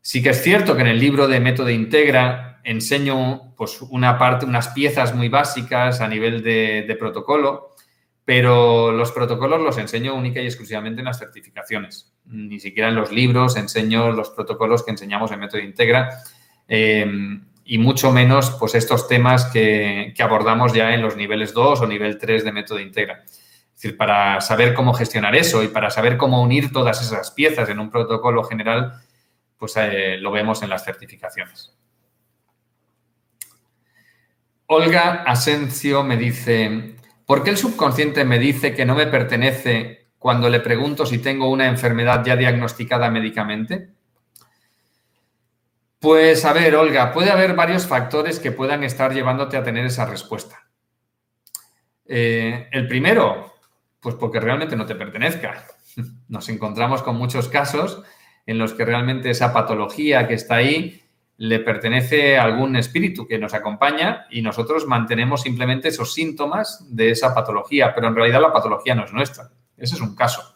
sí 0.00 0.22
que 0.22 0.30
es 0.30 0.42
cierto 0.42 0.74
que 0.74 0.82
en 0.82 0.88
el 0.88 0.98
libro 0.98 1.28
de 1.28 1.40
Método 1.40 1.70
Integra 1.70 2.51
enseño 2.64 3.54
pues, 3.56 3.82
una 3.82 4.18
parte, 4.18 4.46
unas 4.46 4.68
piezas 4.68 5.14
muy 5.14 5.28
básicas 5.28 6.00
a 6.00 6.08
nivel 6.08 6.42
de, 6.42 6.96
protocolo, 6.98 7.70
pero 8.24 8.92
los 8.92 9.12
protocolos 9.12 9.60
los 9.60 9.78
enseño 9.78 10.14
única 10.14 10.40
y 10.40 10.46
exclusivamente 10.46 11.00
en 11.00 11.06
las 11.06 11.18
certificaciones. 11.18 12.12
Ni 12.26 12.60
siquiera 12.60 12.88
en 12.88 12.94
los 12.94 13.10
libros 13.10 13.56
enseño 13.56 14.12
los 14.12 14.30
protocolos 14.30 14.84
que 14.84 14.92
enseñamos 14.92 15.32
en 15.32 15.40
Método 15.40 15.60
Integra 15.60 16.10
eh, 16.68 17.40
y 17.64 17.78
mucho 17.78 18.12
menos 18.12 18.50
pues 18.58 18.74
estos 18.74 19.08
temas 19.08 19.46
que, 19.46 20.14
abordamos 20.18 20.72
ya 20.72 20.94
en 20.94 21.02
los 21.02 21.16
niveles 21.16 21.52
2 21.52 21.80
o 21.80 21.86
nivel 21.86 22.18
3 22.18 22.44
de 22.44 22.52
Método 22.52 22.80
Integra. 22.80 23.22
Es 23.24 23.74
decir, 23.74 23.96
para 23.96 24.40
saber 24.40 24.74
cómo 24.74 24.94
gestionar 24.94 25.34
eso 25.34 25.62
y 25.62 25.68
para 25.68 25.90
saber 25.90 26.16
cómo 26.16 26.42
unir 26.42 26.72
todas 26.72 27.00
esas 27.02 27.32
piezas 27.32 27.68
en 27.68 27.80
un 27.80 27.90
protocolo 27.90 28.44
general, 28.44 28.92
pues 29.58 29.74
eh, 29.76 30.18
lo 30.18 30.30
vemos 30.30 30.62
en 30.62 30.70
las 30.70 30.84
certificaciones. 30.84 31.76
Olga 34.66 35.24
Asencio 35.24 36.02
me 36.02 36.16
dice, 36.16 36.96
¿Por 37.26 37.42
qué 37.42 37.50
el 37.50 37.56
subconsciente 37.56 38.24
me 38.24 38.38
dice 38.38 38.74
que 38.74 38.84
no 38.84 38.94
me 38.94 39.06
pertenece 39.06 40.08
cuando 40.18 40.50
le 40.50 40.60
pregunto 40.60 41.06
si 41.06 41.16
tengo 41.16 41.48
una 41.48 41.66
enfermedad 41.66 42.24
ya 42.24 42.36
diagnosticada 42.36 43.10
médicamente? 43.10 43.88
Pues 45.98 46.44
a 46.44 46.52
ver, 46.52 46.74
Olga, 46.74 47.12
puede 47.12 47.30
haber 47.30 47.54
varios 47.54 47.86
factores 47.86 48.38
que 48.40 48.52
puedan 48.52 48.82
estar 48.82 49.14
llevándote 49.14 49.56
a 49.56 49.62
tener 49.62 49.86
esa 49.86 50.04
respuesta. 50.04 50.68
Eh, 52.04 52.68
el 52.72 52.88
primero, 52.88 53.54
pues 54.00 54.16
porque 54.16 54.40
realmente 54.40 54.76
no 54.76 54.84
te 54.84 54.96
pertenezca. 54.96 55.64
Nos 56.28 56.48
encontramos 56.48 57.02
con 57.02 57.16
muchos 57.16 57.48
casos 57.48 58.02
en 58.44 58.58
los 58.58 58.74
que 58.74 58.84
realmente 58.84 59.30
esa 59.30 59.52
patología 59.52 60.26
que 60.26 60.34
está 60.34 60.56
ahí 60.56 61.01
le 61.42 61.58
pertenece 61.58 62.38
a 62.38 62.44
algún 62.44 62.76
espíritu 62.76 63.26
que 63.26 63.36
nos 63.36 63.52
acompaña 63.52 64.26
y 64.30 64.42
nosotros 64.42 64.86
mantenemos 64.86 65.42
simplemente 65.42 65.88
esos 65.88 66.14
síntomas 66.14 66.86
de 66.88 67.10
esa 67.10 67.34
patología, 67.34 67.92
pero 67.92 68.06
en 68.06 68.14
realidad 68.14 68.40
la 68.40 68.52
patología 68.52 68.94
no 68.94 69.04
es 69.04 69.12
nuestra. 69.12 69.50
Ese 69.76 69.96
es 69.96 70.00
un 70.00 70.14
caso. 70.14 70.54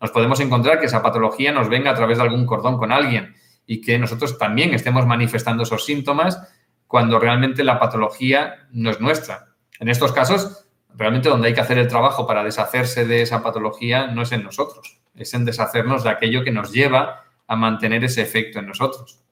Nos 0.00 0.12
podemos 0.12 0.38
encontrar 0.38 0.78
que 0.78 0.86
esa 0.86 1.02
patología 1.02 1.50
nos 1.50 1.68
venga 1.68 1.90
a 1.90 1.96
través 1.96 2.18
de 2.18 2.22
algún 2.22 2.46
cordón 2.46 2.78
con 2.78 2.92
alguien 2.92 3.34
y 3.66 3.80
que 3.80 3.98
nosotros 3.98 4.38
también 4.38 4.72
estemos 4.72 5.04
manifestando 5.04 5.64
esos 5.64 5.84
síntomas 5.84 6.40
cuando 6.86 7.18
realmente 7.18 7.64
la 7.64 7.80
patología 7.80 8.68
no 8.70 8.90
es 8.90 9.00
nuestra. 9.00 9.48
En 9.80 9.88
estos 9.88 10.12
casos, 10.12 10.68
realmente 10.94 11.28
donde 11.28 11.48
hay 11.48 11.54
que 11.54 11.60
hacer 11.60 11.78
el 11.78 11.88
trabajo 11.88 12.24
para 12.24 12.44
deshacerse 12.44 13.04
de 13.04 13.22
esa 13.22 13.42
patología 13.42 14.06
no 14.06 14.22
es 14.22 14.30
en 14.30 14.44
nosotros, 14.44 15.00
es 15.16 15.34
en 15.34 15.44
deshacernos 15.44 16.04
de 16.04 16.10
aquello 16.10 16.44
que 16.44 16.52
nos 16.52 16.70
lleva 16.70 17.24
a 17.48 17.56
mantener 17.56 18.04
ese 18.04 18.22
efecto 18.22 18.60
en 18.60 18.68
nosotros. 18.68 19.23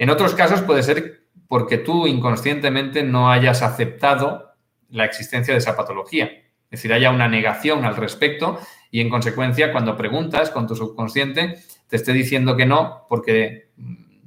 En 0.00 0.08
otros 0.08 0.34
casos 0.34 0.62
puede 0.62 0.82
ser 0.82 1.24
porque 1.46 1.76
tú 1.76 2.06
inconscientemente 2.06 3.02
no 3.02 3.30
hayas 3.30 3.60
aceptado 3.60 4.54
la 4.88 5.04
existencia 5.04 5.52
de 5.52 5.58
esa 5.58 5.76
patología. 5.76 6.24
Es 6.24 6.70
decir, 6.70 6.94
haya 6.94 7.10
una 7.10 7.28
negación 7.28 7.84
al 7.84 7.96
respecto 7.96 8.58
y 8.90 9.02
en 9.02 9.10
consecuencia 9.10 9.72
cuando 9.72 9.98
preguntas 9.98 10.48
con 10.48 10.66
tu 10.66 10.74
subconsciente 10.74 11.62
te 11.86 11.96
esté 11.96 12.14
diciendo 12.14 12.56
que 12.56 12.64
no 12.64 13.04
porque, 13.10 13.72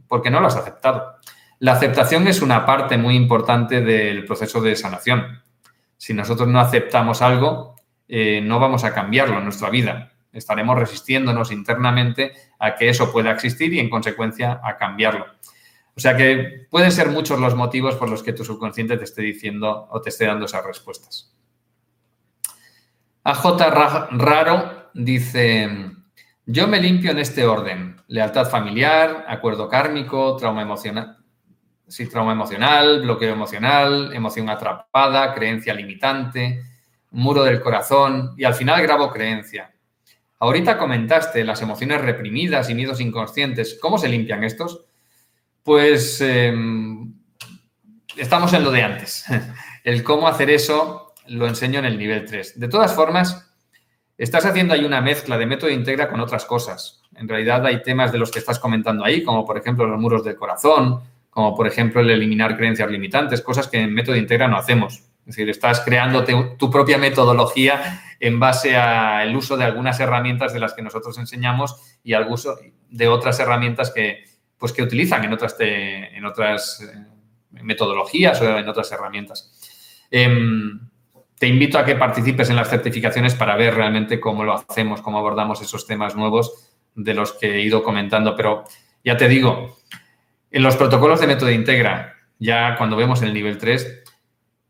porque 0.08 0.30
no 0.30 0.42
lo 0.42 0.46
has 0.46 0.58
aceptado. 0.58 1.16
La 1.58 1.72
aceptación 1.72 2.28
es 2.28 2.44
una 2.44 2.68
parte 2.68 3.00
muy 3.00 3.16
importante 3.16 3.82
del 3.82 4.26
proceso 4.26 4.62
de 4.62 4.76
sanación. 4.76 5.42
Si 5.98 6.14
nosotros 6.14 6.48
no 6.50 6.60
aceptamos 6.60 7.24
algo, 7.24 7.78
eh, 8.08 8.42
no 8.44 8.60
vamos 8.60 8.84
a 8.84 8.94
cambiarlo 8.94 9.40
en 9.40 9.46
nuestra 9.46 9.72
vida. 9.72 10.12
estaremos 10.34 10.78
resistiéndonos 10.78 11.52
internamente 11.52 12.34
a 12.60 12.76
que 12.76 12.90
eso 12.90 13.12
pueda 13.12 13.32
existir 13.32 13.74
y 13.74 13.80
en 13.80 13.90
consecuencia 13.90 14.62
a 14.64 14.78
cambiarlo. 14.78 15.26
O 15.96 16.00
sea 16.00 16.18
que 16.18 16.68
pueden 16.70 16.92
ser 16.92 17.10
muchos 17.10 17.40
los 17.40 17.56
motivos 17.56 17.96
por 17.96 18.10
los 18.10 18.24
que 18.24 18.34
tu 18.34 18.44
subconsciente 18.44 18.98
te 18.98 19.04
esté 19.04 19.22
diciendo 19.22 19.88
o 19.92 20.02
te 20.02 20.10
esté 20.10 20.26
dando 20.26 20.46
esas 20.46 20.66
respuestas. 20.66 21.36
AJ 23.24 23.58
Raro 24.12 24.90
dice, 24.94 25.70
yo 26.46 26.68
me 26.68 26.82
limpio 26.82 27.12
en 27.12 27.20
este 27.20 27.46
orden, 27.46 27.96
lealtad 28.08 28.50
familiar, 28.50 29.26
acuerdo 29.28 29.70
kármico, 29.70 30.36
trauma 30.36 30.62
emocional, 30.62 31.18
sí, 31.88 32.10
trauma 32.10 32.34
emocional, 32.34 33.02
bloqueo 33.02 33.32
emocional, 33.32 34.14
emoción 34.14 34.50
atrapada, 34.50 35.34
creencia 35.34 35.74
limitante, 35.74 36.64
muro 37.12 37.44
del 37.44 37.62
corazón 37.62 38.34
y 38.36 38.44
al 38.44 38.56
final 38.56 38.82
grabo 38.82 39.10
creencia. 39.10 39.72
Ahorita 40.40 40.78
comentaste 40.78 41.46
las 41.46 41.62
emociones 41.62 42.02
reprimidas 42.02 42.70
y 42.70 42.76
miedos 42.76 43.00
inconscientes. 43.00 43.78
¿Cómo 43.82 43.98
se 43.98 44.10
limpian 44.10 44.44
estos? 44.44 44.84
Pues 45.64 46.20
em, 46.20 47.14
estamos 48.18 48.54
en 48.54 48.64
lo 48.64 48.72
de 48.72 48.84
antes. 48.84 49.26
El 49.84 50.04
cómo 50.04 50.28
hacer 50.28 50.50
eso 50.50 51.14
lo 51.28 51.48
enseño 51.48 51.80
en 51.80 51.86
el 51.86 51.98
nivel 51.98 52.26
3. 52.26 52.60
De 52.60 52.68
todas 52.68 52.94
formas, 52.94 53.50
estás 54.18 54.46
haciendo 54.46 54.74
ahí 54.74 54.84
una 54.84 55.02
mezcla 55.02 55.38
de 55.38 55.46
método 55.46 55.70
integra 55.70 56.10
con 56.10 56.20
otras 56.20 56.46
cosas. 56.46 57.02
En 57.16 57.28
realidad 57.28 57.66
hay 57.66 57.82
temas 57.82 58.12
de 58.12 58.18
los 58.18 58.30
que 58.30 58.40
estás 58.40 58.60
comentando 58.60 59.06
ahí, 59.06 59.24
como 59.24 59.46
por 59.46 59.58
ejemplo 59.58 59.86
los 59.86 60.00
muros 60.00 60.24
del 60.24 60.36
corazón, 60.36 61.02
como 61.30 61.56
por 61.56 61.68
ejemplo 61.68 62.02
el 62.02 62.10
eliminar 62.10 62.58
creencias 62.58 62.90
limitantes, 62.90 63.42
cosas 63.42 63.68
que 63.68 63.80
en 63.80 63.94
método 63.94 64.16
integra 64.16 64.48
no 64.48 64.58
hacemos. 64.58 65.04
Es 65.26 65.38
decir, 65.38 65.50
estás 65.50 65.80
creando 65.80 66.26
tu 66.58 66.70
propia 66.70 66.98
metodología 66.98 68.02
en 68.20 68.40
base 68.40 68.76
al 68.76 69.34
uso 69.36 69.56
de 69.56 69.64
algunas 69.64 70.00
herramientas 70.02 70.54
de 70.54 70.60
las 70.60 70.74
que 70.74 70.82
nosotros 70.82 71.18
enseñamos 71.18 72.00
y 72.04 72.14
al 72.14 72.30
uso 72.30 72.58
de 72.90 73.08
otras 73.08 73.40
herramientas 73.40 73.92
que, 73.92 74.26
pues 74.64 74.72
que 74.72 74.82
utilizan 74.82 75.26
en 75.26 75.34
otras, 75.34 75.58
en 75.60 76.24
otras 76.24 76.80
eh, 76.80 77.06
metodologías 77.64 78.40
o 78.40 78.58
en 78.58 78.66
otras 78.66 78.90
herramientas. 78.94 79.52
Em, 80.10 80.80
te 81.38 81.48
invito 81.48 81.78
a 81.78 81.84
que 81.84 81.98
participes 81.98 82.50
en 82.50 82.56
las 82.56 82.70
certificaciones 82.70 83.36
para 83.36 83.58
ver 83.58 83.76
realmente 83.76 84.22
cómo 84.22 84.46
lo 84.46 84.54
hacemos, 84.54 85.02
cómo 85.02 85.18
abordamos 85.18 85.62
esos 85.62 85.86
temas 85.86 86.16
nuevos 86.16 86.72
de 86.96 87.14
los 87.14 87.34
que 87.34 87.56
he 87.56 87.62
ido 87.62 87.84
comentando. 87.84 88.38
Pero 88.38 88.64
ya 89.04 89.18
te 89.18 89.28
digo, 89.28 89.80
en 90.50 90.64
los 90.64 90.78
protocolos 90.78 91.20
de 91.20 91.28
método 91.28 91.52
integra, 91.52 92.14
ya 92.40 92.78
cuando 92.78 92.96
vemos 92.96 93.22
el 93.22 93.34
nivel 93.34 93.58
3, 93.58 94.04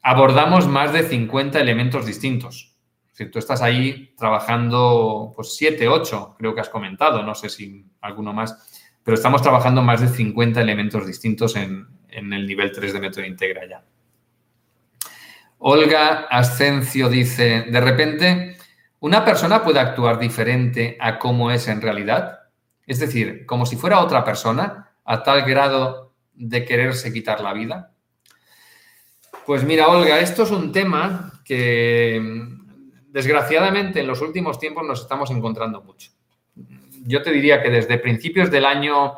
abordamos 0.02 0.68
más 0.68 0.92
de 0.92 1.04
50 1.04 1.60
elementos 1.60 2.08
distintos. 2.08 2.80
Si 3.12 3.28
tú 3.28 3.38
estás 3.38 3.62
ahí 3.62 4.16
trabajando, 4.18 5.34
pues 5.36 5.56
7, 5.56 5.88
8, 5.88 6.36
creo 6.40 6.56
que 6.56 6.62
has 6.62 6.70
comentado, 6.70 7.22
no 7.22 7.36
sé 7.36 7.48
si 7.48 7.86
alguno 8.02 8.34
más 8.34 8.73
pero 9.04 9.16
estamos 9.16 9.42
trabajando 9.42 9.82
más 9.82 10.02
de 10.02 10.08
50 10.08 10.62
elementos 10.62 11.06
distintos 11.06 11.56
en, 11.56 11.88
el 12.10 12.48
nivel 12.48 12.72
3 12.72 12.94
de 12.94 13.00
método 13.00 13.26
integra 13.26 13.68
ya. 13.68 13.84
Olga 15.58 16.28
Ascencio 16.30 17.10
dice, 17.10 17.66
de 17.70 17.82
repente, 17.82 18.58
¿una 19.00 19.26
persona 19.26 19.64
puede 19.64 19.80
actuar 19.80 20.20
diferente 20.20 20.98
a 21.00 21.18
cómo 21.18 21.52
es 21.52 21.68
en 21.68 21.82
realidad? 21.82 22.40
Es 22.86 23.00
decir, 23.00 23.46
como 23.46 23.66
si 23.66 23.76
fuera 23.76 24.02
otra 24.02 24.24
persona, 24.24 24.92
a 25.06 25.24
tal 25.24 25.44
grado 25.44 26.14
de 26.34 26.66
quererse 26.66 27.12
quitar 27.12 27.42
la 27.42 27.54
vida. 27.54 27.94
Pues 29.46 29.64
mira, 29.64 29.88
Olga, 29.88 30.20
esto 30.20 30.44
es 30.44 30.52
un 30.52 30.72
tema 30.72 31.42
que 31.44 32.22
desgraciadamente 33.10 34.00
en 34.00 34.08
los 34.08 34.22
últimos 34.22 34.60
tiempos 34.60 34.86
nos 34.86 35.02
estamos 35.02 35.30
encontrando 35.32 35.82
mucho 35.82 36.13
yo 37.06 37.22
te 37.22 37.32
diría 37.32 37.62
que 37.62 37.70
desde 37.70 37.98
principios 37.98 38.50
del 38.50 38.66
año 38.66 39.16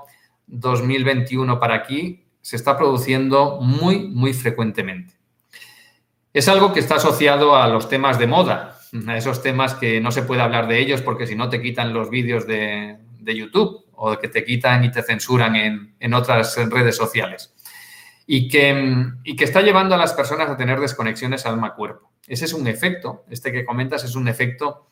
2021 0.48 1.60
para 1.60 1.76
aquí 1.76 2.26
se 2.42 2.56
está 2.56 2.78
produciendo 2.78 3.60
muy, 3.62 4.08
muy 4.08 4.34
frecuentemente. 4.34 5.14
Es 6.34 6.48
algo 6.48 6.74
que 6.74 6.80
está 6.80 6.96
asociado 6.96 7.56
a 7.56 7.68
los 7.68 7.88
temas 7.88 8.20
de 8.20 8.28
moda, 8.28 8.78
a 9.08 9.18
esos 9.18 9.42
temas 9.42 9.74
que 9.76 10.02
no 10.02 10.12
se 10.12 10.24
puede 10.24 10.42
hablar 10.42 10.68
de 10.68 10.80
ellos 10.80 11.02
porque 11.02 11.28
si 11.28 11.36
no 11.36 11.50
te 11.50 11.62
quitan 11.62 11.94
los 11.94 12.10
vídeos 12.10 12.46
de, 12.46 12.98
YouTube 13.20 13.86
o 13.94 14.18
que 14.20 14.28
te 14.28 14.44
quitan 14.44 14.84
y 14.84 14.92
te 14.92 15.02
censuran 15.02 15.56
en, 15.56 16.14
otras 16.14 16.56
redes 16.70 16.96
sociales. 16.96 17.56
Y 18.28 18.48
que, 18.48 19.08
y 19.24 19.36
que 19.36 19.44
está 19.44 19.62
llevando 19.62 19.96
a 19.96 19.98
las 19.98 20.14
personas 20.14 20.50
a 20.50 20.58
tener 20.58 20.80
desconexiones 20.80 21.46
alma-cuerpo. 21.46 22.12
Ese 22.28 22.46
es 22.46 22.54
un 22.54 22.68
efecto, 22.68 23.24
este 23.30 23.52
que 23.52 23.66
comentas 23.66 24.04
es 24.04 24.16
un 24.16 24.28
efecto 24.28 24.88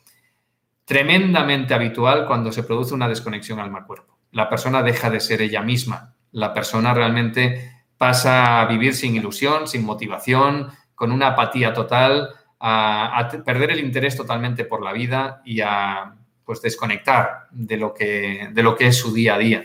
tremendamente 0.84 1.74
habitual 1.74 2.26
cuando 2.26 2.52
se 2.52 2.62
produce 2.62 2.94
una 2.94 3.08
desconexión 3.08 3.58
alma-cuerpo. 3.58 4.18
La 4.32 4.48
persona 4.48 4.82
deja 4.82 5.10
de 5.10 5.20
ser 5.20 5.42
ella 5.42 5.62
misma. 5.62 6.14
La 6.32 6.52
persona 6.52 6.92
realmente 6.92 7.84
pasa 7.96 8.60
a 8.60 8.66
vivir 8.66 8.94
sin 8.94 9.16
ilusión, 9.16 9.66
sin 9.68 9.84
motivación, 9.84 10.70
con 10.94 11.12
una 11.12 11.28
apatía 11.28 11.72
total, 11.72 12.30
a, 12.60 13.28
perder 13.44 13.72
el 13.72 13.80
interés 13.80 14.16
totalmente 14.16 14.64
por 14.64 14.82
la 14.82 14.92
vida 14.92 15.42
y 15.44 15.60
a 15.60 16.14
pues, 16.44 16.62
desconectar 16.62 17.48
de 17.50 17.76
lo, 17.76 17.92
que, 17.92 18.48
de 18.52 18.62
lo 18.62 18.74
que 18.74 18.86
es 18.88 18.96
su 18.96 19.12
día 19.12 19.34
a 19.34 19.38
día. 19.38 19.64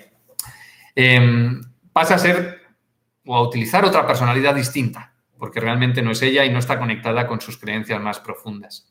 Em, 0.95 1.61
pasa 1.93 2.15
a 2.15 2.19
ser 2.19 2.61
o 3.25 3.35
a 3.35 3.41
utilizar 3.41 3.85
otra 3.85 4.05
personalidad 4.05 4.55
distinta, 4.55 5.13
porque 5.37 5.59
realmente 5.59 6.01
no 6.01 6.11
es 6.11 6.21
ella 6.21 6.43
y 6.45 6.51
no 6.51 6.59
está 6.59 6.77
conectada 6.77 7.25
con 7.25 7.39
sus 7.41 7.57
creencias 7.57 8.01
más 8.01 8.19
profundas. 8.19 8.89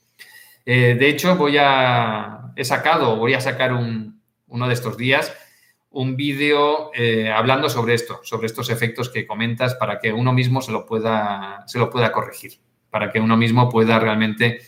Eh, 0.70 0.96
de 1.00 1.08
hecho, 1.08 1.34
voy 1.34 1.56
a, 1.58 2.52
he 2.54 2.62
sacado, 2.62 3.16
voy 3.16 3.32
a 3.32 3.40
sacar 3.40 3.72
uno 3.72 4.68
de 4.68 4.74
estos 4.74 4.98
días, 4.98 5.32
un 5.88 6.14
vídeo 6.14 6.90
eh, 6.94 7.32
hablando 7.32 7.70
sobre 7.70 7.94
esto, 7.94 8.20
sobre 8.22 8.48
estos 8.48 8.68
efectos 8.68 9.08
que 9.08 9.26
comentas 9.26 9.76
para 9.76 9.98
que 9.98 10.12
uno 10.12 10.30
mismo 10.34 10.60
se 10.60 10.70
lo 10.70 10.84
pueda, 10.84 11.64
se 11.66 11.78
lo 11.78 11.88
pueda 11.88 12.12
corregir, 12.12 12.60
para 12.90 13.10
que 13.10 13.18
uno 13.18 13.38
mismo 13.38 13.70
pueda 13.70 13.98
realmente 13.98 14.60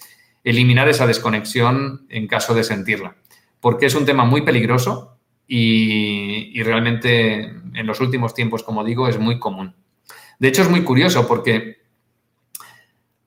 eliminar 0.42 0.88
esa 0.88 1.07
desconexión 1.07 2.07
en 2.09 2.26
caso 2.26 2.55
de 2.55 2.64
sentirla. 2.64 3.16
Porque 3.61 3.84
es 3.84 3.94
un 3.94 4.07
tema 4.07 4.24
muy 4.24 4.40
peligroso 4.40 5.18
y, 5.46 6.59
y 6.59 6.62
realmente 6.62 7.40
en 7.74 7.86
los 7.86 8.01
últimos 8.01 8.32
tiempos, 8.32 8.62
como 8.62 8.84
digo, 8.84 9.07
es 9.07 9.18
muy 9.18 9.38
común. 9.38 9.74
De 10.38 10.48
hecho, 10.48 10.62
es 10.62 10.70
muy 10.70 10.82
curioso 10.82 11.28
porque 11.28 11.82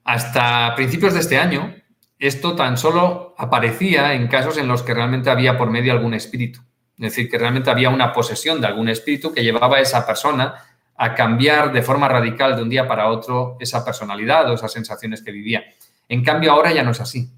hasta 0.03 0.73
principios 0.73 1.13
de 1.13 1.19
este 1.19 1.37
año, 1.37 1.75
esto 2.23 2.55
tan 2.55 2.77
solo 2.77 3.35
aparecía 3.37 4.13
en 4.13 4.29
casos 4.29 4.57
en 4.57 4.69
los 4.69 4.81
que 4.81 4.93
realmente 4.93 5.29
había 5.29 5.57
por 5.57 5.69
medio 5.69 5.91
algún 5.91 6.13
espíritu. 6.13 6.61
Es 6.97 7.15
decir, 7.15 7.29
que 7.29 7.37
realmente 7.37 7.69
había 7.69 7.89
una 7.89 8.13
posesión 8.13 8.61
de 8.61 8.67
algún 8.67 8.87
espíritu 8.87 9.33
que 9.33 9.43
llevaba 9.43 9.75
a 9.75 9.81
esa 9.81 10.05
persona 10.07 10.55
a 10.95 11.15
cambiar 11.15 11.73
de 11.73 11.81
forma 11.81 12.07
radical 12.07 12.55
de 12.55 12.61
un 12.61 12.69
día 12.69 12.87
para 12.87 13.09
otro 13.09 13.57
esa 13.59 13.83
personalidad 13.83 14.49
o 14.49 14.53
esas 14.53 14.71
sensaciones 14.71 15.21
que 15.21 15.33
vivía. 15.33 15.65
En 16.07 16.23
cambio, 16.23 16.53
ahora 16.53 16.71
ya 16.71 16.81
no 16.81 16.91
es 16.91 17.01
así. 17.01 17.29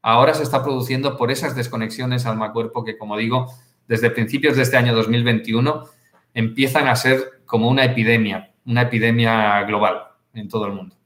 Ahora 0.00 0.32
se 0.32 0.42
está 0.42 0.62
produciendo 0.62 1.18
por 1.18 1.30
esas 1.30 1.54
desconexiones 1.54 2.24
alma-cuerpo 2.24 2.84
que, 2.84 2.96
como 2.96 3.14
digo, 3.18 3.52
desde 3.88 4.08
principios 4.08 4.56
de 4.56 4.62
este 4.62 4.78
año 4.78 4.94
2021 4.94 5.84
empiezan 6.32 6.88
a 6.88 6.96
ser 6.96 7.42
como 7.44 7.68
una 7.68 7.84
epidemia, 7.84 8.52
una 8.64 8.82
epidemia 8.82 9.62
global 9.64 10.04
en 10.32 10.48
todo 10.48 10.64
el 10.64 10.72
mundo. 10.72 10.97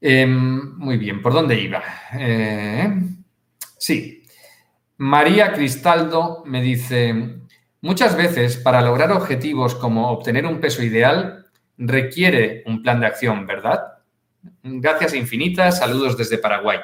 Em, 0.00 0.76
muy 0.78 0.96
bien, 0.96 1.20
¿por 1.22 1.32
dónde 1.32 1.60
iba? 1.60 1.82
Eh, 2.12 2.88
sí. 3.78 4.22
María 4.98 5.52
Cristaldo 5.52 6.42
me 6.46 6.60
dice, 6.60 7.40
muchas 7.80 8.16
veces 8.16 8.56
para 8.56 8.82
lograr 8.82 9.12
objetivos 9.12 9.74
como 9.74 10.10
obtener 10.10 10.46
un 10.46 10.60
peso 10.60 10.82
ideal 10.82 11.46
requiere 11.76 12.64
un 12.66 12.82
plan 12.82 13.00
de 13.00 13.06
acción, 13.06 13.46
¿verdad? 13.46 13.80
Gracias 14.62 15.14
infinitas, 15.14 15.78
saludos 15.78 16.16
desde 16.16 16.38
Paraguay. 16.38 16.80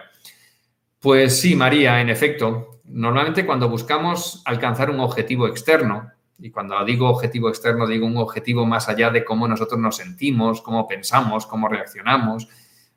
Pues 1.01 1.41
sí, 1.41 1.57
María, 1.57 2.01
en 2.01 2.09
efecto, 2.09 2.81
normalmente 2.85 3.45
cuando 3.45 3.69
buscamos 3.69 4.43
alcanzar 4.45 4.91
un 4.91 5.01
objetivo 5.01 5.47
externo, 5.49 6.11
y 6.39 6.51
cuando 6.51 6.83
digo 6.85 7.09
objetivo 7.09 7.49
externo 7.49 7.87
digo 7.87 8.07
un 8.07 8.17
objetivo 8.17 8.67
más 8.67 8.89
allá 8.89 9.11
de 9.11 9.25
cómo 9.25 9.47
nosotros 9.47 9.79
nos 9.81 9.97
sentimos, 9.97 10.63
cómo 10.63 10.87
pensamos, 10.87 11.47
cómo 11.47 11.69
reaccionamos, 11.69 12.49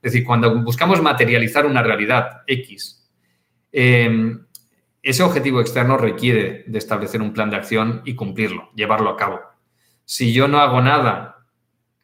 es 0.08 0.14
decir, 0.14 0.26
cuando 0.26 0.64
buscamos 0.64 1.02
materializar 1.02 1.66
una 1.66 1.84
realidad 1.84 2.44
X, 2.48 3.06
em, 3.74 4.46
ese 5.04 5.22
objetivo 5.22 5.60
externo 5.60 5.98
requiere 5.98 6.64
de 6.66 6.78
establecer 6.78 7.22
un 7.22 7.34
plan 7.34 7.50
de 7.50 7.58
acción 7.58 8.04
y 8.06 8.16
cumplirlo, 8.16 8.72
llevarlo 8.74 9.10
a 9.10 9.18
cabo. 9.18 9.42
Si 10.06 10.32
yo 10.32 10.48
no 10.48 10.60
hago 10.60 10.82
nada 10.82 11.46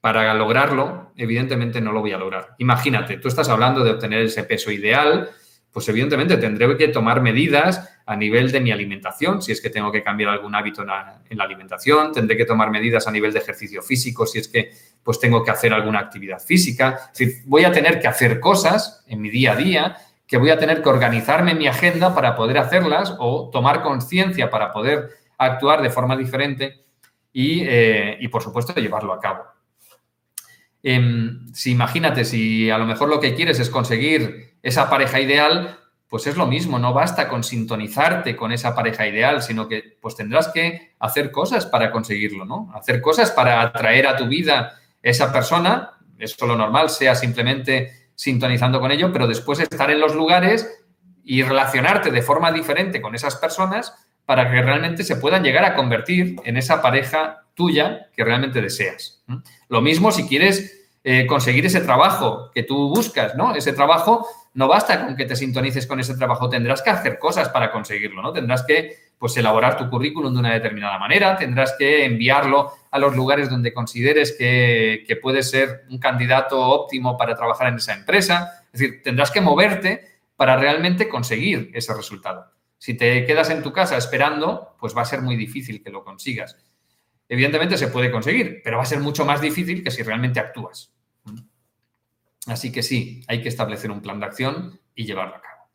para 0.02 0.34
lograrlo, 0.34 1.14
evidentemente 1.16 1.80
no 1.80 1.94
lo 1.94 2.02
voy 2.02 2.12
a 2.12 2.18
lograr. 2.18 2.56
Imagínate, 2.58 3.20
tú 3.20 3.30
estás 3.30 3.48
hablando 3.48 3.86
de 3.86 3.92
obtener 3.92 4.24
ese 4.24 4.44
peso 4.44 4.70
ideal, 4.70 5.30
pues 5.74 5.90
evidentemente 5.90 6.38
tendré 6.38 6.78
que 6.78 6.88
tomar 6.90 7.22
medidas 7.22 7.90
a 8.06 8.16
nivel 8.16 8.52
de 8.52 8.62
mi 8.62 8.72
alimentación, 8.72 9.42
si 9.42 9.52
es 9.52 9.60
que 9.60 9.72
tengo 9.72 9.92
que 9.92 10.04
cambiar 10.04 10.30
algún 10.30 10.54
hábito 10.54 10.82
en 10.82 10.88
la, 10.88 11.22
alimentación, 11.40 12.12
tendré 12.14 12.38
que 12.38 12.46
tomar 12.46 12.70
medidas 12.70 13.08
a 13.08 13.12
nivel 13.12 13.34
de 13.34 13.40
ejercicio 13.40 13.82
físico, 13.82 14.28
si 14.28 14.38
es 14.38 14.48
que 14.48 14.72
pues 15.02 15.20
tengo 15.20 15.44
que 15.44 15.50
hacer 15.50 15.74
alguna 15.74 16.00
actividad 16.00 16.40
física. 16.40 17.10
Decir, 17.10 17.42
voy 17.46 17.64
a 17.66 17.72
tener 17.72 18.00
que 18.00 18.08
hacer 18.08 18.40
cosas 18.40 19.04
en 19.08 19.20
mi 19.20 19.32
día 19.32 19.54
a 19.54 19.56
día 19.56 19.98
que 20.28 20.38
voy 20.38 20.52
a 20.52 20.60
tener 20.60 20.84
que 20.84 20.90
organizarme 20.90 21.52
en 21.52 21.58
mi 21.58 21.68
agenda 21.68 22.14
para 22.14 22.36
poder 22.36 22.60
hacerlas 22.60 23.16
o 23.18 23.50
tomar 23.52 23.82
conciencia 23.82 24.50
para 24.50 24.72
poder 24.72 25.10
actuar 25.38 25.82
de 25.82 25.90
forma 25.90 26.16
diferente 26.16 26.86
y, 27.32 27.64
eh, 27.64 28.18
y, 28.20 28.28
por 28.28 28.44
supuesto, 28.44 28.74
llevarlo 28.76 29.12
a 29.12 29.20
cabo. 29.20 29.44
Em, 30.84 31.48
si 31.54 31.72
imagínate, 31.72 32.26
si 32.26 32.70
a 32.70 32.78
lo 32.78 32.86
mejor 32.86 33.10
lo 33.10 33.20
que 33.20 33.34
quieres 33.34 33.60
es 33.60 33.70
conseguir 33.70 34.53
esa 34.64 34.90
pareja 34.90 35.20
ideal, 35.20 35.78
pues 36.08 36.26
es 36.26 36.38
lo 36.38 36.48
mismo, 36.48 36.80
no 36.80 36.94
basta 36.94 37.28
con 37.28 37.44
sintonizarte 37.44 38.36
con 38.36 38.52
esa 38.52 38.74
pareja 38.74 39.06
ideal, 39.06 39.44
sino 39.44 39.68
que 39.68 39.98
pues 40.02 40.16
tendrás 40.16 40.48
que 40.48 40.96
hacer 41.00 41.32
cosas 41.32 41.66
para 41.66 41.92
conseguirlo, 41.92 42.46
¿no? 42.46 42.72
Hacer 42.74 43.02
cosas 43.02 43.32
para 43.32 43.62
atraer 43.62 44.08
a 44.08 44.16
tu 44.16 44.28
vida 44.28 44.80
esa 45.02 45.34
persona, 45.34 45.92
eso 46.18 46.48
lo 46.48 46.56
normal, 46.56 46.90
sea 46.90 47.14
simplemente 47.14 48.10
sintonizando 48.16 48.80
con 48.80 48.92
ello, 48.92 49.12
pero 49.12 49.28
después 49.28 49.60
estar 49.60 49.92
en 49.92 50.00
los 50.00 50.16
lugares 50.16 50.84
y 51.24 51.42
relacionarte 51.42 52.12
de 52.12 52.22
forma 52.22 52.52
diferente 52.52 53.02
con 53.02 53.16
esas 53.16 53.36
personas 53.36 53.94
para 54.26 54.50
que 54.50 54.62
realmente 54.62 55.04
se 55.04 55.18
puedan 55.18 55.44
llegar 55.44 55.66
a 55.66 55.76
convertir 55.76 56.38
en 56.46 56.58
esa 56.58 56.82
pareja 56.82 57.44
tuya 57.54 58.08
que 58.16 58.24
realmente 58.24 58.62
deseas. 58.62 59.24
Lo 59.68 59.82
mismo 59.82 60.12
si 60.12 60.28
quieres 60.28 60.90
eh, 61.04 61.26
conseguir 61.28 61.66
ese 61.66 61.82
trabajo 61.82 62.50
que 62.54 62.64
tú 62.64 62.90
buscas, 62.90 63.36
¿no? 63.36 63.56
Ese 63.56 63.74
trabajo 63.74 64.28
no 64.54 64.68
basta 64.68 65.06
con 65.06 65.16
que 65.16 65.26
te 65.26 65.36
sintonices 65.36 65.88
con 65.88 66.00
ese 66.00 66.16
trabajo, 66.16 66.50
tendrás 66.50 66.82
que 66.82 66.90
hacer 66.90 67.18
cosas 67.18 67.50
para 67.50 67.72
conseguirlo, 67.72 68.22
¿no? 68.22 68.32
Tendrás 68.32 68.64
que, 68.64 68.98
pues, 69.18 69.36
elaborar 69.38 69.78
tu 69.78 69.90
currículum 69.90 70.34
de 70.34 70.40
una 70.40 70.54
determinada 70.54 71.00
manera, 71.00 71.36
tendrás 71.36 71.76
que 71.78 72.06
enviarlo 72.06 72.72
a 72.92 73.00
los 73.00 73.16
lugares 73.16 73.50
donde 73.50 73.74
consideres 73.74 74.36
que, 74.38 75.04
que 75.08 75.16
puedes 75.16 75.50
ser 75.50 75.86
un 75.90 75.98
candidato 75.98 76.60
óptimo 76.60 77.18
para 77.18 77.36
trabajar 77.36 77.68
en 77.68 77.76
esa 77.76 77.94
empresa. 77.94 78.64
Es 78.72 78.80
decir, 78.80 79.02
tendrás 79.04 79.32
que 79.32 79.42
moverte 79.42 80.14
para 80.36 80.56
realmente 80.58 81.10
conseguir 81.10 81.72
ese 81.74 81.94
resultado. 81.94 82.52
Si 82.78 82.96
te 82.96 83.26
quedas 83.26 83.50
en 83.50 83.64
tu 83.64 83.72
casa 83.72 83.98
esperando, 83.98 84.76
pues 84.80 84.96
va 84.96 85.02
a 85.02 85.06
ser 85.06 85.22
muy 85.22 85.36
difícil 85.36 85.82
que 85.82 85.90
lo 85.90 86.04
consigas. 86.04 86.58
Evidentemente 87.30 87.78
se 87.78 87.88
puede 87.88 88.12
conseguir, 88.12 88.62
pero 88.64 88.78
va 88.78 88.84
a 88.84 88.86
ser 88.86 89.00
mucho 89.00 89.26
más 89.26 89.42
difícil 89.42 89.84
que 89.84 89.90
si 89.90 90.04
realmente 90.04 90.40
actúas. 90.40 90.93
Así 92.48 92.72
que 92.72 92.84
sí, 92.84 93.24
hay 93.28 93.42
que 93.42 93.50
establecer 93.50 93.92
un 93.92 94.02
plan 94.02 94.20
de 94.20 94.26
acción 94.26 94.80
y 94.96 95.06
llevarlo 95.06 95.36
a 95.36 95.42
cabo. 95.42 95.70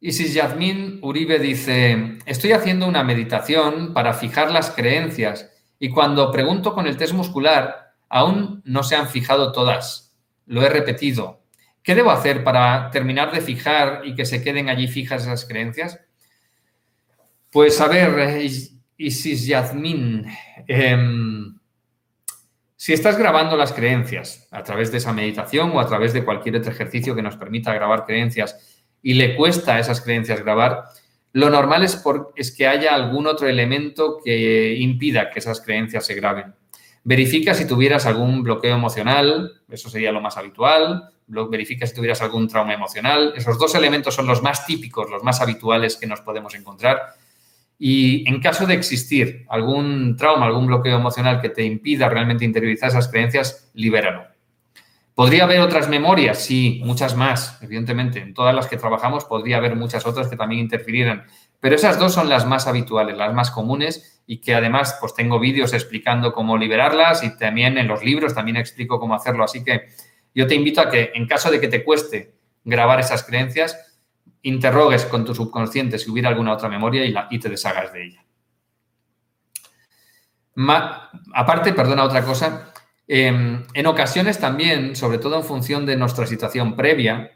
Isis 0.00 0.34
Yadmin 0.34 0.98
Uribe 1.02 1.38
dice, 1.38 2.18
estoy 2.26 2.52
haciendo 2.52 2.86
una 2.86 3.04
meditación 3.04 3.94
para 3.94 4.14
fijar 4.14 4.50
las 4.50 4.70
creencias 4.70 5.50
y 5.78 5.90
cuando 5.90 6.32
pregunto 6.32 6.74
con 6.74 6.86
el 6.86 6.96
test 6.96 7.14
muscular, 7.14 7.94
aún 8.08 8.62
no 8.64 8.82
se 8.82 8.96
han 8.96 9.08
fijado 9.08 9.52
todas. 9.52 10.16
Lo 10.46 10.62
he 10.62 10.68
repetido, 10.68 11.42
¿Qué 11.82 11.96
debo 11.96 12.12
hacer 12.12 12.44
para 12.44 12.90
terminar 12.90 13.32
de 13.32 13.40
fijar 13.40 14.02
y 14.04 14.14
que 14.14 14.24
se 14.24 14.42
queden 14.42 14.68
allí 14.68 14.86
fijas 14.86 15.22
esas 15.22 15.44
creencias? 15.44 15.98
Pues 17.50 17.80
a 17.80 17.88
ver, 17.88 18.40
Isis 18.96 19.46
Yasmin, 19.46 20.26
em, 20.68 21.58
si 22.82 22.92
estás 22.92 23.16
grabando 23.16 23.56
las 23.56 23.72
creencias 23.72 24.48
a 24.50 24.64
través 24.64 24.90
de 24.90 24.98
esa 24.98 25.12
meditación 25.12 25.70
o 25.70 25.78
a 25.78 25.86
través 25.86 26.12
de 26.12 26.24
cualquier 26.24 26.56
otro 26.56 26.72
ejercicio 26.72 27.14
que 27.14 27.22
nos 27.22 27.36
permita 27.36 27.72
grabar 27.72 28.04
creencias 28.04 28.84
y 29.00 29.14
le 29.14 29.36
cuesta 29.36 29.76
a 29.76 29.78
esas 29.78 30.00
creencias 30.00 30.40
grabar, 30.40 30.86
lo 31.32 31.48
normal 31.48 31.84
es, 31.84 32.02
que 32.56 32.66
haya 32.66 32.92
algún 32.92 33.28
otro 33.28 33.46
elemento 33.46 34.18
que 34.24 34.74
impida 34.74 35.30
que 35.30 35.38
esas 35.38 35.60
creencias 35.60 36.06
se 36.06 36.14
graben. 36.14 36.56
Verifica 37.04 37.54
si 37.54 37.68
tuvieras 37.68 38.04
algún 38.04 38.42
bloqueo 38.42 38.74
emocional, 38.74 39.62
eso 39.70 39.88
sería 39.88 40.10
lo 40.10 40.20
más 40.20 40.36
habitual, 40.36 41.08
verifica 41.28 41.86
si 41.86 41.94
tuvieras 41.94 42.20
algún 42.20 42.48
trauma 42.48 42.74
emocional. 42.74 43.32
Esos 43.36 43.60
dos 43.60 43.76
elementos 43.76 44.12
son 44.12 44.26
los 44.26 44.42
más 44.42 44.66
típicos, 44.66 45.08
los 45.08 45.22
más 45.22 45.40
habituales 45.40 45.96
que 45.96 46.08
nos 46.08 46.20
podemos 46.22 46.52
encontrar. 46.56 47.14
Y 47.84 48.28
en 48.28 48.40
caso 48.40 48.64
de 48.64 48.74
existir 48.74 49.44
algún 49.48 50.16
trauma, 50.16 50.46
algún 50.46 50.68
bloqueo 50.68 50.96
emocional 50.96 51.40
que 51.40 51.48
te 51.48 51.64
impida 51.64 52.08
realmente 52.08 52.44
interiorizar 52.44 52.90
esas 52.90 53.08
creencias, 53.08 53.72
libéralo. 53.74 54.24
¿Podría 55.16 55.42
haber 55.42 55.58
otras 55.58 55.88
memorias? 55.88 56.38
Sí, 56.38 56.80
muchas 56.84 57.16
más, 57.16 57.60
evidentemente. 57.60 58.20
En 58.20 58.34
todas 58.34 58.54
las 58.54 58.68
que 58.68 58.76
trabajamos 58.76 59.24
podría 59.24 59.56
haber 59.56 59.74
muchas 59.74 60.06
otras 60.06 60.28
que 60.28 60.36
también 60.36 60.60
interfirieran. 60.60 61.24
Pero 61.58 61.74
esas 61.74 61.98
dos 61.98 62.14
son 62.14 62.28
las 62.28 62.46
más 62.46 62.68
habituales, 62.68 63.16
las 63.16 63.34
más 63.34 63.50
comunes 63.50 64.22
y 64.28 64.40
que 64.40 64.54
además 64.54 64.96
pues 65.00 65.16
tengo 65.16 65.40
vídeos 65.40 65.72
explicando 65.72 66.32
cómo 66.32 66.56
liberarlas 66.56 67.24
y 67.24 67.36
también 67.36 67.78
en 67.78 67.88
los 67.88 68.04
libros 68.04 68.32
también 68.32 68.58
explico 68.58 69.00
cómo 69.00 69.16
hacerlo. 69.16 69.42
Así 69.42 69.64
que 69.64 69.88
yo 70.36 70.46
te 70.46 70.54
invito 70.54 70.80
a 70.82 70.88
que 70.88 71.10
en 71.16 71.26
caso 71.26 71.50
de 71.50 71.58
que 71.58 71.66
te 71.66 71.82
cueste 71.82 72.32
grabar 72.62 73.00
esas 73.00 73.24
creencias, 73.24 73.91
interrogues 74.42 75.04
con 75.06 75.24
tu 75.24 75.34
subconsciente 75.34 75.98
si 75.98 76.10
hubiera 76.10 76.28
alguna 76.28 76.52
otra 76.52 76.68
memoria 76.68 77.26
y, 77.30 77.38
te 77.38 77.48
deshagas 77.48 77.92
de 77.92 78.04
ella. 78.04 78.24
aparte, 81.34 81.72
perdona 81.72 82.04
otra 82.04 82.22
cosa, 82.22 82.72
em, 83.08 83.64
en 83.72 83.86
ocasiones 83.86 84.38
también, 84.38 84.96
sobre 84.96 85.18
todo 85.18 85.36
en 85.36 85.44
función 85.44 85.86
de 85.86 85.96
nuestra 85.96 86.26
situación 86.26 86.76
previa, 86.76 87.32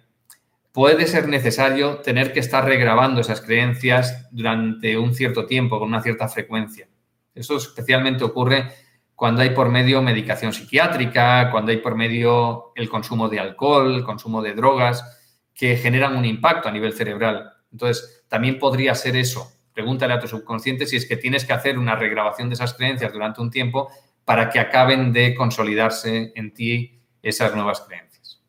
puede 0.73 1.07
ser 1.07 1.27
necesario 1.29 2.01
tener 2.01 2.35
que 2.35 2.41
estar 2.41 2.63
regrabando 2.65 3.23
esas 3.23 3.41
creencias 3.41 4.29
durante 4.31 4.99
un 4.99 5.15
cierto 5.15 5.47
tiempo, 5.47 5.79
con 5.79 5.89
una 5.89 6.03
cierta 6.03 6.29
frecuencia. 6.29 6.87
Eso 7.35 7.57
especialmente 7.57 8.25
ocurre 8.25 8.71
cuando 9.15 9.41
hay 9.41 9.51
por 9.51 9.71
medio 9.71 10.03
medicación 10.03 10.53
psiquiátrica, 10.53 11.51
cuando 11.51 11.71
hay 11.71 11.79
por 11.79 11.95
medio 11.95 12.73
el 12.75 12.91
consumo 12.91 13.31
de 13.31 13.41
alcohol, 13.41 13.95
el 13.95 14.05
consumo 14.05 14.43
de 14.43 14.53
drogas, 14.53 15.16
que 15.57 15.77
generan 15.77 16.17
un 16.17 16.25
impacto 16.25 16.69
a 16.69 16.73
nivel 16.73 16.93
cerebral. 16.93 17.51
Entonces, 17.73 18.25
también 18.29 18.59
podría 18.59 18.95
ser 18.95 19.17
eso. 19.17 19.51
Pregúntale 19.73 20.13
a 20.13 20.21
tu 20.21 20.29
subconsciente 20.29 20.87
si 20.87 20.97
es 20.97 21.07
que 21.07 21.17
tienes 21.17 21.45
que 21.45 21.55
hacer 21.55 21.79
una 21.79 21.97
regrabación 21.97 22.49
de 22.49 22.55
esas 22.55 22.75
creencias 22.75 23.13
durante 23.13 23.41
un 23.41 23.51
tiempo 23.51 23.91
para 24.25 24.51
que 24.51 24.61
acaben 24.61 25.13
de 25.13 25.35
consolidarse 25.35 26.33
en 26.35 26.53
ti 26.53 27.01
esas 27.23 27.55
nuevas 27.55 27.81
creencias. 27.81 28.43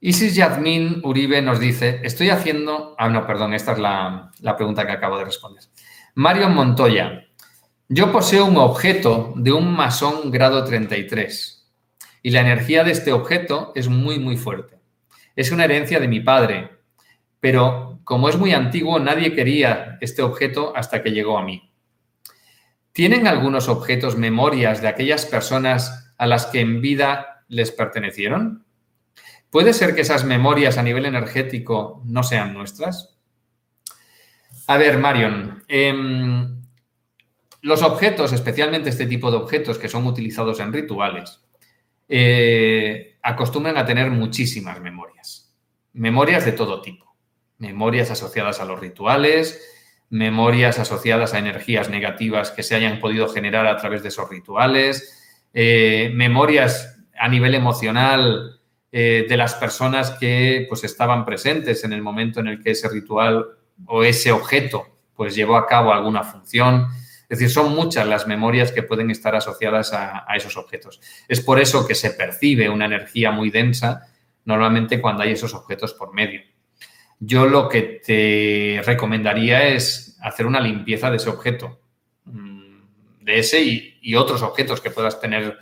Isis 0.00 0.34
Yadmin 0.34 1.00
Uribe 1.02 1.42
nos 1.42 1.58
dice, 1.58 2.00
estoy 2.04 2.30
haciendo... 2.30 2.94
Ah, 2.98 3.08
no, 3.08 3.26
perdón, 3.26 3.54
esta 3.54 3.72
es 3.72 3.78
la, 3.78 4.30
la 4.40 4.56
pregunta 4.56 4.86
que 4.86 4.92
acabo 4.92 5.18
de 5.18 5.24
responder. 5.24 5.64
Mario 6.14 6.48
Montoya, 6.50 7.24
yo 7.88 8.12
poseo 8.12 8.44
un 8.44 8.58
objeto 8.58 9.32
de 9.36 9.52
un 9.52 9.74
masón 9.74 10.30
grado 10.30 10.62
33 10.64 11.72
y 12.22 12.30
la 12.30 12.40
energía 12.40 12.84
de 12.84 12.92
este 12.92 13.12
objeto 13.12 13.72
es 13.74 13.88
muy, 13.88 14.18
muy 14.18 14.36
fuerte. 14.36 14.73
Es 15.36 15.50
una 15.50 15.64
herencia 15.64 16.00
de 16.00 16.08
mi 16.08 16.20
padre, 16.20 16.70
pero 17.40 18.00
como 18.04 18.28
es 18.28 18.36
muy 18.36 18.52
antiguo, 18.52 18.98
nadie 18.98 19.34
quería 19.34 19.98
este 20.00 20.22
objeto 20.22 20.72
hasta 20.76 21.02
que 21.02 21.12
llegó 21.12 21.38
a 21.38 21.44
mí. 21.44 21.70
¿Tienen 22.92 23.26
algunos 23.26 23.68
objetos 23.68 24.16
memorias 24.16 24.80
de 24.80 24.88
aquellas 24.88 25.26
personas 25.26 26.14
a 26.16 26.26
las 26.26 26.46
que 26.46 26.60
en 26.60 26.80
vida 26.80 27.44
les 27.48 27.72
pertenecieron? 27.72 28.64
¿Puede 29.50 29.72
ser 29.72 29.94
que 29.94 30.02
esas 30.02 30.24
memorias 30.24 30.78
a 30.78 30.82
nivel 30.82 31.06
energético 31.06 32.02
no 32.04 32.22
sean 32.22 32.54
nuestras? 32.54 33.16
A 34.66 34.76
ver, 34.76 34.98
Marion, 34.98 35.62
em, 35.68 36.62
los 37.62 37.82
objetos, 37.82 38.32
especialmente 38.32 38.90
este 38.90 39.06
tipo 39.06 39.30
de 39.30 39.36
objetos 39.38 39.78
que 39.78 39.88
son 39.88 40.06
utilizados 40.06 40.60
en 40.60 40.72
rituales, 40.72 41.40
eh, 42.08 43.13
acostumbran 43.24 43.78
a 43.78 43.86
tener 43.86 44.10
muchísimas 44.10 44.80
memorias. 44.80 45.50
Memorias 45.94 46.44
de 46.44 46.52
todo 46.52 46.82
tipo. 46.82 47.16
Memorias 47.58 48.10
asociadas 48.10 48.60
a 48.60 48.66
los 48.66 48.78
rituales, 48.78 49.60
memorias 50.10 50.78
asociadas 50.78 51.32
a 51.32 51.38
energías 51.38 51.88
negativas 51.88 52.50
que 52.50 52.62
se 52.62 52.74
hayan 52.74 53.00
podido 53.00 53.28
generar 53.28 53.66
a 53.66 53.76
través 53.76 54.02
de 54.02 54.10
esos 54.10 54.28
rituales, 54.28 55.48
eh, 55.54 56.12
memorias 56.14 57.00
a 57.18 57.28
nivel 57.28 57.54
emocional 57.54 58.60
eh, 58.92 59.24
de 59.26 59.36
las 59.38 59.54
personas 59.54 60.10
que 60.20 60.66
pues, 60.68 60.84
estaban 60.84 61.24
presentes 61.24 61.82
en 61.84 61.94
el 61.94 62.02
momento 62.02 62.40
en 62.40 62.48
el 62.48 62.62
que 62.62 62.72
ese 62.72 62.88
ritual 62.90 63.46
o 63.86 64.04
ese 64.04 64.32
objeto 64.32 64.86
pues, 65.14 65.34
llevó 65.34 65.56
a 65.56 65.66
cabo 65.66 65.92
alguna 65.92 66.24
función. 66.24 66.88
Es 67.34 67.40
decir, 67.40 67.52
son 67.52 67.74
muchas 67.74 68.06
las 68.06 68.28
memorias 68.28 68.70
que 68.70 68.84
pueden 68.84 69.10
estar 69.10 69.34
asociadas 69.34 69.92
a, 69.92 70.24
esos 70.36 70.56
objetos. 70.56 71.00
Es 71.26 71.40
por 71.40 71.58
eso 71.58 71.84
que 71.84 71.96
se 71.96 72.10
percibe 72.10 72.68
una 72.68 72.84
energía 72.84 73.32
muy 73.32 73.50
densa 73.50 74.06
normalmente 74.44 75.00
cuando 75.00 75.24
hay 75.24 75.32
esos 75.32 75.52
objetos 75.52 75.94
por 75.94 76.14
medio. 76.14 76.42
Yo 77.18 77.46
lo 77.46 77.68
que 77.68 78.00
te 78.06 78.80
recomendaría 78.86 79.66
es 79.66 80.16
hacer 80.22 80.46
una 80.46 80.60
limpieza 80.60 81.10
de 81.10 81.16
ese 81.16 81.28
objeto, 81.28 81.80
mm, 82.26 83.22
de 83.22 83.38
ese 83.40 83.60
y, 84.00 84.14
otros 84.14 84.40
objetos 84.42 84.80
que 84.80 84.90
puedas 84.90 85.20
tener 85.20 85.58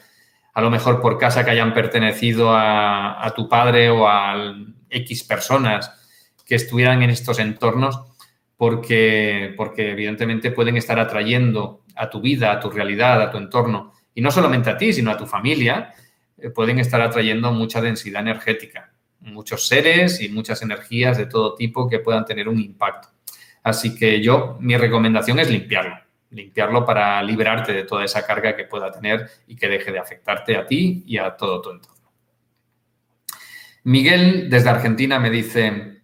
a 0.52 0.60
lo 0.60 0.68
mejor 0.68 1.00
por 1.00 1.16
casa 1.16 1.42
que 1.42 1.52
hayan 1.52 1.72
pertenecido 1.72 2.54
a, 2.54 3.24
a 3.24 3.30
tu 3.30 3.48
padre 3.48 3.88
o 3.88 4.06
a 4.06 4.54
X 4.90 5.24
personas 5.24 5.90
que 6.44 6.56
estuvieran 6.56 7.02
en 7.02 7.08
estos 7.08 7.38
entornos 7.38 8.11
porque, 8.62 9.54
porque 9.56 9.90
evidentemente 9.90 10.52
pueden 10.52 10.76
estar 10.76 10.96
atrayendo 11.00 11.82
a 11.96 12.08
tu 12.08 12.20
vida, 12.20 12.52
a 12.52 12.60
tu 12.60 12.70
realidad, 12.70 13.20
a 13.20 13.28
tu 13.28 13.36
entorno, 13.36 13.92
y 14.14 14.20
no 14.20 14.30
solamente 14.30 14.70
a 14.70 14.76
ti, 14.76 14.92
sino 14.92 15.10
a 15.10 15.16
tu 15.16 15.26
familia, 15.26 15.92
eh, 16.38 16.48
pueden 16.48 16.78
estar 16.78 17.00
atrayendo 17.00 17.50
mucha 17.50 17.80
densidad 17.80 18.22
energética. 18.22 18.92
muchos 19.18 19.66
seres 19.66 20.20
y 20.20 20.28
muchas 20.28 20.62
energías 20.62 21.18
de 21.18 21.26
todo 21.26 21.56
tipo 21.56 21.88
que 21.88 21.98
puedan 21.98 22.24
tener 22.24 22.48
un 22.48 22.60
impacto. 22.60 23.08
Así 23.64 23.96
que 23.96 24.22
yo, 24.22 24.56
mi 24.60 24.76
recomendación 24.76 25.40
es 25.40 25.50
limpiarlo, 25.50 25.96
limpiarlo 26.30 26.84
para 26.86 27.20
liberarte 27.20 27.72
de 27.72 27.82
toda 27.82 28.04
esa 28.04 28.24
carga 28.24 28.54
que 28.54 28.62
pueda 28.62 28.92
tener 28.92 29.28
y 29.48 29.56
que 29.56 29.66
deje 29.66 29.90
de 29.90 29.98
afectarte 29.98 30.56
a 30.56 30.64
ti 30.64 31.02
y 31.04 31.18
a 31.18 31.36
todo 31.36 31.60
tu 31.62 31.70
entorno. 31.72 32.12
Miguel, 33.82 34.48
desde 34.48 34.70
Argentina, 34.70 35.18
me 35.18 35.30
dice, 35.30 36.01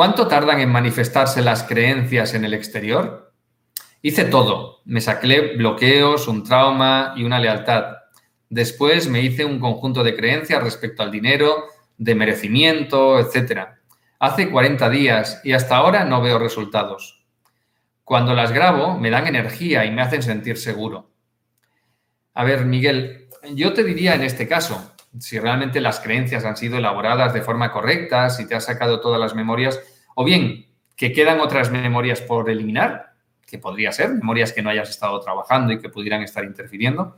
¿cuánto 0.00 0.28
tardan 0.28 0.60
en 0.60 0.72
manifestarse 0.72 1.42
las 1.42 1.62
creencias 1.62 2.32
en 2.32 2.46
el 2.46 2.54
exterior? 2.54 3.34
Hice 4.00 4.24
todo. 4.24 4.80
Me 4.86 5.02
saqué 5.02 5.54
bloqueos, 5.58 6.26
un 6.26 6.42
trauma 6.42 7.12
y 7.16 7.24
una 7.24 7.38
lealtad. 7.38 7.98
Después 8.48 9.10
me 9.10 9.20
hice 9.20 9.44
un 9.44 9.60
conjunto 9.60 10.02
de 10.02 10.16
creencias 10.16 10.62
respecto 10.62 11.02
al 11.02 11.10
dinero, 11.10 11.66
de 11.98 12.14
merecimiento, 12.14 13.18
etc. 13.18 13.72
Hace 14.18 14.48
40 14.48 14.88
días 14.88 15.42
y 15.44 15.52
hasta 15.52 15.76
ahora 15.76 16.06
no 16.06 16.22
veo 16.22 16.38
resultados. 16.38 17.26
Cuando 18.02 18.32
las 18.32 18.52
grabo 18.52 18.96
me 18.96 19.10
dan 19.10 19.26
energía 19.26 19.84
y 19.84 19.90
me 19.90 20.00
hacen 20.00 20.22
sentir 20.22 20.56
seguro. 20.56 21.10
A 22.32 22.44
ver, 22.44 22.64
Miguel, 22.64 23.28
yo 23.54 23.74
te 23.74 23.84
diría 23.84 24.14
en 24.14 24.22
este 24.22 24.48
caso, 24.48 24.94
si 25.18 25.38
realmente 25.38 25.80
las 25.82 26.00
creencias 26.00 26.46
han 26.46 26.56
sido 26.56 26.78
elaboradas 26.78 27.34
de 27.34 27.42
forma 27.42 27.70
correcta, 27.70 28.30
si 28.30 28.46
te 28.46 28.54
has 28.54 28.64
sacado 28.64 29.00
todas 29.00 29.20
las 29.20 29.34
memorias, 29.34 29.78
o 30.14 30.24
bien 30.24 30.66
que 30.96 31.12
quedan 31.12 31.40
otras 31.40 31.70
memorias 31.70 32.20
por 32.20 32.50
eliminar, 32.50 33.14
que 33.46 33.58
podría 33.58 33.92
ser, 33.92 34.10
memorias 34.10 34.52
que 34.52 34.62
no 34.62 34.70
hayas 34.70 34.90
estado 34.90 35.18
trabajando 35.20 35.72
y 35.72 35.78
que 35.78 35.88
pudieran 35.88 36.22
estar 36.22 36.44
interfiriendo. 36.44 37.16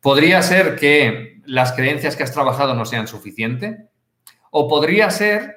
Podría 0.00 0.42
ser 0.42 0.76
que 0.76 1.40
las 1.44 1.72
creencias 1.72 2.16
que 2.16 2.22
has 2.22 2.32
trabajado 2.32 2.74
no 2.74 2.84
sean 2.84 3.06
suficientes, 3.06 3.78
o 4.50 4.68
podría 4.68 5.10
ser 5.10 5.56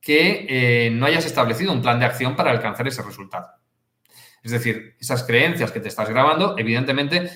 que 0.00 0.46
eh, 0.48 0.90
no 0.90 1.06
hayas 1.06 1.26
establecido 1.26 1.72
un 1.72 1.82
plan 1.82 1.98
de 1.98 2.06
acción 2.06 2.36
para 2.36 2.50
alcanzar 2.50 2.86
ese 2.86 3.02
resultado. 3.02 3.48
Es 4.42 4.52
decir, 4.52 4.94
esas 5.00 5.24
creencias 5.24 5.72
que 5.72 5.80
te 5.80 5.88
estás 5.88 6.08
grabando, 6.08 6.56
evidentemente, 6.56 7.30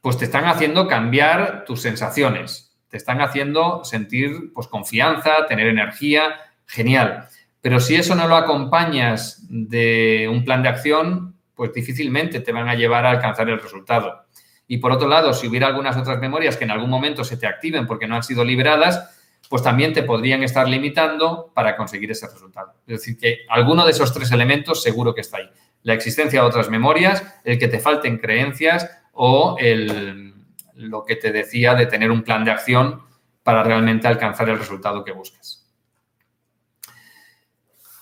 pues 0.00 0.16
te 0.16 0.24
están 0.24 0.44
haciendo 0.44 0.86
cambiar 0.86 1.64
tus 1.64 1.82
sensaciones, 1.82 2.78
te 2.88 2.96
están 2.96 3.20
haciendo 3.20 3.84
sentir 3.84 4.52
pues, 4.54 4.68
confianza, 4.68 5.46
tener 5.46 5.66
energía, 5.66 6.36
genial. 6.66 7.28
Pero 7.60 7.80
si 7.80 7.96
eso 7.96 8.14
no 8.14 8.28
lo 8.28 8.36
acompañas 8.36 9.44
de 9.48 10.28
un 10.30 10.44
plan 10.44 10.62
de 10.62 10.68
acción, 10.68 11.36
pues 11.54 11.72
difícilmente 11.72 12.40
te 12.40 12.52
van 12.52 12.68
a 12.68 12.74
llevar 12.74 13.04
a 13.04 13.10
alcanzar 13.10 13.48
el 13.48 13.60
resultado. 13.60 14.26
Y 14.68 14.78
por 14.78 14.92
otro 14.92 15.08
lado, 15.08 15.32
si 15.32 15.48
hubiera 15.48 15.66
algunas 15.66 15.96
otras 15.96 16.20
memorias 16.20 16.56
que 16.56 16.64
en 16.64 16.70
algún 16.70 16.90
momento 16.90 17.24
se 17.24 17.36
te 17.36 17.46
activen 17.46 17.86
porque 17.86 18.06
no 18.06 18.14
han 18.14 18.22
sido 18.22 18.44
liberadas, 18.44 19.10
pues 19.48 19.62
también 19.62 19.92
te 19.92 20.02
podrían 20.02 20.42
estar 20.42 20.68
limitando 20.68 21.50
para 21.54 21.76
conseguir 21.76 22.10
ese 22.10 22.28
resultado. 22.28 22.74
Es 22.86 23.00
decir, 23.00 23.18
que 23.18 23.38
alguno 23.48 23.84
de 23.84 23.92
esos 23.92 24.12
tres 24.12 24.30
elementos 24.30 24.82
seguro 24.82 25.14
que 25.14 25.22
está 25.22 25.38
ahí. 25.38 25.50
La 25.82 25.94
existencia 25.94 26.42
de 26.42 26.46
otras 26.46 26.68
memorias, 26.68 27.24
el 27.44 27.58
que 27.58 27.68
te 27.68 27.80
falten 27.80 28.18
creencias 28.18 28.90
o 29.12 29.56
el, 29.58 30.34
lo 30.74 31.04
que 31.04 31.16
te 31.16 31.32
decía 31.32 31.74
de 31.74 31.86
tener 31.86 32.10
un 32.10 32.22
plan 32.22 32.44
de 32.44 32.50
acción 32.50 33.02
para 33.42 33.62
realmente 33.62 34.06
alcanzar 34.06 34.48
el 34.48 34.58
resultado 34.58 35.02
que 35.02 35.12
buscas. 35.12 35.67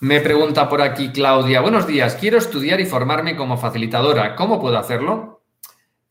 Me 0.01 0.21
pregunta 0.21 0.69
por 0.69 0.83
aquí 0.83 1.09
Claudia, 1.09 1.63
buenos 1.63 1.87
días, 1.87 2.17
quiero 2.17 2.37
estudiar 2.37 2.79
y 2.81 2.85
formarme 2.85 3.35
como 3.35 3.57
facilitadora, 3.57 4.37
¿cómo 4.37 4.61
puedo 4.61 4.77
hacerlo? 4.77 5.41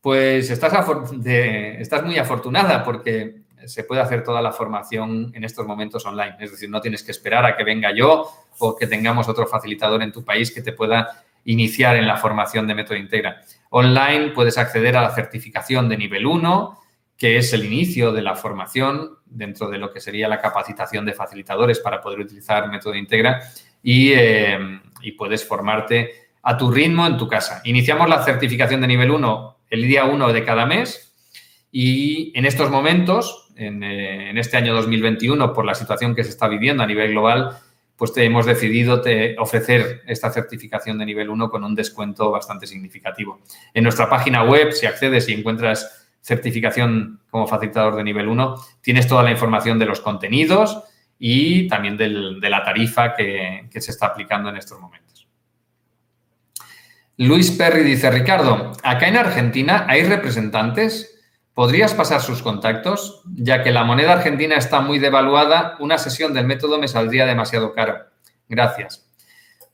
Pues 0.00 0.50
estás, 0.50 0.74
muy 2.04 2.18
afortunada 2.18 2.82
porque 2.82 3.42
se 3.64 3.84
puede 3.84 4.00
hacer 4.00 4.24
toda 4.24 4.42
la 4.42 4.50
formación 4.50 5.30
en 5.36 5.44
estos 5.44 5.68
momentos 5.68 6.04
online, 6.04 6.34
es 6.40 6.50
decir, 6.50 6.68
no 6.68 6.80
tienes 6.80 7.04
que 7.04 7.12
esperar 7.12 7.46
a 7.46 7.56
que 7.56 7.62
venga 7.62 7.94
yo 7.94 8.28
o 8.58 8.74
que 8.74 8.88
tengamos 8.88 9.28
otro 9.28 9.46
facilitador 9.46 10.02
en 10.02 10.10
tu 10.10 10.24
país 10.24 10.50
que 10.50 10.62
te 10.62 10.72
pueda 10.72 11.22
iniciar 11.44 11.94
en 11.94 12.08
la 12.08 12.16
formación 12.16 12.66
de 12.66 12.74
Método 12.74 12.98
Integra. 12.98 13.40
Online 13.70 14.30
puedes 14.30 14.58
acceder 14.58 14.96
a 14.96 15.02
la 15.02 15.10
certificación 15.10 15.88
de 15.88 15.96
nivel 15.96 16.26
1, 16.26 16.80
que 17.16 17.38
es 17.38 17.52
el 17.52 17.64
inicio 17.64 18.10
de 18.10 18.22
la 18.22 18.34
formación 18.34 19.12
dentro 19.24 19.68
de 19.68 19.78
lo 19.78 19.92
que 19.92 20.00
sería 20.00 20.28
la 20.28 20.40
capacitación 20.40 21.04
de 21.06 21.12
facilitadores 21.12 21.78
para 21.78 22.00
poder 22.00 22.20
utilizar 22.20 22.68
Método 22.68 22.94
Integra 22.94 23.42
y, 23.82 24.12
eh, 24.12 24.58
y 25.02 25.12
puedes 25.12 25.46
formarte 25.46 26.26
a 26.42 26.56
tu 26.56 26.70
ritmo 26.70 27.06
en 27.06 27.16
tu 27.16 27.28
casa. 27.28 27.60
Iniciamos 27.64 28.08
la 28.08 28.24
certificación 28.24 28.80
de 28.80 28.86
nivel 28.86 29.10
1 29.10 29.56
el 29.70 29.82
día 29.82 30.04
1 30.04 30.32
de 30.32 30.44
cada 30.44 30.64
mes 30.64 31.14
y 31.72 32.32
en 32.38 32.46
estos 32.46 32.70
momentos, 32.70 33.48
en, 33.56 33.82
eh, 33.82 34.38
este 34.38 34.56
año 34.56 34.74
2021, 34.74 35.52
por 35.52 35.64
la 35.64 35.74
situación 35.74 36.14
que 36.14 36.24
se 36.24 36.30
está 36.30 36.48
viviendo 36.48 36.82
a 36.82 36.86
nivel 36.86 37.10
global, 37.10 37.58
pues 37.96 38.12
te 38.12 38.24
hemos 38.24 38.46
decidido 38.46 39.02
ofrecer 39.38 40.02
esta 40.06 40.30
certificación 40.30 40.98
de 40.98 41.06
nivel 41.06 41.30
1 41.30 41.50
con 41.50 41.64
un 41.64 41.74
descuento 41.74 42.30
bastante 42.30 42.66
significativo. 42.66 43.40
En 43.74 43.84
nuestra 43.84 44.08
página 44.08 44.42
web, 44.44 44.72
si 44.72 44.86
accedes 44.86 45.28
y 45.28 45.32
encuentras 45.32 46.06
certificación 46.20 47.20
como 47.30 47.46
facilitador 47.46 47.96
de 47.96 48.04
nivel 48.04 48.28
1, 48.28 48.54
tienes 48.80 49.08
toda 49.08 49.22
la 49.22 49.30
información 49.30 49.78
de 49.78 49.86
los 49.86 50.00
contenidos 50.00 50.82
y 51.18 51.68
también 51.68 51.96
de 51.96 52.50
la 52.50 52.62
tarifa 52.62 53.14
que, 53.14 53.68
que 53.70 53.80
se 53.80 53.90
está 53.90 54.06
aplicando 54.06 54.50
en 54.50 54.56
estos 54.56 54.80
momentos. 54.80 55.28
Luis 57.18 57.50
Perry 57.50 57.82
dice, 57.82 58.10
Ricardo, 58.10 58.72
acá 58.82 59.08
en 59.08 59.16
Argentina 59.16 59.86
hay 59.88 60.02
representantes 60.02 61.16
¿Podrías 61.56 61.94
pasar 61.94 62.20
sus 62.20 62.42
contactos? 62.42 63.22
Ya 63.34 63.62
que 63.62 63.70
la 63.70 63.82
moneda 63.82 64.12
argentina 64.12 64.56
está 64.56 64.82
muy 64.82 64.98
devaluada, 64.98 65.76
una 65.78 65.96
sesión 65.96 66.34
del 66.34 66.46
método 66.46 66.78
me 66.78 66.86
saldría 66.86 67.24
demasiado 67.24 67.72
caro. 67.72 67.94
Gracias. 68.46 69.08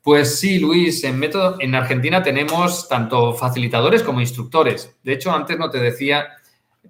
Pues 0.00 0.38
sí, 0.38 0.60
Luis, 0.60 1.02
en, 1.02 1.18
método, 1.18 1.56
en 1.58 1.74
Argentina 1.74 2.22
tenemos 2.22 2.88
tanto 2.88 3.34
facilitadores 3.34 4.04
como 4.04 4.20
instructores. 4.20 4.96
De 5.02 5.14
hecho, 5.14 5.32
antes 5.32 5.58
no 5.58 5.70
te 5.70 5.80
decía, 5.80 6.28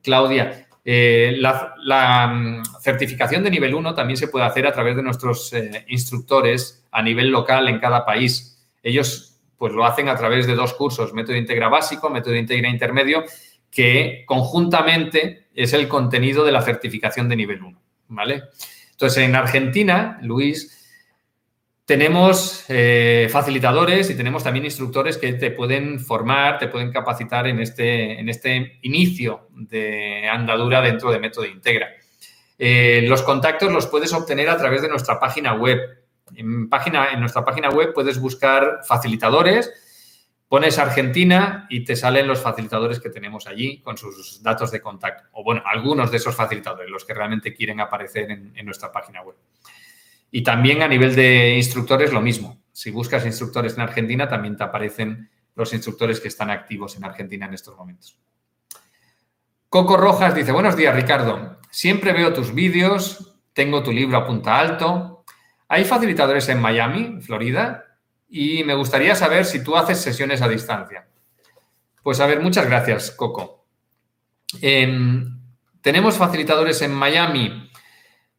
Claudia, 0.03 0.69
eh, 0.85 1.37
la, 1.39 2.27
mm, 2.27 2.63
certificación 2.81 3.45
de 3.45 3.51
nivel 3.51 3.75
1 3.75 3.95
también 3.95 4.17
se 4.17 4.29
puede 4.29 4.45
hacer 4.45 4.67
a 4.67 4.73
través 4.73 4.97
de 4.97 5.03
nuestros 5.03 5.53
eh, 5.53 5.85
instructores 5.89 6.85
a 6.91 7.03
nivel 7.03 7.29
local 7.29 7.69
en 7.69 7.79
cada 7.79 8.05
país. 8.05 8.67
Ellos 8.83 9.41
pues 9.57 9.73
lo 9.73 9.85
hacen 9.85 10.09
a 10.09 10.17
través 10.17 10.49
de 10.49 10.57
dos 10.57 10.75
cursos, 10.75 11.15
método 11.15 11.37
integra 11.37 11.69
básico, 11.69 12.11
método 12.11 12.35
integra 12.35 12.69
intermedio, 12.69 13.25
que 13.71 14.25
conjuntamente 14.27 15.47
es 15.55 15.73
el 15.73 15.87
contenido 15.87 16.45
de 16.45 16.51
la 16.51 16.63
certificación 16.63 17.29
de 17.29 17.37
nivel 17.37 17.63
1, 17.63 17.81
¿vale? 18.09 18.43
Entonces, 18.91 19.25
en 19.25 19.37
Argentina, 19.37 20.19
Luis, 20.23 20.82
tenemos 21.85 22.65
eh, 22.69 23.29
facilitadores 23.31 24.09
y 24.11 24.17
tenemos 24.17 24.45
también 24.45 24.65
instructores 24.65 25.19
que 25.19 25.33
te 25.35 25.51
pueden 25.51 26.01
formar, 26.01 26.59
te 26.59 26.69
pueden 26.69 26.93
capacitar 26.93 27.47
en 27.47 27.61
este, 27.61 28.19
en 28.19 28.29
este 28.29 28.79
inicio 28.83 29.49
de 29.51 30.29
andadura 30.29 30.81
dentro 30.81 31.11
de 31.11 31.19
Método 31.19 31.47
Integra. 31.47 31.89
Eh, 32.59 33.05
los 33.09 33.23
contactos 33.23 33.73
los 33.73 33.87
puedes 33.87 34.13
obtener 34.13 34.49
a 34.49 34.57
través 34.57 34.83
de 34.83 34.89
nuestra 34.89 35.19
página 35.19 35.55
web. 35.55 35.81
En, 36.35 36.69
página, 36.69 37.13
en 37.13 37.21
nuestra 37.21 37.45
página 37.45 37.71
web 37.71 37.93
puedes 37.93 38.19
buscar 38.19 38.81
facilitadores 38.87 39.71
Pones 40.53 40.79
Argentina 40.79 41.67
y 41.71 41.83
te 41.83 41.97
salen 41.97 42.29
los 42.29 42.43
facilitadores 42.43 43.01
que 43.01 43.09
tenemos 43.09 43.47
allí 43.47 43.81
con 43.81 43.97
sus 43.97 44.43
datos 44.43 44.71
de 44.71 44.83
contacto. 44.83 45.25
O 45.33 45.43
bueno, 45.43 45.63
algunos 45.65 46.11
de 46.11 46.19
esos 46.19 46.37
facilitadores, 46.37 46.91
los 46.91 47.07
que 47.07 47.15
realmente 47.15 47.55
quieren 47.55 47.81
aparecer 47.81 48.31
en, 48.31 48.53
nuestra 48.63 48.93
página 48.93 49.23
web. 49.23 49.35
Y 50.33 50.43
también 50.43 50.83
a 50.83 50.89
nivel 50.89 51.15
de 51.15 51.55
instructores 51.55 52.13
lo 52.13 52.21
mismo. 52.21 52.61
Si 52.73 52.91
buscas 52.91 53.25
instructores 53.25 53.75
en 53.75 53.83
Argentina, 53.83 54.29
también 54.29 54.57
te 54.57 54.65
aparecen 54.65 55.31
los 55.55 55.73
instructores 55.73 56.19
que 56.19 56.27
están 56.27 56.51
activos 56.51 56.97
en 56.97 57.05
Argentina 57.05 57.47
en 57.47 57.55
estos 57.55 57.77
momentos. 57.77 58.19
Coco 59.69 59.97
Rojas 59.97 60.35
dice, 60.35 60.51
buenos 60.51 60.77
días 60.77 60.97
Ricardo, 60.97 61.61
siempre 61.71 62.13
veo 62.13 62.33
tus 62.33 62.53
vídeos, 62.53 63.37
tengo 63.53 63.85
tu 63.85 63.93
libro 63.93 64.19
a 64.19 64.27
punta 64.27 64.59
alto. 64.59 65.25
¿Hay 65.69 65.85
facilitadores 65.85 66.49
en 66.49 66.61
Miami, 66.61 67.21
Florida? 67.21 67.93
y 68.35 68.65
me 68.65 68.75
gustaría 68.75 69.15
saber 69.15 69.45
si 69.45 69.63
tú 69.63 69.77
haces 69.77 70.01
sesiones 70.01 70.41
a 70.41 70.49
distancia. 70.49 71.07
Pues 72.03 72.19
a 72.19 72.27
ver, 72.27 72.41
muchas 72.41 72.65
gracias, 72.65 73.11
Coco. 73.11 73.67
Em, 74.63 75.39
tenemos 75.83 76.17
facilitadores 76.17 76.81
en 76.81 76.95
Miami. 76.95 77.62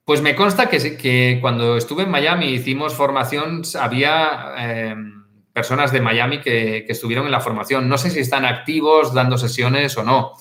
Pues 0.05 0.21
me 0.21 0.35
consta 0.35 0.69
que, 0.69 1.37
cuando 1.39 1.77
estuve 1.77 2.03
en 2.03 2.11
Miami 2.11 2.47
hicimos 2.47 2.93
formación, 2.93 3.61
había 3.79 4.53
em, 4.57 5.23
personas 5.53 5.91
de 5.91 6.01
Miami 6.01 6.41
que, 6.41 6.85
estuvieron 6.89 7.25
en 7.25 7.31
la 7.31 7.39
formación. 7.39 7.87
No 7.87 7.97
sé 7.97 8.09
si 8.09 8.19
están 8.19 8.45
activos 8.45 9.13
dando 9.13 9.37
sesiones 9.37 9.97
o 9.97 10.03
no. 10.03 10.33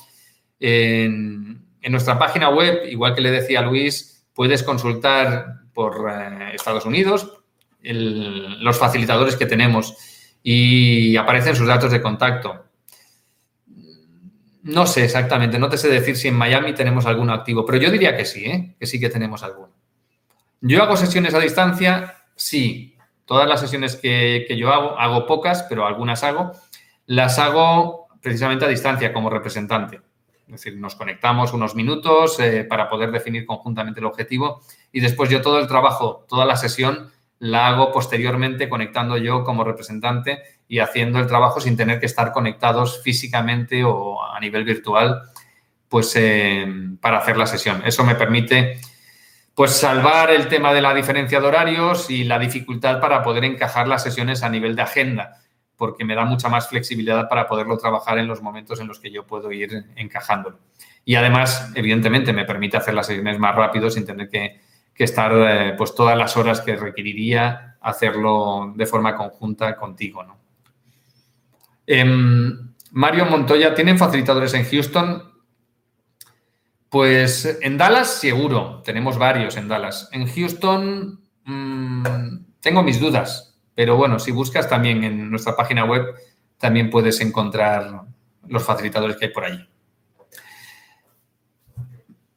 En, 0.58 1.64
en 1.80 1.92
nuestra 1.92 2.18
página 2.18 2.48
web, 2.48 2.82
igual 2.88 3.14
que 3.14 3.20
le 3.20 3.30
decía 3.30 3.62
Luis, 3.62 4.26
puedes 4.34 4.62
consultar 4.62 5.62
por 5.74 6.10
eh, 6.10 6.54
Estados 6.54 6.86
Unidos, 6.86 7.38
los 7.82 8.78
facilitadores 8.78 9.36
que 9.36 9.46
tenemos 9.46 9.96
y 10.42 11.16
aparecen 11.16 11.56
sus 11.56 11.66
datos 11.66 11.90
de 11.90 12.00
contacto. 12.00 12.64
No 14.62 14.86
sé 14.86 15.04
exactamente, 15.04 15.58
no 15.58 15.68
te 15.68 15.76
sé 15.76 15.88
decir 15.88 16.16
si 16.16 16.28
en 16.28 16.34
Miami 16.34 16.72
tenemos 16.72 17.06
alguno 17.06 17.32
activo, 17.32 17.66
pero 17.66 17.78
yo 17.78 17.90
diría 17.90 18.16
que 18.16 18.24
sí, 18.24 18.44
¿eh? 18.44 18.76
que 18.78 18.86
sí 18.86 19.00
que 19.00 19.08
tenemos 19.08 19.42
alguno. 19.42 19.72
Yo 20.60 20.82
hago 20.82 20.96
sesiones 20.96 21.34
a 21.34 21.40
distancia, 21.40 22.14
sí. 22.36 22.96
Todas 23.24 23.48
las 23.48 23.60
sesiones 23.60 23.96
que, 23.96 24.44
que 24.46 24.56
yo 24.56 24.72
hago, 24.72 24.98
hago 24.98 25.26
pocas, 25.26 25.64
pero 25.68 25.86
algunas 25.86 26.22
hago, 26.22 26.52
las 27.06 27.38
hago 27.38 28.08
precisamente 28.20 28.64
a 28.64 28.68
distancia 28.68 29.12
como 29.12 29.30
representante. 29.30 30.00
Es 30.46 30.62
decir, 30.62 30.78
nos 30.78 30.94
conectamos 30.94 31.52
unos 31.52 31.74
minutos 31.74 32.38
eh, 32.38 32.64
para 32.64 32.88
poder 32.88 33.10
definir 33.10 33.46
conjuntamente 33.46 34.00
el 34.00 34.06
objetivo 34.06 34.60
y 34.92 35.00
después 35.00 35.30
yo 35.30 35.40
todo 35.40 35.58
el 35.58 35.66
trabajo, 35.66 36.26
toda 36.28 36.44
la 36.44 36.56
sesión 36.56 37.10
la 37.38 37.68
hago 37.68 37.90
posteriormente 37.90 38.68
conectando 38.68 39.16
yo 39.16 39.44
como 39.44 39.64
representante 39.64 40.42
y 40.72 40.78
haciendo 40.78 41.18
el 41.18 41.26
trabajo 41.26 41.60
sin 41.60 41.76
tener 41.76 42.00
que 42.00 42.06
estar 42.06 42.32
conectados 42.32 43.02
físicamente 43.02 43.84
o 43.84 44.24
a 44.24 44.40
nivel 44.40 44.64
virtual, 44.64 45.20
pues 45.86 46.16
eh, 46.16 46.66
para 46.98 47.18
hacer 47.18 47.36
la 47.36 47.46
sesión. 47.46 47.82
Eso 47.84 48.02
me 48.04 48.14
permite 48.14 48.80
pues 49.54 49.72
salvar 49.72 50.30
el 50.30 50.48
tema 50.48 50.72
de 50.72 50.80
la 50.80 50.94
diferencia 50.94 51.42
de 51.42 51.46
horarios 51.46 52.08
y 52.08 52.24
la 52.24 52.38
dificultad 52.38 53.02
para 53.02 53.22
poder 53.22 53.44
encajar 53.44 53.86
las 53.86 54.02
sesiones 54.02 54.42
a 54.42 54.48
nivel 54.48 54.74
de 54.74 54.80
agenda 54.80 55.42
porque 55.76 56.06
me 56.06 56.14
da 56.14 56.24
mucha 56.24 56.48
más 56.48 56.68
flexibilidad 56.68 57.28
para 57.28 57.46
poderlo 57.46 57.76
trabajar 57.76 58.16
en 58.16 58.26
los 58.26 58.40
momentos 58.40 58.80
en 58.80 58.88
los 58.88 58.98
que 58.98 59.10
yo 59.10 59.26
puedo 59.26 59.52
ir 59.52 59.84
encajándolo. 59.96 60.58
Y 61.04 61.16
además, 61.16 61.70
evidentemente, 61.74 62.32
me 62.32 62.46
permite 62.46 62.78
hacer 62.78 62.94
las 62.94 63.08
sesiones 63.08 63.38
más 63.38 63.54
rápido 63.54 63.90
sin 63.90 64.06
tener 64.06 64.30
que, 64.30 64.58
estar 64.96 65.32
eh, 65.34 65.74
pues 65.76 65.94
todas 65.94 66.16
las 66.16 66.34
horas 66.38 66.62
que 66.62 66.76
requeriría 66.76 67.76
hacerlo 67.82 68.72
de 68.74 68.86
forma 68.86 69.16
conjunta 69.16 69.76
contigo. 69.76 70.22
¿no? 70.22 70.41
Em, 71.95 72.72
Mario 72.93 73.26
Montoya, 73.26 73.74
¿tienen 73.74 73.99
facilitadores 73.99 74.55
en 74.55 74.64
Houston? 74.64 75.30
Pues 76.88 77.59
en 77.61 77.76
Dallas 77.76 78.09
seguro, 78.18 78.80
tenemos 78.82 79.18
varios 79.18 79.59
en 79.59 79.68
Dallas. 79.68 80.09
En 80.11 80.26
Houston 80.26 81.20
mm, 81.45 82.36
tengo 82.62 82.82
mis 82.82 82.99
dudas. 82.99 83.59
Pero 83.74 83.97
bueno, 83.97 84.18
si 84.18 84.32
buscas 84.32 84.70
también 84.70 85.05
en 85.05 85.30
nuestra 85.30 85.55
página 85.55 85.84
web, 85.84 86.14
también 86.57 86.88
puedes 86.88 87.20
encontrar 87.20 88.05
los 88.49 88.64
facilitadores 88.64 89.18
que 89.18 89.26
hay 89.26 89.30
por 89.30 89.45
allí. 89.45 89.68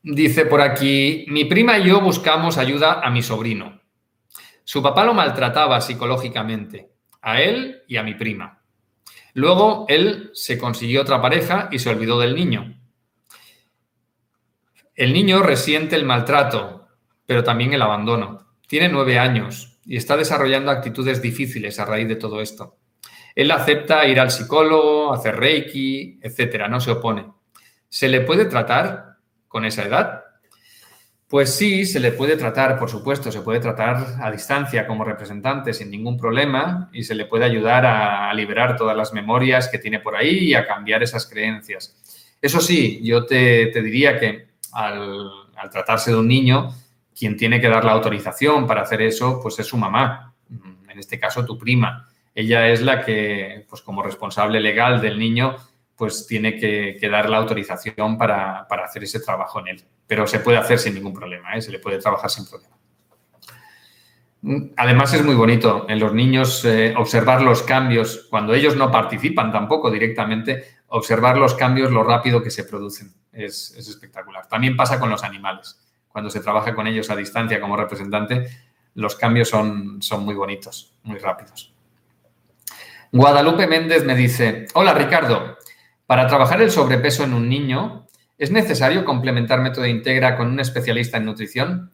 Dice 0.04 0.48
por 0.48 0.60
aquí, 0.60 1.28
mi 1.30 1.46
prima 1.46 1.78
y 1.78 1.88
yo 1.88 2.02
buscamos 2.02 2.58
ayuda 2.58 3.00
a 3.00 3.10
mi 3.10 3.22
sobrino. 3.22 3.80
Su 4.66 4.84
papá 4.84 5.06
lo 5.06 5.14
maltrataba 5.14 5.80
psicológicamente, 5.80 6.90
a 7.22 7.40
él 7.40 7.84
y 7.88 7.96
a 7.96 8.04
mi 8.04 8.16
prima. 8.16 8.65
Luego 9.36 9.86
él 9.90 10.32
se 10.34 10.58
consiguió 10.58 11.02
otra 11.02 11.22
pareja 11.22 11.68
y 11.70 11.80
se 11.80 11.90
olvidó 11.90 12.18
del 12.18 12.36
niño. 12.36 12.80
El 14.96 15.12
niño 15.12 15.44
resiente 15.44 15.98
el 15.98 16.06
maltrato, 16.06 16.88
pero 17.26 17.44
también 17.44 17.74
el 17.74 17.82
abandono. 17.82 18.48
Tiene 18.66 18.88
nueve 18.88 19.20
años 19.20 19.78
y 19.84 19.98
está 19.98 20.16
desarrollando 20.16 20.72
actitudes 20.72 21.22
difíciles 21.22 21.78
a 21.80 21.86
raíz 21.86 22.08
de 22.08 22.16
todo 22.16 22.40
esto. 22.40 22.78
Él 23.36 23.52
acepta 23.52 24.08
ir 24.08 24.22
al 24.22 24.32
psicólogo, 24.32 25.14
hacer 25.14 25.36
reiki, 25.36 26.18
etcétera, 26.22 26.70
no 26.70 26.80
se 26.80 26.92
opone. 26.92 27.30
¿Se 27.90 28.08
le 28.08 28.22
puede 28.22 28.46
tratar 28.46 29.18
con 29.50 29.66
esa 29.66 29.84
edad? 29.84 30.24
Pues 31.28 31.56
sí, 31.56 31.86
se 31.86 32.00
le 32.00 32.12
puede 32.12 32.38
tratar, 32.38 32.78
por 32.78 32.90
supuesto, 32.90 33.32
se 33.32 33.42
puede 33.42 33.60
tratar 33.60 34.18
a 34.22 34.32
distancia 34.32 34.86
como 34.86 35.04
representante 35.04 35.74
sin 35.74 35.90
ningún 35.90 36.18
problema 36.18 36.90
y 36.94 37.04
se 37.04 37.16
le 37.16 37.26
puede 37.26 37.46
ayudar 37.46 37.86
a 37.86 38.32
liberar 38.34 38.76
todas 38.78 38.96
las 38.96 39.12
memorias 39.12 39.68
que 39.68 39.80
tiene 39.80 40.00
por 40.00 40.16
ahí 40.16 40.50
y 40.50 40.54
a 40.54 40.68
cambiar 40.68 41.02
esas 41.02 41.26
creencias. 41.28 41.96
Eso 42.40 42.62
sí, 42.62 43.02
yo 43.04 43.26
te, 43.26 43.72
diría 43.82 44.20
que 44.20 44.50
al, 44.72 45.32
al 45.56 45.70
tratarse 45.72 46.12
de 46.12 46.18
un 46.18 46.28
niño, 46.28 46.76
quien 47.18 47.38
tiene 47.38 47.60
que 47.60 47.70
dar 47.70 47.84
la 47.84 47.94
autorización 47.94 48.68
para 48.68 48.82
hacer 48.82 49.02
eso, 49.02 49.40
pues 49.42 49.58
es 49.58 49.66
su 49.66 49.78
mamá, 49.78 50.34
en 50.88 51.00
este 51.00 51.20
caso 51.20 51.44
tu 51.44 51.58
prima. 51.58 52.08
Ella 52.36 52.68
es 52.70 52.82
la 52.82 53.04
que, 53.04 53.66
pues 53.68 53.82
como 53.82 54.04
responsable 54.04 54.60
legal 54.60 55.02
del 55.02 55.18
niño, 55.18 55.56
pues 55.96 56.28
tiene 56.28 56.58
que, 56.58 57.00
dar 57.10 57.30
la 57.30 57.38
autorización 57.38 58.18
para, 58.18 58.68
hacer 58.84 59.04
ese 59.04 59.20
trabajo 59.20 59.60
en 59.60 59.68
él. 59.70 59.84
Pero 60.08 60.28
se 60.28 60.40
puede 60.40 60.58
hacer 60.58 60.80
sin 60.80 60.94
ningún 60.94 61.14
problema, 61.14 61.56
¿eh? 61.56 61.62
se 61.62 61.72
le 61.72 61.80
puede 61.80 62.00
trabajar 62.00 62.30
sin 62.30 62.46
problema. 62.46 62.76
Además 64.78 65.14
es 65.14 65.24
muy 65.24 65.34
bonito 65.34 65.88
en 65.90 66.00
los 66.00 66.14
niños 66.14 66.64
eh, 66.66 66.94
observar 66.96 67.42
los 67.42 67.64
cambios, 67.64 68.28
cuando 68.30 68.54
ellos 68.54 68.76
no 68.76 68.92
participan 68.92 69.52
tampoco 69.52 69.90
directamente, 69.90 70.76
observar 70.88 71.38
los 71.38 71.56
cambios, 71.56 71.92
lo 71.92 72.04
rápido 72.04 72.44
que 72.44 72.52
se 72.52 72.64
producen. 72.64 73.14
es 73.32 73.76
espectacular. 73.76 74.48
También 74.48 74.78
pasa 74.78 75.00
con 75.00 75.10
los 75.10 75.24
animales 75.24 75.80
cuando 76.16 76.30
se 76.30 76.40
trabaja 76.40 76.74
con 76.74 76.88
ellos 76.88 77.10
a 77.10 77.16
distancia 77.18 77.60
como 77.60 77.76
representante, 77.76 78.48
los 78.94 79.16
cambios 79.16 79.50
son 79.50 80.00
muy 80.20 80.34
bonitos, 80.34 80.94
muy 81.04 81.20
rápidos. 81.20 81.74
Guadalupe 83.12 83.68
Méndez 83.68 84.06
me 84.06 84.16
dice, 84.16 84.66
hola 84.76 84.94
Ricardo, 84.94 85.58
para 86.06 86.28
trabajar 86.28 86.62
el 86.62 86.72
sobrepeso 86.72 87.24
en 87.24 87.34
un 87.34 87.50
niño, 87.50 88.08
¿es 88.38 88.52
necesario 88.52 89.06
complementar 89.06 89.62
método 89.62 89.86
integra 89.86 90.38
con 90.38 90.48
un 90.48 90.60
especialista 90.60 91.18
en 91.18 91.26
nutrición? 91.26 91.92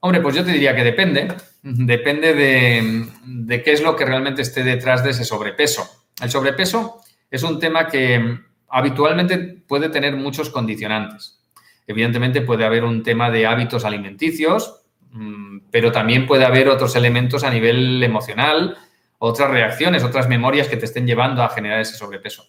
Hombre, 0.00 0.20
pues 0.20 0.34
yo 0.34 0.44
te 0.44 0.52
diría 0.52 0.74
que 0.74 0.84
depende. 0.84 1.28
Depende 1.62 2.34
de, 2.34 3.06
de, 3.24 3.62
qué 3.62 3.72
es 3.72 3.82
lo 3.82 3.96
que 3.96 4.04
realmente 4.04 4.42
esté 4.42 4.62
detrás 4.62 5.02
de 5.02 5.10
ese 5.10 5.24
sobrepeso. 5.24 5.88
El 6.20 6.30
sobrepeso 6.30 7.00
es 7.30 7.42
un 7.42 7.58
tema 7.58 7.88
que 7.88 8.38
habitualmente 8.68 9.38
puede 9.38 9.88
tener 9.88 10.16
muchos 10.16 10.50
condicionantes. 10.50 11.40
Evidentemente 11.86 12.40
puede 12.40 12.64
haber 12.64 12.84
un 12.84 13.02
tema 13.02 13.30
de 13.30 13.46
hábitos 13.46 13.84
alimenticios, 13.84 14.82
mm, 15.12 15.58
pero 15.70 15.92
también 15.92 16.26
puede 16.26 16.44
haber 16.44 16.68
otros 16.68 16.96
elementos 16.96 17.44
a 17.44 17.50
nivel 17.50 18.02
emocional, 18.02 18.76
otras 19.18 19.50
reacciones, 19.50 20.02
otras 20.02 20.28
memorias 20.28 20.68
que 20.68 20.76
te 20.76 20.86
estén 20.86 21.06
llevando 21.06 21.42
a 21.42 21.50
generar 21.50 21.80
ese 21.80 21.96
sobrepeso. 21.96 22.44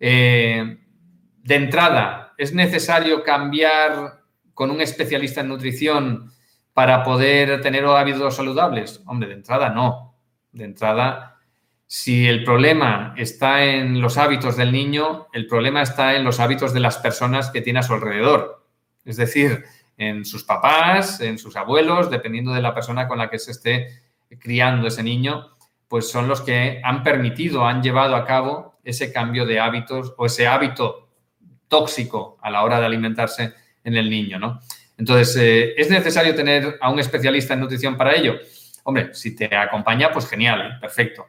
Eh, 0.00 0.78
de 1.42 1.54
entrada, 1.54 2.32
¿es 2.38 2.54
necesario 2.54 3.22
cambiar 3.22 4.22
con 4.54 4.70
un 4.70 4.80
especialista 4.80 5.42
en 5.42 5.48
nutrición 5.48 6.32
para 6.72 7.02
poder 7.04 7.60
tener 7.60 7.84
hábitos 7.84 8.36
saludables? 8.36 9.02
Hombre, 9.06 9.28
de 9.28 9.34
entrada 9.34 9.68
no. 9.68 10.16
De 10.52 10.64
entrada, 10.64 11.38
si 11.86 12.26
el 12.26 12.44
problema 12.44 13.14
está 13.16 13.64
en 13.64 14.00
los 14.00 14.16
hábitos 14.16 14.56
del 14.56 14.72
niño, 14.72 15.26
el 15.32 15.46
problema 15.46 15.82
está 15.82 16.14
en 16.16 16.24
los 16.24 16.40
hábitos 16.40 16.72
de 16.72 16.80
las 16.80 16.98
personas 16.98 17.50
que 17.50 17.60
tiene 17.60 17.80
a 17.80 17.82
su 17.82 17.94
alrededor. 17.94 18.64
Es 19.04 19.16
decir, 19.16 19.64
en 19.96 20.24
sus 20.24 20.44
papás, 20.44 21.20
en 21.20 21.38
sus 21.38 21.56
abuelos, 21.56 22.10
dependiendo 22.10 22.52
de 22.52 22.62
la 22.62 22.74
persona 22.74 23.06
con 23.06 23.18
la 23.18 23.28
que 23.28 23.38
se 23.38 23.50
esté 23.50 23.88
criando 24.38 24.86
ese 24.86 25.02
niño, 25.02 25.56
pues 25.88 26.08
son 26.08 26.28
los 26.28 26.40
que 26.40 26.80
han 26.84 27.02
permitido, 27.02 27.66
han 27.66 27.82
llevado 27.82 28.14
a 28.14 28.24
cabo 28.24 28.69
ese 28.90 29.12
cambio 29.12 29.46
de 29.46 29.58
hábitos 29.58 30.14
o 30.16 30.26
ese 30.26 30.46
hábito 30.46 31.08
tóxico 31.68 32.38
a 32.42 32.50
la 32.50 32.62
hora 32.62 32.80
de 32.80 32.86
alimentarse 32.86 33.54
en 33.84 33.96
el 33.96 34.10
niño, 34.10 34.38
¿no? 34.38 34.60
Entonces, 34.98 35.34
eh, 35.36 35.74
¿es 35.76 35.88
necesario 35.88 36.34
tener 36.34 36.76
a 36.80 36.90
un 36.90 36.98
especialista 36.98 37.54
en 37.54 37.60
nutrición 37.60 37.96
para 37.96 38.14
ello? 38.14 38.36
Hombre, 38.84 39.14
si 39.14 39.34
te 39.34 39.54
acompaña, 39.56 40.10
pues 40.12 40.28
genial, 40.28 40.60
¿eh? 40.60 40.78
perfecto. 40.80 41.26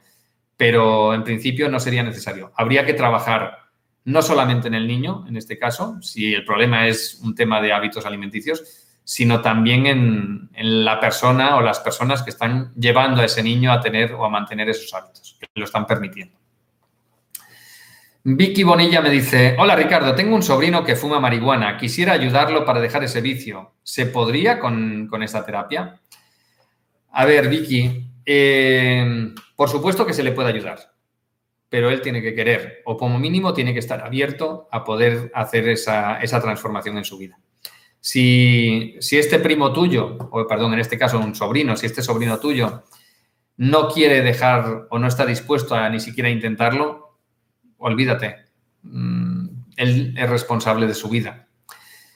Pero 0.57 1.13
en 1.13 1.23
principio 1.23 1.69
no 1.69 1.79
sería 1.79 2.03
necesario. 2.03 2.51
Habría 2.55 2.85
que 2.85 2.93
trabajar 2.93 3.61
no 4.03 4.21
solamente 4.21 4.67
en 4.67 4.73
el 4.73 4.87
niño, 4.87 5.25
en 5.27 5.37
este 5.37 5.57
caso, 5.57 6.01
si 6.01 6.33
el 6.33 6.43
problema 6.43 6.87
es 6.87 7.19
un 7.23 7.35
tema 7.35 7.61
de 7.61 7.71
hábitos 7.71 8.05
alimenticios, 8.05 8.89
sino 9.03 9.41
también 9.41 9.85
en, 9.85 10.49
la 10.85 10.99
persona 10.99 11.55
o 11.55 11.61
las 11.61 11.79
personas 11.79 12.23
que 12.23 12.29
están 12.29 12.73
llevando 12.75 13.21
a 13.21 13.25
ese 13.25 13.41
niño 13.43 13.71
a 13.71 13.79
tener 13.79 14.13
o 14.13 14.25
a 14.25 14.29
mantener 14.29 14.69
esos 14.69 14.93
hábitos, 14.93 15.37
que 15.39 15.47
lo 15.55 15.65
están 15.65 15.85
permitiendo. 15.85 16.40
Vicky 18.23 18.63
Bonilla 18.63 19.01
me 19.01 19.09
dice, 19.09 19.55
hola 19.57 19.75
Ricardo, 19.75 20.13
tengo 20.13 20.35
un 20.35 20.43
sobrino 20.43 20.83
que 20.83 20.95
fuma 20.95 21.19
marihuana, 21.19 21.77
quisiera 21.77 22.13
ayudarlo 22.13 22.65
para 22.65 22.79
dejar 22.79 23.03
ese 23.03 23.21
vicio. 23.21 23.73
¿Se 23.83 24.05
podría 24.05 24.59
con, 24.59 25.09
esta 25.23 25.45
terapia? 25.45 25.99
A 27.11 27.25
ver, 27.25 27.49
Vicky, 27.49 28.09
eh, 28.25 29.33
por 29.55 29.69
supuesto 29.69 30.05
que 30.05 30.13
se 30.13 30.23
le 30.23 30.31
puede 30.31 30.49
ayudar 30.49 30.91
pero 31.71 31.89
él 31.89 32.01
tiene 32.01 32.21
que 32.21 32.35
querer 32.35 32.81
o 32.83 32.97
como 32.97 33.17
mínimo 33.17 33.53
tiene 33.53 33.71
que 33.71 33.79
estar 33.79 34.05
abierto 34.05 34.67
a 34.73 34.83
poder 34.83 35.31
hacer 35.33 35.69
esa, 35.69 36.19
transformación 36.41 36.97
en 36.97 37.05
su 37.05 37.17
vida. 37.17 37.39
Si, 38.01 38.97
este 39.09 39.39
primo 39.39 39.71
tuyo, 39.71 40.17
o 40.31 40.45
perdón, 40.45 40.73
en 40.73 40.79
este 40.79 40.97
caso 40.97 41.17
un 41.17 41.33
sobrino, 41.33 41.77
si 41.77 41.85
este 41.85 42.01
sobrino 42.01 42.39
tuyo 42.39 42.83
no 43.55 43.87
quiere 43.87 44.21
dejar 44.21 44.87
o 44.89 44.99
no 44.99 45.07
está 45.07 45.25
dispuesto 45.25 45.73
a 45.73 45.87
ni 45.87 46.01
siquiera 46.01 46.29
intentarlo, 46.29 47.10
olvídate, 47.81 48.37
mm, 48.83 49.47
él 49.75 50.15
es 50.17 50.29
responsable 50.29 50.87
de 50.87 50.93
su 50.93 51.09
vida. 51.09 51.47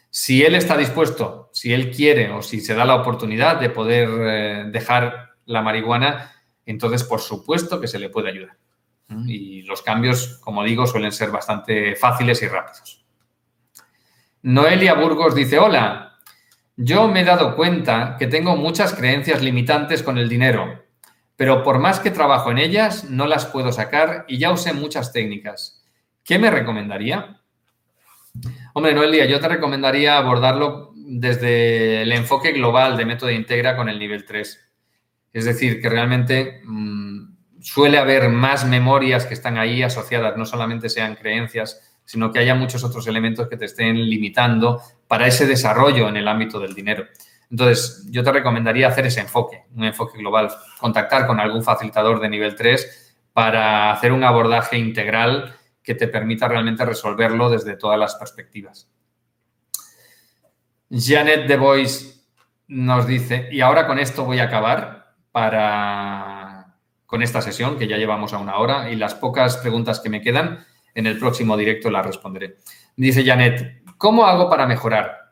Si 0.10 0.44
él 0.44 0.56
está 0.56 0.78
dispuesto, 0.78 1.50
si 1.52 1.74
él 1.74 1.92
quiere 1.92 2.32
o 2.32 2.42
si 2.42 2.62
se 2.62 2.74
da 2.74 2.86
la 2.86 2.96
oportunidad 2.96 3.60
de 3.60 3.70
poder 3.70 4.10
eh, 4.10 4.66
dejar 4.72 5.32
la 5.46 5.62
marihuana, 5.62 6.32
entonces 6.66 7.04
por 7.04 7.20
supuesto 7.20 7.82
que 7.82 7.88
se 7.88 8.00
le 8.00 8.10
puede 8.10 8.30
ayudar. 8.30 8.58
Y 9.28 9.62
los 9.64 9.84
cambios, 9.84 10.40
como 10.40 10.64
digo, 10.64 10.88
suelen 10.88 11.12
ser 11.12 11.30
bastante 11.30 11.96
fáciles 11.96 12.42
y 12.42 12.48
rápidos. 12.48 13.06
Noelia 14.42 14.96
Burgos 14.96 15.36
dice, 15.36 15.60
hola, 15.60 16.18
Yo 16.78 17.08
me 17.08 17.22
he 17.22 17.24
dado 17.24 17.56
cuenta 17.56 18.16
que 18.18 18.28
tengo 18.28 18.56
muchas 18.56 18.94
creencias 18.94 19.42
limitantes 19.42 20.02
con 20.02 20.18
el 20.18 20.28
dinero, 20.28 20.85
pero 21.36 21.64
por 21.64 21.80
más 21.80 22.00
que 22.00 22.12
trabajo 22.12 22.52
en 22.52 22.58
ellas, 22.58 23.10
no 23.10 23.28
las 23.28 23.46
puedo 23.46 23.72
sacar 23.72 24.26
y 24.28 24.38
ya 24.38 24.52
usé 24.52 24.74
muchas 24.74 25.12
técnicas. 25.12 25.84
¿Qué 26.24 26.40
me 26.40 26.50
recomendaría? 26.50 27.42
Hombre, 28.74 28.94
Noelia, 28.94 29.26
yo 29.26 29.40
te 29.40 29.48
recomendaría 29.48 30.18
abordarlo 30.18 30.92
desde 30.96 32.02
el 32.02 32.12
enfoque 32.12 32.52
global 32.52 32.98
de 32.98 33.06
método 33.06 33.30
integra 33.30 33.76
con 33.76 33.90
el 33.90 34.00
nivel 34.00 34.26
3. 34.26 34.60
Es 35.34 35.46
decir, 35.46 35.82
que 35.82 35.90
realmente 35.90 36.62
mmm, 36.64 37.36
suele 37.62 37.98
haber 37.98 38.30
más 38.30 38.66
memorias 38.66 39.26
que 39.26 39.34
están 39.34 39.58
ahí 39.58 39.84
asociadas, 39.84 40.38
no 40.38 40.46
solamente 40.46 40.90
sean 40.90 41.16
creencias, 41.16 41.82
sino 42.06 42.32
que 42.32 42.40
haya 42.40 42.56
muchos 42.56 42.84
otros 42.84 43.08
elementos 43.08 43.48
que 43.48 43.58
te 43.58 43.66
estén 43.66 43.98
limitando 44.10 44.82
para 45.08 45.28
ese 45.28 45.48
desarrollo 45.48 46.08
en 46.08 46.18
el 46.18 46.28
ámbito 46.28 46.60
del 46.60 46.74
dinero. 46.74 47.06
Entonces, 47.50 48.08
yo 48.10 48.24
te 48.24 48.32
recomendaría 48.32 48.88
hacer 48.88 49.06
ese 49.06 49.22
enfoque, 49.22 49.66
un 49.76 49.84
enfoque 49.84 50.18
global, 50.18 50.50
contactar 50.80 51.28
con 51.28 51.40
algún 51.40 51.64
facilitador 51.64 52.20
de 52.20 52.30
nivel 52.30 52.56
3 52.56 53.18
para 53.34 53.92
hacer 53.92 54.12
un 54.12 54.24
abordaje 54.24 54.78
integral 54.78 55.56
que 55.84 55.96
te 55.96 56.08
permita 56.08 56.48
realmente 56.48 56.86
resolverlo 56.86 57.50
desde 57.50 57.76
todas 57.78 58.00
las 58.00 58.16
perspectivas. 58.16 58.90
Janet 60.90 61.48
de 61.48 61.58
Bois 61.58 62.28
nos 62.68 63.06
dice, 63.06 63.50
y 63.52 63.62
ahora 63.62 63.86
con 63.86 64.00
esto 64.00 64.26
voy 64.26 64.40
a 64.40 64.46
acabar 64.46 65.14
para 65.32 66.78
con 67.06 67.22
esta 67.22 67.42
sesión, 67.42 67.78
que 67.78 67.88
ya 67.88 67.98
llevamos 67.98 68.34
a 68.34 68.40
una 68.40 68.58
hora, 68.58 68.90
y 68.90 68.96
las 68.96 69.14
pocas 69.14 69.58
preguntas 69.58 70.00
que 70.00 70.10
me 70.10 70.22
quedan, 70.22 70.66
en 70.96 71.06
el 71.06 71.20
próximo 71.20 71.56
directo 71.56 71.92
las 71.92 72.06
responderé. 72.06 72.58
Dice 72.96 73.24
Janet, 73.24 73.84
¿cómo 73.98 74.26
hago 74.26 74.50
para 74.50 74.66
mejorar? 74.66 75.25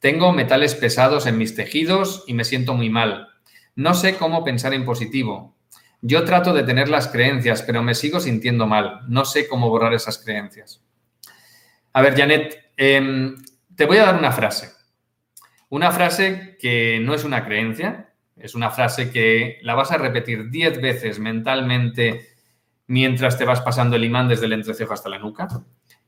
Tengo 0.00 0.32
metales 0.32 0.74
pesados 0.74 1.26
en 1.26 1.38
mis 1.38 1.54
tejidos 1.54 2.24
y 2.26 2.34
me 2.34 2.44
siento 2.44 2.74
muy 2.74 2.90
mal. 2.90 3.28
No 3.74 3.94
sé 3.94 4.16
cómo 4.16 4.44
pensar 4.44 4.74
en 4.74 4.84
positivo. 4.84 5.56
Yo 6.02 6.24
trato 6.24 6.52
de 6.52 6.62
tener 6.62 6.88
las 6.88 7.08
creencias, 7.08 7.62
pero 7.62 7.82
me 7.82 7.94
sigo 7.94 8.20
sintiendo 8.20 8.66
mal. 8.66 9.00
No 9.08 9.24
sé 9.24 9.48
cómo 9.48 9.70
borrar 9.70 9.94
esas 9.94 10.18
creencias. 10.18 10.82
A 11.92 12.02
ver, 12.02 12.16
Janet, 12.16 12.70
eh, 12.76 13.34
te 13.74 13.86
voy 13.86 13.98
a 13.98 14.04
dar 14.04 14.16
una 14.16 14.32
frase. 14.32 14.70
Una 15.68 15.90
frase 15.90 16.56
que 16.60 17.00
no 17.00 17.14
es 17.14 17.24
una 17.24 17.44
creencia, 17.44 18.12
es 18.36 18.54
una 18.54 18.70
frase 18.70 19.10
que 19.10 19.58
la 19.62 19.74
vas 19.74 19.90
a 19.90 19.98
repetir 19.98 20.50
10 20.50 20.80
veces 20.80 21.18
mentalmente 21.18 22.28
mientras 22.86 23.36
te 23.36 23.44
vas 23.44 23.62
pasando 23.62 23.96
el 23.96 24.04
imán 24.04 24.28
desde 24.28 24.46
el 24.46 24.52
entrecejo 24.52 24.92
hasta 24.92 25.08
la 25.08 25.18
nuca 25.18 25.48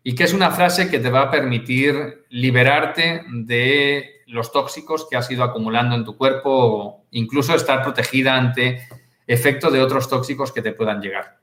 y 0.03 0.15
que 0.15 0.25
es 0.25 0.33
una 0.33 0.51
frase 0.51 0.91
que 0.91 0.99
te 0.99 1.11
va 1.11 1.23
a 1.23 1.31
permitir 1.31 2.25
liberarte 2.31 3.25
de 3.29 4.23
los 4.27 4.53
tóxicos 4.53 5.07
que 5.09 5.17
has 5.17 5.31
ido 5.31 5.43
acumulando 5.43 5.95
en 5.95 6.05
tu 6.05 6.17
cuerpo 6.17 6.51
o 6.51 7.05
incluso 7.11 7.55
estar 7.55 7.83
protegida 7.83 8.37
ante 8.37 8.89
efecto 9.27 9.71
de 9.71 9.81
otros 9.81 10.09
tóxicos 10.09 10.53
que 10.53 10.63
te 10.63 10.73
puedan 10.73 11.01
llegar. 11.01 11.39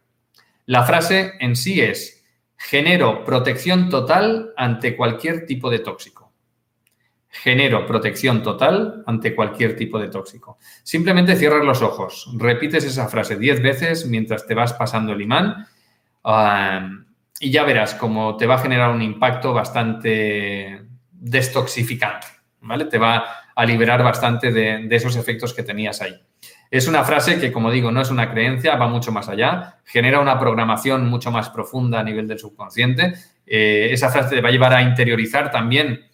La 0.65 0.83
frase 0.83 1.33
en 1.39 1.55
sí 1.55 1.81
es, 1.81 2.25
genero 2.57 3.23
protección 3.23 3.89
total 3.89 4.53
ante 4.57 4.95
cualquier 4.95 5.45
tipo 5.45 5.69
de 5.69 5.79
tóxico 5.79 6.25
genero 7.43 7.85
protección 7.85 8.41
total 8.41 9.03
ante 9.05 9.35
cualquier 9.35 9.75
tipo 9.75 9.99
de 9.99 10.07
tóxico. 10.07 10.57
Simplemente 10.83 11.35
cierras 11.35 11.65
los 11.65 11.81
ojos, 11.81 12.29
repites 12.37 12.85
esa 12.85 13.09
frase 13.09 13.37
10 13.37 13.61
veces 13.61 14.05
mientras 14.07 14.47
te 14.47 14.55
vas 14.55 14.73
pasando 14.73 15.13
el 15.13 15.21
imán 15.21 15.67
y 17.39 17.51
ya 17.51 17.63
verás 17.63 17.95
cómo 17.95 18.38
te 18.38 18.47
va 18.47 18.55
a 18.55 18.59
generar 18.59 18.91
un 18.91 19.01
impacto 19.01 19.53
bastante 19.53 20.86
destoxificante, 21.11 22.27
¿vale? 22.61 22.86
Te 22.86 22.97
va 22.97 23.25
a 23.55 23.65
liberar 23.65 24.03
bastante 24.03 24.51
de, 24.51 24.88
esos 24.91 25.15
efectos 25.15 25.53
que 25.53 25.63
tenías 25.63 26.01
ahí. 26.01 26.15
Es 26.69 26.88
una 26.88 27.03
frase 27.03 27.39
que, 27.39 27.51
como 27.51 27.71
digo, 27.71 27.91
no 27.91 28.01
es 28.01 28.09
una 28.09 28.31
creencia, 28.31 28.75
va 28.75 28.88
mucho 28.88 29.11
más 29.11 29.29
allá, 29.29 29.79
genera 29.86 30.19
una 30.19 30.39
programación 30.39 31.07
mucho 31.07 31.31
más 31.31 31.49
profunda 31.49 31.99
a 31.99 32.03
nivel 32.03 32.27
del 32.27 32.39
subconsciente. 32.39 33.13
Eh, 33.45 33.89
esa 33.91 34.09
frase 34.09 34.36
te 34.36 34.41
va 34.41 34.49
a 34.49 34.51
llevar 34.51 34.73
a 34.73 34.81
interiorizar 34.81 35.51
también 35.51 36.05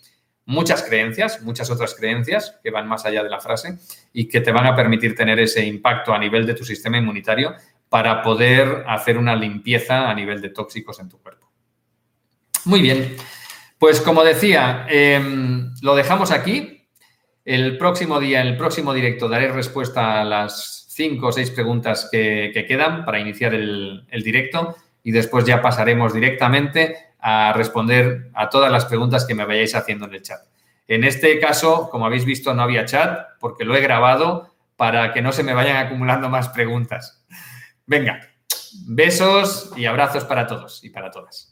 muchas 0.46 0.84
creencias, 0.84 1.42
muchas 1.42 1.70
otras 1.70 1.96
creencias 1.96 2.60
que 2.64 2.72
van 2.72 2.88
más 2.88 3.06
allá 3.06 3.24
de 3.24 3.30
la 3.30 3.40
frase 3.40 3.78
y 4.12 4.28
que 4.28 4.42
te 4.42 4.52
van 4.52 4.66
a 4.66 4.76
permitir 4.76 5.16
tener 5.16 5.40
ese 5.40 5.66
impacto 5.66 6.14
a 6.14 6.20
nivel 6.20 6.46
de 6.46 6.54
tu 6.54 6.66
sistema 6.66 6.98
inmunitario 6.98 7.54
para 7.92 8.22
poder 8.22 8.86
hacer 8.88 9.18
una 9.18 9.36
limpieza 9.36 10.10
a 10.10 10.14
nivel 10.14 10.40
de 10.40 10.48
tóxicos 10.48 11.02
en 11.02 11.10
tu 11.10 11.22
cuerpo. 11.22 11.52
Muy 12.64 12.82
bien, 12.82 13.18
pues 13.78 14.00
como 14.00 14.24
decía, 14.24 14.86
em, 14.88 15.74
lo 15.82 15.94
dejamos 15.94 16.32
aquí. 16.32 16.88
El 17.44 17.78
próximo 17.78 18.22
día, 18.22 18.40
en 18.40 18.48
el 18.48 18.56
próximo 18.56 18.94
directo, 18.94 19.28
daré 19.28 19.52
respuesta 19.52 20.22
a 20.22 20.24
las 20.24 20.86
cinco 20.88 21.28
o 21.28 21.32
seis 21.34 21.52
preguntas 21.52 22.08
que, 22.10 22.54
quedan 22.66 23.04
para 23.04 23.20
iniciar 23.20 23.54
el, 23.54 24.06
el 24.10 24.24
directo 24.24 24.78
y 25.04 25.12
después 25.12 25.44
ya 25.44 25.62
pasaremos 25.62 26.14
directamente 26.14 26.96
a 27.20 27.52
responder 27.52 28.32
a 28.34 28.48
todas 28.48 28.72
las 28.72 28.86
preguntas 28.86 29.26
que 29.26 29.36
me 29.36 29.44
vayáis 29.44 29.76
haciendo 29.76 30.06
en 30.06 30.14
el 30.14 30.22
chat. 30.22 30.40
En 30.88 31.04
este 31.04 31.42
caso, 31.42 31.90
como 31.92 32.06
habéis 32.06 32.24
visto, 32.24 32.54
no 32.54 32.62
había 32.62 32.86
chat 32.86 33.20
porque 33.42 33.66
lo 33.66 33.76
he 33.76 33.82
grabado 33.82 34.48
para 34.78 35.12
que 35.12 35.22
no 35.22 35.34
se 35.34 35.44
me 35.44 35.54
vayan 35.54 35.76
acumulando 35.76 36.30
más 36.30 36.48
preguntas. 36.48 37.22
Venga, 37.92 38.22
besos 38.88 39.74
y 39.76 39.84
abrazos 39.86 40.24
para 40.24 40.48
todos 40.48 40.82
y 40.82 40.92
para 40.92 41.12
todas. 41.12 41.51